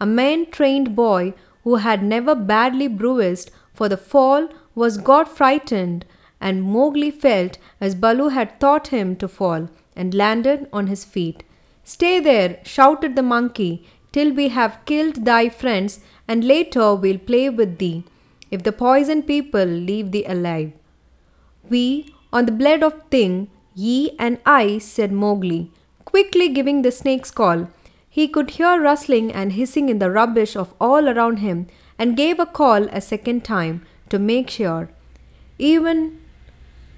A 0.00 0.06
man 0.06 0.46
trained 0.50 0.96
boy 0.96 1.34
who 1.64 1.74
had 1.86 2.02
never 2.02 2.34
badly 2.34 2.88
bruised 2.88 3.50
for 3.74 3.88
the 3.88 3.98
fall 4.12 4.48
was 4.74 4.96
got 5.10 5.36
frightened 5.40 6.06
and 6.40 6.62
Mowgli 6.62 7.10
felt 7.10 7.58
as 7.80 7.94
Baloo 7.94 8.28
had 8.28 8.58
taught 8.60 8.88
him 8.88 9.14
to 9.16 9.28
fall, 9.28 9.68
and 9.96 10.14
landed 10.22 10.66
on 10.72 10.88
his 10.88 11.04
feet. 11.04 11.44
Stay 11.84 12.18
there, 12.20 12.58
shouted 12.64 13.14
the 13.14 13.28
monkey, 13.34 13.86
till 14.12 14.32
we 14.32 14.48
have 14.48 14.80
killed 14.84 15.24
thy 15.24 15.48
friends, 15.48 16.00
and 16.28 16.44
later 16.54 16.94
we'll 16.94 17.22
play 17.30 17.48
with 17.48 17.78
thee, 17.78 18.04
if 18.54 18.62
the 18.62 18.72
poison 18.80 19.22
people 19.30 19.64
leave 19.90 20.10
thee 20.12 20.24
alive. 20.34 20.72
We, 21.68 22.14
on 22.32 22.46
the 22.46 22.58
blood 22.62 22.82
of 22.82 23.00
Thing, 23.10 23.48
ye 23.74 24.16
and 24.18 24.38
I, 24.46 24.78
said 24.78 25.12
Mowgli, 25.12 25.70
quickly 26.04 26.48
giving 26.48 26.82
the 26.82 26.92
snake's 26.92 27.30
call. 27.30 27.68
He 28.08 28.28
could 28.28 28.50
hear 28.56 28.80
rustling 28.80 29.32
and 29.32 29.54
hissing 29.54 29.88
in 29.88 29.98
the 29.98 30.10
rubbish 30.10 30.54
of 30.56 30.74
all 30.80 31.08
around 31.08 31.38
him, 31.38 31.66
and 31.98 32.16
gave 32.16 32.38
a 32.38 32.46
call 32.46 32.84
a 32.98 33.00
second 33.00 33.44
time 33.44 33.84
to 34.10 34.18
make 34.18 34.50
sure. 34.50 34.90
Even 35.58 36.20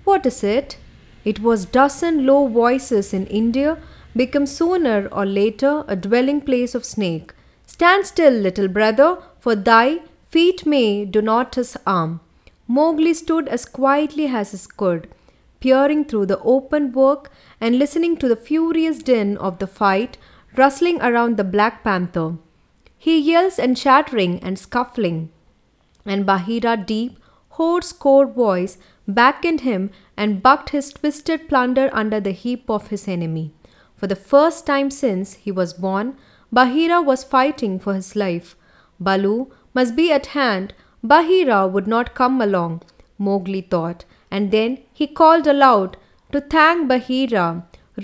what 0.04 0.26
is 0.26 0.42
it? 0.44 0.76
It 1.24 1.40
was 1.40 1.64
dozen 1.64 2.26
low 2.26 2.46
voices 2.48 3.12
in 3.12 3.26
India 3.26 3.78
become 4.14 4.46
sooner 4.46 5.08
or 5.12 5.24
later 5.26 5.84
a 5.88 5.96
dwelling 5.96 6.40
place 6.40 6.74
of 6.74 6.84
snake. 6.84 7.32
Stand 7.66 8.06
still, 8.06 8.32
little 8.32 8.68
brother, 8.68 9.18
for 9.40 9.56
thy 9.56 10.00
feet 10.28 10.66
may 10.66 11.04
do 11.04 11.22
not 11.22 11.54
his 11.54 11.76
arm. 11.86 12.20
Mowgli 12.68 13.14
stood 13.14 13.48
as 13.48 13.64
quietly 13.64 14.26
as 14.26 14.52
he 14.52 14.58
could, 14.76 15.08
peering 15.60 16.04
through 16.04 16.26
the 16.26 16.40
open 16.40 16.92
work 16.92 17.30
and 17.60 17.78
listening 17.78 18.16
to 18.16 18.28
the 18.28 18.36
furious 18.36 18.98
din 18.98 19.36
of 19.38 19.58
the 19.58 19.66
fight 19.66 20.18
rustling 20.56 21.00
around 21.00 21.36
the 21.36 21.44
Black 21.44 21.84
Panther. 21.84 22.36
He 22.98 23.18
yells 23.18 23.58
and 23.58 23.76
chattering 23.76 24.38
and 24.42 24.58
scuffling, 24.58 25.30
and 26.04 26.26
Bagheera 26.26 26.76
deep, 26.76 27.18
hoarse, 27.50 27.92
core 27.92 28.26
voice 28.26 28.78
beckoned 29.06 29.60
him 29.60 29.90
and 30.16 30.42
bucked 30.42 30.70
his 30.70 30.90
twisted 30.90 31.48
plunder 31.48 31.88
under 31.92 32.20
the 32.20 32.32
heap 32.32 32.68
of 32.68 32.88
his 32.88 33.06
enemy. 33.06 33.52
For 33.96 34.06
the 34.06 34.16
first 34.16 34.66
time 34.66 34.90
since 34.90 35.34
he 35.34 35.52
was 35.52 35.74
born, 35.74 36.16
Bagheera 36.52 37.00
was 37.00 37.24
fighting 37.24 37.78
for 37.78 37.94
his 37.94 38.16
life. 38.16 38.56
Baloo 38.98 39.52
must 39.78 39.94
be 40.00 40.10
at 40.18 40.26
hand. 40.38 40.74
Bagheera 41.12 41.60
would 41.66 41.86
not 41.94 42.14
come 42.20 42.40
along, 42.40 42.82
Mowgli 43.18 43.60
thought, 43.60 44.04
and 44.30 44.50
then 44.50 44.78
he 44.92 45.06
called 45.06 45.46
aloud 45.46 45.96
to 46.32 46.40
thank 46.40 46.88
Bagheera. 46.88 47.48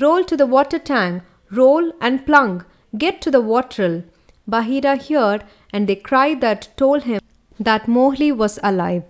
Roll 0.01 0.25
to 0.25 0.37
the 0.37 0.47
water 0.47 0.79
tank, 0.79 1.23
roll 1.51 1.93
and 2.01 2.25
plunk, 2.27 2.64
get 2.97 3.20
to 3.23 3.31
the 3.31 3.41
water. 3.41 4.05
Bagheera 4.47 4.97
heard, 4.97 5.45
and 5.73 5.89
the 5.89 5.97
cry 5.97 6.35
that 6.45 6.68
told 6.77 7.03
him 7.05 7.20
that 7.59 7.89
Mowgli 7.89 8.31
was 8.33 8.59
alive. 8.62 9.03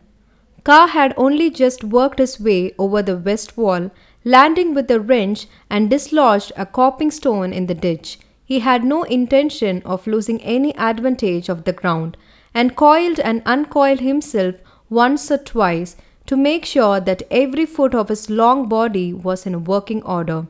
Kaa 0.64 0.86
had 0.86 1.14
only 1.16 1.50
just 1.50 1.82
worked 1.82 2.18
his 2.20 2.38
way 2.48 2.72
over 2.78 3.02
the 3.02 3.16
west 3.16 3.56
wall, 3.56 3.90
landing 4.24 4.74
with 4.74 4.90
a 4.90 5.00
wrench 5.00 5.46
and 5.68 5.90
dislodged 5.90 6.52
a 6.56 6.66
coping 6.66 7.10
stone 7.10 7.52
in 7.52 7.66
the 7.66 7.74
ditch. 7.86 8.18
He 8.44 8.60
had 8.60 8.84
no 8.84 9.02
intention 9.04 9.82
of 9.84 10.06
losing 10.06 10.40
any 10.42 10.76
advantage 10.76 11.48
of 11.48 11.64
the 11.64 11.72
ground, 11.72 12.16
and 12.55 12.76
coiled 12.76 13.20
and 13.20 13.42
uncoiled 13.46 14.00
himself 14.00 14.57
once 14.90 15.30
or 15.30 15.38
twice 15.38 15.96
to 16.26 16.36
make 16.36 16.64
sure 16.64 17.00
that 17.00 17.22
every 17.30 17.66
foot 17.66 17.94
of 17.94 18.09
his 18.09 18.28
long 18.30 18.68
body 18.68 19.12
was 19.12 19.46
in 19.46 19.64
working 19.64 20.03
order. 20.03 20.46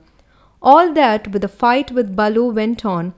All 0.60 0.92
that 0.92 1.32
with 1.32 1.42
the 1.42 1.48
fight 1.48 1.90
with 1.90 2.14
Baloo 2.14 2.50
went 2.52 2.84
on. 2.84 3.14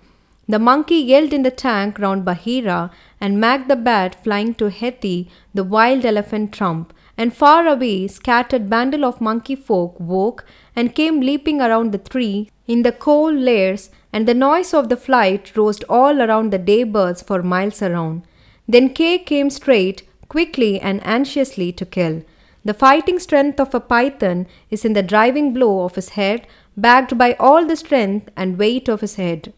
The 0.46 0.58
monkey 0.58 0.96
yelled 0.96 1.32
in 1.32 1.42
the 1.42 1.50
tank 1.50 1.98
round 1.98 2.24
Bagheera, 2.24 2.90
and 3.20 3.40
Mang 3.40 3.66
the 3.68 3.76
bat 3.76 4.22
flying 4.22 4.54
to 4.54 4.68
Hathi, 4.68 5.28
the 5.54 5.64
wild 5.64 6.04
elephant 6.04 6.52
trump, 6.52 6.92
and 7.16 7.34
far 7.34 7.66
away 7.66 8.06
scattered 8.08 8.68
bundle 8.68 9.04
of 9.04 9.20
monkey 9.20 9.56
folk 9.56 9.98
woke 9.98 10.44
and 10.76 10.94
came 10.94 11.20
leaping 11.20 11.60
around 11.60 11.92
the 11.92 11.98
tree 11.98 12.50
in 12.66 12.82
the 12.82 12.92
Cold 12.92 13.36
Lairs, 13.36 13.90
and 14.12 14.28
the 14.28 14.34
noise 14.34 14.74
of 14.74 14.88
the 14.88 14.96
flight 14.96 15.56
rose 15.56 15.82
all 15.84 16.20
around 16.20 16.52
the 16.52 16.58
day 16.58 16.84
birds 16.84 17.22
for 17.22 17.42
miles 17.42 17.80
around. 17.82 18.22
Then 18.66 18.94
Kaa 18.94 19.18
came 19.18 19.50
straight, 19.50 20.02
quickly 20.28 20.80
and 20.80 21.06
anxiously 21.06 21.72
to 21.72 21.84
kill. 21.84 22.22
The 22.64 22.74
fighting 22.74 23.18
strength 23.18 23.60
of 23.60 23.74
a 23.74 23.80
python 23.80 24.46
is 24.70 24.84
in 24.84 24.94
the 24.94 25.02
driving 25.02 25.52
blow 25.52 25.84
of 25.84 25.96
his 25.96 26.10
head, 26.10 26.46
backed 26.76 27.18
by 27.18 27.34
all 27.38 27.66
the 27.66 27.76
strength 27.76 28.30
and 28.36 28.58
weight 28.58 28.88
of 28.88 29.02
his 29.02 29.16
head. 29.16 29.52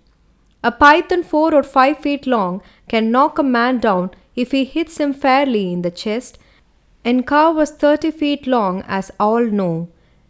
A 0.64 0.72
python 0.72 1.22
four 1.22 1.54
or 1.54 1.62
five 1.62 1.98
feet 1.98 2.26
long 2.26 2.62
can 2.88 3.12
knock 3.12 3.38
a 3.38 3.44
man 3.44 3.78
down 3.78 4.10
if 4.34 4.50
he 4.50 4.64
hits 4.64 4.98
him 4.98 5.14
fairly 5.14 5.72
in 5.72 5.82
the 5.82 5.90
chest, 5.90 6.38
and 7.04 7.24
Kaa 7.24 7.52
was 7.52 7.70
thirty 7.70 8.10
feet 8.10 8.48
long, 8.48 8.82
as 8.88 9.12
all 9.20 9.44
know. 9.44 9.88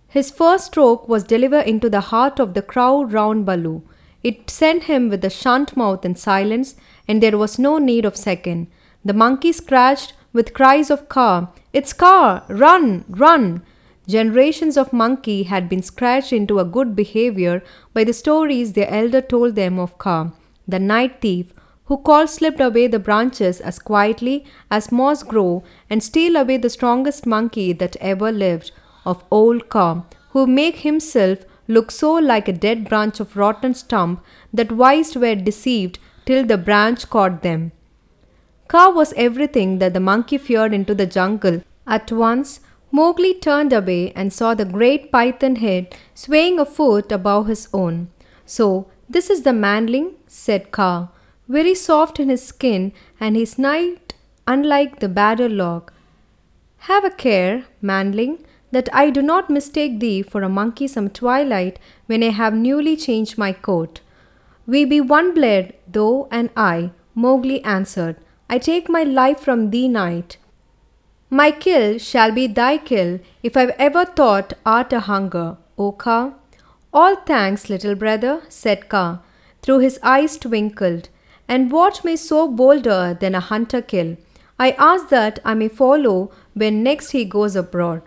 His 0.08 0.30
first 0.30 0.66
stroke 0.66 1.08
was 1.08 1.24
delivered 1.24 1.66
into 1.66 1.88
the 1.88 2.02
heart 2.12 2.38
of 2.38 2.52
the 2.52 2.62
crowd 2.62 3.12
round 3.12 3.46
Baloo. 3.46 3.82
It 4.28 4.50
sent 4.50 4.84
him 4.84 5.08
with 5.08 5.24
a 5.24 5.30
shunt 5.30 5.76
mouth 5.76 6.04
in 6.04 6.16
silence, 6.16 6.74
and 7.06 7.22
there 7.22 7.38
was 7.38 7.60
no 7.60 7.78
need 7.78 8.04
of 8.04 8.16
second. 8.16 8.66
The 9.04 9.12
monkey 9.12 9.52
scratched 9.52 10.14
with 10.32 10.52
cries 10.52 10.90
of 10.90 11.08
Kaa, 11.08 11.52
It's 11.72 11.92
Kaa! 11.92 12.42
Run! 12.48 13.04
Run! 13.08 13.62
Generations 14.08 14.76
of 14.76 14.92
monkey 14.92 15.44
had 15.44 15.68
been 15.68 15.80
scratched 15.80 16.32
into 16.32 16.58
a 16.58 16.64
good 16.64 16.96
behavior 16.96 17.62
by 17.94 18.02
the 18.02 18.12
stories 18.12 18.72
their 18.72 18.90
elder 18.90 19.20
told 19.20 19.54
them 19.54 19.78
of 19.78 19.96
Kaa, 19.96 20.32
the 20.66 20.80
night 20.80 21.20
thief, 21.20 21.54
who 21.84 21.96
call 21.96 22.26
slipped 22.26 22.60
away 22.60 22.88
the 22.88 22.98
branches 22.98 23.60
as 23.60 23.78
quietly 23.78 24.44
as 24.72 24.90
moss 24.90 25.22
grow 25.22 25.62
and 25.88 26.02
steal 26.02 26.34
away 26.34 26.56
the 26.56 26.76
strongest 26.78 27.26
monkey 27.26 27.72
that 27.72 27.94
ever 28.00 28.32
lived, 28.32 28.72
of 29.04 29.22
old 29.30 29.68
Kaa, 29.68 30.02
who 30.30 30.48
make 30.48 30.78
himself 30.78 31.44
looked 31.68 31.92
so 31.92 32.12
like 32.12 32.48
a 32.48 32.52
dead 32.52 32.88
branch 32.88 33.20
of 33.20 33.36
rotten 33.36 33.74
stump 33.74 34.24
that 34.52 34.72
wise 34.72 35.16
were 35.16 35.34
deceived 35.34 35.98
till 36.24 36.44
the 36.44 36.58
branch 36.58 37.08
caught 37.08 37.42
them. 37.42 37.72
Kaa 38.68 38.90
was 38.90 39.14
everything 39.16 39.78
that 39.78 39.94
the 39.94 40.00
monkey 40.00 40.38
feared 40.38 40.74
into 40.74 40.94
the 40.94 41.06
jungle. 41.06 41.62
At 41.86 42.10
once, 42.10 42.60
Mowgli 42.90 43.34
turned 43.34 43.72
away 43.72 44.12
and 44.12 44.32
saw 44.32 44.54
the 44.54 44.64
great 44.64 45.12
python 45.12 45.56
head 45.56 45.94
swaying 46.14 46.58
a 46.58 46.64
foot 46.64 47.12
above 47.12 47.46
his 47.46 47.68
own. 47.72 48.08
So, 48.44 48.88
this 49.08 49.30
is 49.30 49.42
the 49.42 49.52
manling, 49.52 50.14
said 50.26 50.72
Kaa, 50.72 51.08
very 51.48 51.74
soft 51.74 52.18
in 52.18 52.28
his 52.28 52.44
skin, 52.44 52.92
and 53.20 53.36
his 53.36 53.58
night 53.58 54.14
unlike 54.46 55.00
the 55.00 55.08
Bandar-log. 55.08 55.92
Have 56.90 57.04
a 57.04 57.10
care, 57.10 57.64
manling, 57.80 58.44
that 58.76 58.88
I 58.92 59.08
do 59.08 59.22
not 59.22 59.48
mistake 59.56 60.00
thee 60.00 60.22
for 60.30 60.42
a 60.42 60.54
monkey 60.56 60.86
some 60.86 61.08
twilight 61.18 61.78
when 62.12 62.22
I 62.22 62.32
have 62.38 62.54
newly 62.54 62.94
changed 62.94 63.38
my 63.42 63.52
coat. 63.52 64.00
We 64.66 64.84
be 64.84 65.00
one 65.00 65.32
blood, 65.32 65.72
thou 65.90 66.28
and 66.30 66.50
I, 66.54 66.90
Mowgli 67.14 67.62
answered. 67.64 68.16
I 68.50 68.58
take 68.58 68.90
my 68.96 69.02
life 69.02 69.40
from 69.40 69.70
thee, 69.70 69.88
knight. 69.88 70.36
My 71.30 71.50
kill 71.50 71.96
shall 71.98 72.32
be 72.32 72.46
thy 72.46 72.76
kill 72.78 73.18
if 73.42 73.56
I've 73.56 73.74
ever 73.78 74.04
thought 74.04 74.52
art 74.64 74.92
a 74.92 75.00
hunger, 75.00 75.56
O. 75.78 75.96
All 76.92 77.16
thanks, 77.30 77.70
little 77.70 77.94
brother, 77.94 78.42
said 78.48 78.88
Kaa, 78.90 79.20
through 79.62 79.78
his 79.78 79.98
eyes 80.02 80.36
twinkled. 80.36 81.08
And 81.48 81.72
what 81.72 82.04
may 82.04 82.16
so 82.16 82.46
bolder 82.46 83.16
than 83.18 83.34
a 83.34 83.40
hunter 83.40 83.80
kill? 83.80 84.16
I 84.58 84.70
ask 84.90 85.08
that 85.08 85.40
I 85.44 85.54
may 85.54 85.68
follow 85.68 86.30
when 86.54 86.82
next 86.82 87.10
he 87.12 87.24
goes 87.24 87.56
abroad. 87.56 88.02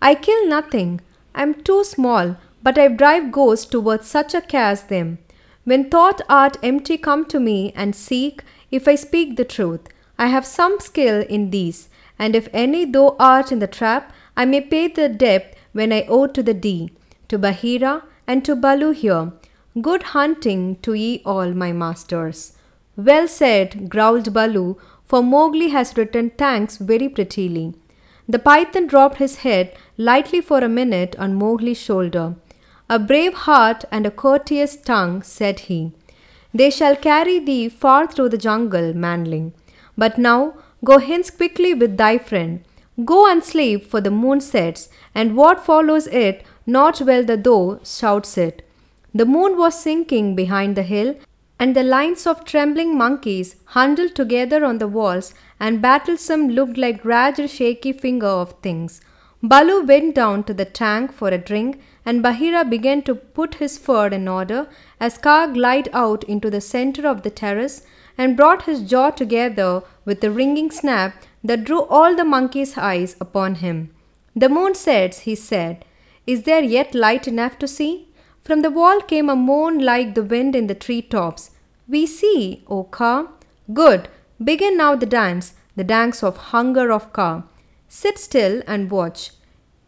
I 0.00 0.14
kill 0.14 0.46
nothing. 0.46 1.00
I 1.34 1.42
am 1.42 1.54
too 1.54 1.84
small, 1.84 2.36
but 2.62 2.78
I 2.78 2.88
drive 2.88 3.32
ghosts 3.32 3.66
towards 3.66 4.06
such 4.06 4.34
a 4.34 4.40
care 4.40 4.70
as 4.70 4.84
them. 4.84 5.18
When 5.64 5.90
thought 5.90 6.20
art 6.28 6.58
empty, 6.62 6.96
come 6.98 7.24
to 7.26 7.40
me 7.40 7.72
and 7.74 7.94
seek 7.94 8.42
if 8.70 8.86
I 8.86 8.94
speak 8.94 9.36
the 9.36 9.44
truth. 9.44 9.88
I 10.18 10.28
have 10.28 10.46
some 10.46 10.80
skill 10.80 11.24
in 11.28 11.50
these, 11.50 11.88
and 12.18 12.36
if 12.36 12.48
any 12.52 12.84
thou 12.84 13.16
art 13.18 13.52
in 13.52 13.58
the 13.58 13.66
trap, 13.66 14.12
I 14.36 14.44
may 14.44 14.60
pay 14.60 14.88
the 14.88 15.08
debt 15.08 15.56
when 15.72 15.92
I 15.92 16.06
owe 16.08 16.26
to 16.26 16.42
the 16.42 16.54
Dee, 16.54 16.90
to 17.28 17.38
Bagheera 17.38 18.04
and 18.26 18.44
to 18.44 18.56
Baloo 18.56 18.92
here. 18.92 19.32
Good 19.80 20.02
hunting 20.14 20.76
to 20.82 20.94
ye 20.94 21.22
all, 21.26 21.52
my 21.52 21.72
masters. 21.72 22.52
Well 22.96 23.28
said, 23.28 23.90
growled 23.90 24.32
Baloo, 24.32 24.78
for 25.04 25.22
Mowgli 25.22 25.68
has 25.68 25.96
written 25.96 26.30
thanks 26.30 26.78
very 26.78 27.08
prettily. 27.08 27.74
The 28.28 28.38
python 28.38 28.86
dropped 28.86 29.18
his 29.18 29.36
head 29.36 29.76
lightly 29.96 30.40
for 30.40 30.58
a 30.58 30.68
minute 30.68 31.16
on 31.18 31.34
Mowgli's 31.34 31.78
shoulder. 31.78 32.36
A 32.88 32.98
brave 32.98 33.34
heart 33.34 33.84
and 33.90 34.06
a 34.06 34.10
courteous 34.10 34.76
tongue, 34.76 35.22
said 35.22 35.60
he. 35.60 35.92
They 36.54 36.70
shall 36.70 36.96
carry 36.96 37.38
thee 37.38 37.68
far 37.68 38.06
through 38.06 38.28
the 38.30 38.38
jungle, 38.38 38.94
manling. 38.94 39.52
But 39.98 40.18
now 40.18 40.54
go 40.84 40.98
hence 40.98 41.30
quickly 41.30 41.74
with 41.74 41.96
thy 41.96 42.18
friend. 42.18 42.64
Go 43.04 43.30
and 43.30 43.42
sleep, 43.42 43.84
for 43.90 44.00
the 44.00 44.10
moon 44.10 44.40
sets, 44.40 44.88
and 45.14 45.36
what 45.36 45.64
follows 45.64 46.06
it, 46.06 46.44
not 46.64 47.00
well 47.00 47.24
the 47.24 47.36
doe 47.36 47.80
shouts 47.84 48.38
it. 48.38 48.66
The 49.14 49.26
moon 49.26 49.56
was 49.58 49.80
sinking 49.80 50.34
behind 50.36 50.76
the 50.76 50.82
hill, 50.82 51.16
and 51.58 51.74
the 51.74 51.82
lines 51.82 52.26
of 52.26 52.44
trembling 52.44 52.96
monkeys 52.96 53.56
huddled 53.66 54.14
together 54.14 54.64
on 54.64 54.78
the 54.78 54.88
walls 54.88 55.32
and 55.58 55.80
battlesome 55.80 56.48
looked 56.48 56.76
like 56.76 57.04
Raj's 57.04 57.50
shaky 57.50 57.92
finger 57.92 58.26
of 58.26 58.54
things. 58.60 59.00
Baloo 59.48 59.84
went 59.86 60.16
down 60.16 60.42
to 60.44 60.54
the 60.54 60.64
tank 60.64 61.12
for 61.12 61.28
a 61.28 61.38
drink, 61.38 61.80
and 62.04 62.20
Bagheera 62.20 62.64
began 62.64 63.02
to 63.02 63.14
put 63.14 63.56
his 63.56 63.78
fur 63.78 64.08
in 64.08 64.26
order 64.26 64.66
as 64.98 65.18
Kaa 65.18 65.46
glided 65.46 65.92
out 65.94 66.24
into 66.24 66.50
the 66.50 66.60
center 66.60 67.06
of 67.06 67.22
the 67.22 67.30
terrace 67.30 67.82
and 68.18 68.36
brought 68.36 68.62
his 68.62 68.82
jaw 68.82 69.10
together 69.10 69.82
with 70.04 70.24
a 70.24 70.32
ringing 70.32 70.72
snap 70.72 71.22
that 71.44 71.62
drew 71.62 71.82
all 71.82 72.16
the 72.16 72.24
monkeys' 72.24 72.76
eyes 72.76 73.14
upon 73.20 73.56
him. 73.56 73.94
The 74.34 74.48
moon 74.48 74.74
sets, 74.74 75.20
he 75.20 75.36
said. 75.36 75.84
Is 76.26 76.42
there 76.42 76.64
yet 76.64 76.92
light 76.92 77.28
enough 77.28 77.56
to 77.60 77.68
see? 77.68 78.08
From 78.42 78.62
the 78.62 78.70
wall 78.70 79.00
came 79.00 79.30
a 79.30 79.36
moan 79.36 79.78
like 79.78 80.16
the 80.16 80.24
wind 80.24 80.56
in 80.56 80.66
the 80.66 80.74
tree 80.74 81.02
tops. 81.02 81.52
We 81.86 82.06
see, 82.06 82.64
O 82.66 82.82
Kaa. 82.82 83.28
Good. 83.72 84.08
Begin 84.42 84.76
now 84.76 84.96
the 84.96 85.06
dance, 85.06 85.54
the 85.76 85.84
dance 85.84 86.24
of 86.24 86.36
hunger 86.36 86.90
of 86.90 87.12
Kaa. 87.12 87.44
Sit 87.88 88.18
still 88.18 88.62
and 88.66 88.90
watch. 88.90 89.30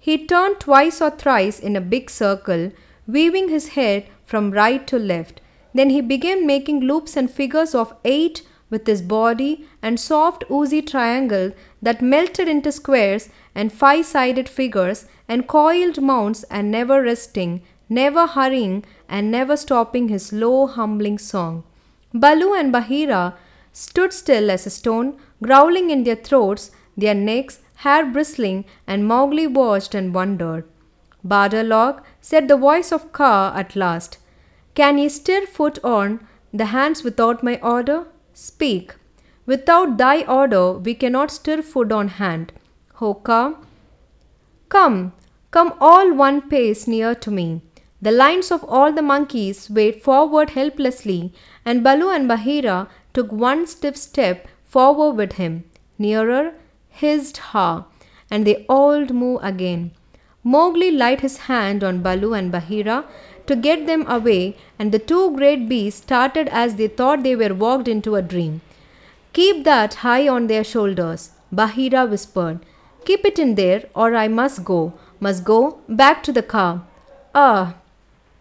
He 0.09 0.17
turned 0.17 0.59
twice 0.59 1.03
or 1.03 1.11
thrice 1.11 1.61
in 1.61 1.77
a 1.77 1.83
big 1.83 2.09
circle, 2.09 2.73
weaving 3.07 3.51
his 3.51 3.69
head 3.77 4.07
from 4.25 4.53
right 4.53 4.87
to 4.87 4.99
left. 4.99 5.43
Then 5.75 5.91
he 5.91 6.01
began 6.01 6.47
making 6.47 6.81
loops 6.81 7.15
and 7.15 7.31
figures 7.31 7.75
of 7.75 7.93
eight 8.07 8.41
with 8.71 8.87
his 8.87 9.03
body 9.03 9.67
and 9.83 10.01
soft 10.01 10.45
oozy 10.51 10.81
triangles 10.81 11.53
that 11.83 12.01
melted 12.01 12.49
into 12.49 12.73
squares 12.73 13.29
and 13.55 13.71
five 13.71 14.07
sided 14.07 14.49
figures 14.49 15.05
and 15.29 15.47
coiled 15.47 16.01
mounts 16.01 16.43
and 16.45 16.71
never 16.71 17.03
resting, 17.03 17.61
never 17.91 18.27
hurrying 18.27 18.87
and 19.11 19.31
never 19.31 19.59
stopping 19.59 20.09
his 20.09 20.33
low 20.33 20.67
humbling 20.67 21.19
song. 21.19 21.65
Baloo 22.15 22.55
and 22.55 22.73
Bagheera 22.73 23.35
stood 23.75 24.15
still 24.15 24.51
as 24.51 24.67
a 24.67 24.71
stone, 24.71 25.19
growling 25.43 25.91
in 25.91 26.05
their 26.05 26.17
throats, 26.17 26.71
their 26.97 27.15
necks, 27.15 27.59
hair 27.83 28.05
bristling, 28.05 28.65
and 28.87 29.07
Mowgli 29.07 29.47
watched 29.47 29.95
and 29.95 30.15
wondered. 30.15 30.65
Log, 31.25 32.03
said 32.21 32.49
the 32.49 32.57
voice 32.57 32.91
of 32.91 33.13
Kaa 33.13 33.53
at 33.55 33.77
last, 33.77 34.19
Can 34.75 34.99
ye 34.99 35.09
stir 35.09 35.47
foot 35.47 35.79
on 35.85 36.27
the 36.53 36.67
hands 36.67 37.05
without 37.05 37.43
my 37.43 37.59
order? 37.63 38.07
Speak. 38.33 38.95
Without 39.47 39.97
thy 39.97 40.23
order, 40.23 40.73
we 40.73 40.95
cannot 40.95 41.31
stir 41.31 41.63
foot 41.63 41.93
on 41.93 42.09
hand. 42.09 42.53
Hoka. 42.97 43.57
Come, 44.69 45.13
come 45.51 45.73
all 45.81 46.13
one 46.13 46.49
pace 46.49 46.87
near 46.87 47.15
to 47.15 47.31
me. 47.31 47.63
The 48.03 48.11
lines 48.13 48.51
of 48.51 48.65
all 48.65 48.93
the 48.93 49.03
monkeys 49.03 49.63
swayed 49.63 50.03
forward 50.03 50.51
helplessly, 50.51 51.33
and 51.65 51.85
Baloo 51.85 52.11
and 52.11 52.29
Bagheera 52.29 52.89
took 53.15 53.33
one 53.33 53.67
stiff 53.67 53.97
step 53.97 54.49
forward 54.65 55.13
with 55.13 55.33
him. 55.35 55.65
Nearer, 55.97 56.55
hissed 57.01 57.41
Kaa, 57.51 57.85
and 58.31 58.47
they 58.47 58.65
all 58.69 59.05
moved 59.07 59.45
again. 59.45 59.91
Mowgli 60.45 60.91
laid 60.91 61.21
his 61.21 61.37
hand 61.49 61.83
on 61.85 62.03
Baloo 62.03 62.33
and 62.35 62.53
Bagheera 62.53 63.05
to 63.47 63.57
get 63.57 63.87
them 63.87 64.07
away, 64.09 64.57
and 64.79 64.93
the 64.93 64.99
two 64.99 65.35
great 65.37 65.69
beasts 65.69 66.03
started 66.03 66.49
as 66.49 66.77
they 66.77 66.89
thought 66.89 67.23
they 67.23 67.37
were 67.37 67.55
walked 67.55 67.89
into 67.89 68.15
a 68.15 68.23
dream. 68.23 68.61
Keep 69.33 69.65
that 69.65 69.95
high 70.07 70.29
on 70.29 70.47
their 70.47 70.65
shoulders, 70.65 71.31
Bagheera 71.53 72.07
whispered. 72.07 72.61
Keep 73.05 73.25
it 73.25 73.39
in 73.39 73.55
there, 73.55 73.85
or 73.95 74.15
I 74.15 74.29
must 74.29 74.65
go, 74.65 74.95
must 75.21 75.45
go 75.45 75.81
back 75.89 76.23
to 76.25 76.33
the 76.33 76.43
car. 76.43 76.83
Ah, 77.35 77.75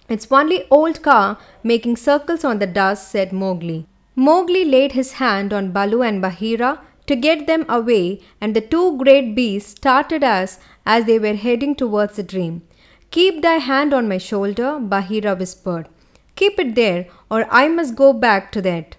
it's 0.09 0.31
only 0.31 0.65
old 0.71 1.01
Kaa 1.03 1.37
making 1.63 1.97
circles 1.97 2.43
on 2.43 2.59
the 2.59 2.67
dust, 2.67 3.11
said 3.11 3.33
Mowgli. 3.33 3.85
Mowgli 4.15 4.65
laid 4.65 4.93
his 4.93 5.13
hand 5.13 5.53
on 5.53 5.71
Baloo 5.71 6.01
and 6.01 6.21
Bagheera 6.21 6.79
to 7.07 7.15
get 7.15 7.47
them 7.47 7.65
away, 7.67 8.21
and 8.39 8.55
the 8.55 8.61
two 8.61 8.97
great 8.97 9.35
beasts 9.35 9.71
started 9.71 10.23
us 10.23 10.59
as 10.85 11.05
they 11.05 11.17
were 11.17 11.35
heading 11.35 11.75
towards 11.75 12.15
the 12.17 12.23
dream. 12.23 12.61
Keep 13.11 13.41
thy 13.41 13.55
hand 13.55 13.93
on 13.93 14.07
my 14.07 14.17
shoulder, 14.17 14.77
Bagheera 14.79 15.35
whispered. 15.35 15.87
Keep 16.35 16.59
it 16.59 16.75
there, 16.75 17.07
or 17.31 17.47
I 17.49 17.67
must 17.67 17.95
go 17.95 18.13
back 18.13 18.51
to 18.51 18.61
that. 18.61 18.97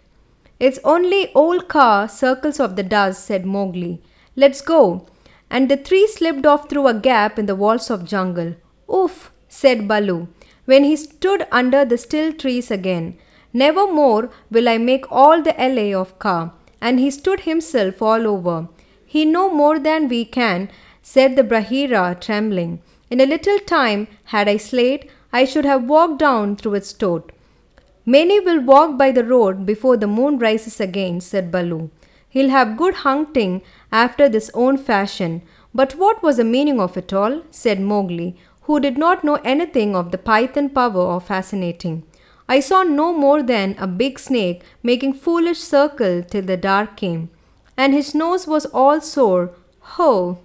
It's 0.59 0.81
only 0.83 1.33
old 1.35 1.69
Kaa 1.69 2.07
circles 2.07 2.59
of 2.59 2.75
the 2.75 2.83
dust, 2.83 3.25
said 3.25 3.47
Mowgli. 3.47 4.03
Let's 4.35 4.61
go. 4.61 5.07
and 5.51 5.71
the 5.71 5.77
three 5.77 6.07
slipped 6.07 6.47
off 6.47 6.69
through 6.69 6.87
a 6.89 6.95
gap 6.95 7.39
in 7.39 7.47
the 7.47 7.57
walls 7.57 7.91
of 7.91 8.05
jungle. 8.05 8.55
Oof, 8.95 9.33
said 9.49 9.89
Baloo, 9.89 10.29
when 10.67 10.85
he 10.85 10.97
stood 10.97 11.47
under 11.51 11.85
the 11.85 11.99
still 11.99 12.33
trees 12.33 12.71
again. 12.71 13.19
Never 13.53 13.91
more 13.91 14.31
will 14.51 14.69
I 14.69 14.77
make 14.79 15.11
all 15.11 15.43
the 15.43 15.55
LA 15.59 15.99
of 15.99 16.19
Kaa. 16.19 16.51
And 16.81 17.01
he 17.01 17.11
stood 17.11 17.41
himself 17.41 18.01
all 18.03 18.27
over. 18.27 18.69
He 19.05 19.25
know 19.25 19.53
more 19.53 19.79
than 19.79 20.09
we 20.09 20.25
can, 20.25 20.71
said 21.03 21.37
the 21.37 21.45
Bagheera, 21.45 22.17
trembling. 22.21 22.81
In 23.11 23.21
a 23.21 23.27
little 23.27 23.59
time, 23.61 24.07
had 24.25 24.49
I 24.49 24.59
slayed, 24.59 25.11
I 25.33 25.45
should 25.45 25.65
have 25.65 25.89
walked 25.89 26.19
down 26.19 26.57
through 26.57 26.75
its 26.75 26.93
throat. 26.93 27.33
Many 28.05 28.41
will 28.41 28.61
walk 28.61 28.97
by 28.97 29.11
the 29.13 29.25
road 29.25 29.67
before 29.67 29.97
the 29.97 30.07
moon 30.07 30.39
rises 30.39 30.81
again, 30.81 31.21
said 31.21 31.51
Baloo. 31.51 31.91
He'll 32.29 32.51
have 32.51 32.77
good 32.77 32.95
hunting 33.07 33.63
after 33.91 34.29
this 34.29 34.51
own 34.55 34.77
fashion. 34.77 35.43
But 35.75 35.93
what 35.93 36.23
was 36.23 36.37
the 36.37 36.45
meaning 36.45 36.81
of 36.81 36.97
it 36.97 37.13
all? 37.13 37.43
said 37.51 37.81
Mowgli, 37.81 38.37
who 38.63 38.81
did 38.81 38.99
not 38.99 39.25
know 39.25 39.37
anything 39.45 39.95
of 39.97 40.11
the 40.11 40.19
python 40.19 40.71
power 40.71 41.03
of 41.17 41.27
fascinating. 41.27 42.03
I 42.49 42.61
saw 42.61 42.83
no 42.83 43.13
more 43.13 43.43
than 43.43 43.77
a 43.79 43.87
big 43.87 44.19
snake 44.19 44.63
making 44.83 45.15
foolish 45.15 45.59
circle 45.59 46.23
till 46.23 46.43
the 46.43 46.57
dark 46.57 46.97
came, 46.97 47.29
and 47.77 47.93
his 47.93 48.15
nose 48.15 48.47
was 48.47 48.65
all 48.67 49.01
sore. 49.01 49.51
Ho! 49.97 50.39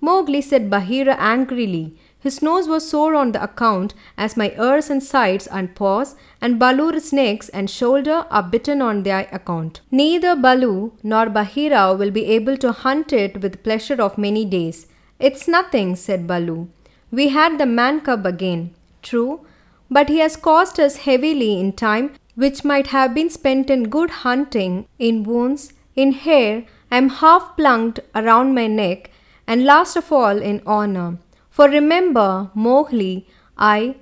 Mowgli 0.00 0.40
said 0.40 0.70
Bagheera 0.70 1.16
angrily. 1.18 1.96
His 2.20 2.42
nose 2.42 2.68
was 2.68 2.88
sore 2.88 3.14
on 3.14 3.32
the 3.32 3.42
account, 3.42 3.94
as 4.16 4.36
my 4.36 4.52
ears 4.58 4.90
and 4.90 5.02
sides 5.02 5.46
and 5.46 5.74
paws, 5.74 6.16
and 6.40 6.58
Baloo's 6.58 7.12
necks 7.12 7.48
and 7.48 7.70
shoulder 7.70 8.26
are 8.30 8.42
bitten 8.42 8.82
on 8.82 9.04
their 9.04 9.28
account. 9.32 9.80
Neither 9.90 10.34
Baloo 10.36 10.92
nor 11.02 11.30
Bagheera 11.30 11.94
will 11.94 12.10
be 12.10 12.26
able 12.26 12.56
to 12.58 12.72
hunt 12.72 13.12
it 13.12 13.40
with 13.40 13.62
pleasure 13.62 14.02
of 14.02 14.18
many 14.18 14.44
days. 14.44 14.86
It's 15.18 15.48
nothing, 15.48 15.96
said 15.96 16.26
Baloo. 16.26 16.68
We 17.10 17.28
had 17.28 17.58
the 17.58 17.66
man 17.66 18.00
cub 18.00 18.26
again. 18.26 18.74
True, 19.00 19.46
but 19.90 20.08
he 20.08 20.18
has 20.18 20.36
cost 20.36 20.78
us 20.78 20.96
heavily 20.98 21.58
in 21.58 21.72
time, 21.72 22.12
which 22.34 22.64
might 22.64 22.88
have 22.88 23.14
been 23.14 23.30
spent 23.30 23.70
in 23.70 23.88
good 23.88 24.10
hunting, 24.10 24.86
in 24.98 25.22
wounds, 25.24 25.72
in 25.96 26.12
hair, 26.12 26.64
I 26.90 26.96
am 26.98 27.08
half 27.08 27.56
plunked 27.56 28.00
around 28.14 28.54
my 28.54 28.66
neck, 28.66 29.10
and 29.46 29.64
last 29.64 29.96
of 29.96 30.12
all 30.12 30.38
in 30.38 30.62
honor. 30.64 31.18
For 31.50 31.68
remember, 31.68 32.50
Mowgli, 32.54 33.26
I, 33.56 33.96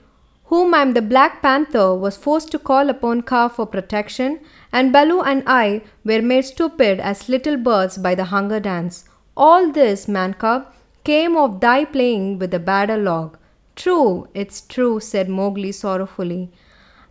whom 0.45 0.75
I 0.75 0.83
am 0.83 0.93
the 0.93 1.03
Black 1.03 1.41
Panther, 1.43 1.95
was 1.95 2.17
forced 2.17 2.51
to 2.53 2.59
call 2.59 2.91
upon 2.91 3.23
Kaa 3.23 3.49
for 3.49 3.67
protection, 3.67 4.41
and 4.73 4.93
Baloo 4.93 5.23
and 5.23 5.43
I 5.47 5.83
were 6.05 6.23
made 6.23 6.45
stupid 6.45 7.01
as 7.01 7.29
little 7.29 7.57
birds 7.57 7.97
by 7.99 8.15
the 8.15 8.27
hunger 8.27 8.61
dance. 8.61 9.05
All 9.37 9.73
this, 9.73 10.07
man 10.07 10.35
cub, 10.35 10.73
came 11.03 11.37
of 11.37 11.61
thy 11.61 11.85
playing 11.85 12.39
with 12.39 12.51
the 12.51 12.59
Bandar-log. 12.59 13.39
True, 13.77 14.29
it's 14.33 14.63
true, 14.63 14.99
said 15.01 15.29
Mowgli 15.29 15.71
sorrowfully. 15.71 16.51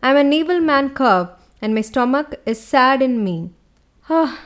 I'm 0.01 0.17
an 0.17 0.33
evil 0.33 0.59
man 0.59 0.89
cub, 0.89 1.37
and 1.61 1.73
my 1.73 1.81
stomach 1.81 2.35
is 2.45 2.59
sad 2.59 3.01
in 3.01 3.23
me. 3.23 3.51
Ah, 4.09 4.39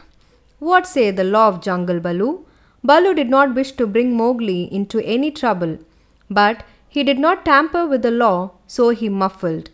what 0.60 0.86
say 0.86 1.12
the 1.12 1.24
law 1.24 1.48
of 1.48 1.62
jungle, 1.62 2.00
Baloo? 2.00 2.46
Baloo 2.84 3.14
did 3.14 3.30
not 3.30 3.56
wish 3.56 3.72
to 3.74 3.88
bring 3.88 4.16
Mowgli 4.16 4.64
into 4.74 5.00
any 5.06 5.32
trouble, 5.32 5.80
but 6.30 6.64
he 6.90 7.04
did 7.04 7.20
not 7.20 7.46
tamper 7.46 7.88
with 7.88 8.02
the 8.02 8.12
law, 8.12 8.52
so 8.68 8.90
he 8.90 9.10
muffled. 9.10 9.70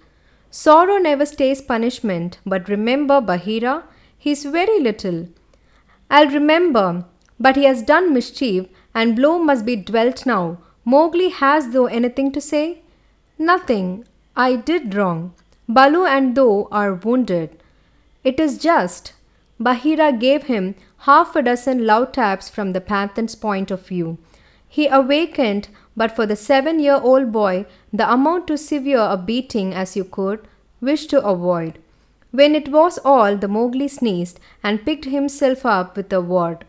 Sorrow 0.52 0.98
never 0.98 1.26
stays 1.26 1.62
punishment, 1.62 2.39
but 2.46 2.70
remember, 2.70 3.20
Bagheera, 3.22 3.84
he's 4.18 4.46
very 4.46 4.80
little. 4.80 5.28
I'll 6.10 6.30
remember, 6.30 7.06
but 7.39 7.56
he 7.56 7.66
has 7.66 7.82
done 7.82 8.14
mischief, 8.14 8.68
and 8.93 9.16
blow 9.16 9.39
must 9.39 9.66
be 9.66 9.76
dwelt 9.76 10.26
now. 10.26 10.60
Mowgli 10.86 11.30
has 11.30 11.70
though 11.70 11.88
anything 11.88 12.32
to 12.32 12.40
say? 12.40 12.82
Nothing. 13.40 14.06
I 14.36 14.56
did 14.56 14.94
wrong. 14.94 15.34
Baloo 15.68 16.06
and 16.06 16.36
Thou 16.36 16.68
are 16.72 16.94
wounded. 16.94 17.58
It 18.24 18.40
is 18.40 18.60
just. 18.60 19.14
Bagheera 19.60 20.12
gave 20.14 20.44
him 20.44 20.76
half 21.00 21.36
a 21.36 21.42
dozen 21.42 21.86
love 21.86 22.12
taps 22.12 22.50
from 22.50 22.74
the 22.74 22.82
Panthers' 22.82 23.36
point 23.36 23.72
of 23.72 23.88
view. 23.88 24.18
He 24.68 24.88
awakened, 24.88 25.70
but 25.96 26.16
for 26.16 26.26
the 26.26 26.36
seven 26.36 26.80
year 26.80 27.00
old 27.02 27.32
boy, 27.32 27.66
the 27.92 28.12
amount 28.12 28.48
to 28.48 28.58
severe 28.58 29.00
a 29.00 29.18
beating 29.18 29.74
as 29.74 29.96
you 29.96 30.04
could 30.04 30.48
wish 30.82 31.06
to 31.08 31.26
avoid. 31.26 31.80
When 32.32 32.54
it 32.54 32.68
was 32.68 33.00
all, 33.06 33.38
the 33.38 33.48
Mowgli 33.48 33.88
sneezed 33.88 34.40
and 34.62 34.86
picked 34.86 35.06
himself 35.06 35.66
up 35.66 35.96
with 35.96 36.12
a 36.12 36.22
word. 36.22 36.66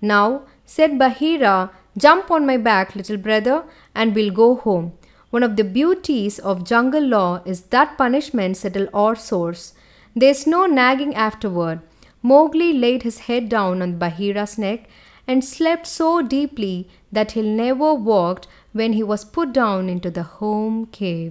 Now, 0.00 0.42
said 0.66 0.98
Bagheera, 0.98 1.70
Jump 1.96 2.30
on 2.30 2.44
my 2.46 2.56
back, 2.56 2.96
little 2.96 3.16
brother, 3.16 3.64
and 3.94 4.14
we'll 4.14 4.32
go 4.32 4.56
home. 4.56 4.92
One 5.30 5.42
of 5.42 5.56
the 5.56 5.64
beauties 5.64 6.38
of 6.38 6.64
jungle 6.64 7.06
law 7.06 7.42
is 7.44 7.62
that 7.74 7.96
punishment 7.98 8.56
settle 8.56 8.88
all 8.92 9.14
sores. 9.14 9.74
There's 10.14 10.46
no 10.46 10.66
nagging 10.66 11.14
afterward. 11.14 11.80
Mowgli 12.22 12.72
laid 12.72 13.02
his 13.02 13.18
head 13.26 13.48
down 13.48 13.82
on 13.82 13.98
Bagheera's 13.98 14.56
neck 14.58 14.88
and 15.26 15.44
slept 15.44 15.86
so 15.86 16.22
deeply 16.22 16.88
that 17.12 17.32
he 17.32 17.42
never 17.42 17.94
waked 17.94 18.46
when 18.72 18.92
he 18.92 19.02
was 19.02 19.24
put 19.24 19.52
down 19.52 19.88
into 19.88 20.10
the 20.10 20.22
home 20.22 20.86
cave. 20.86 21.22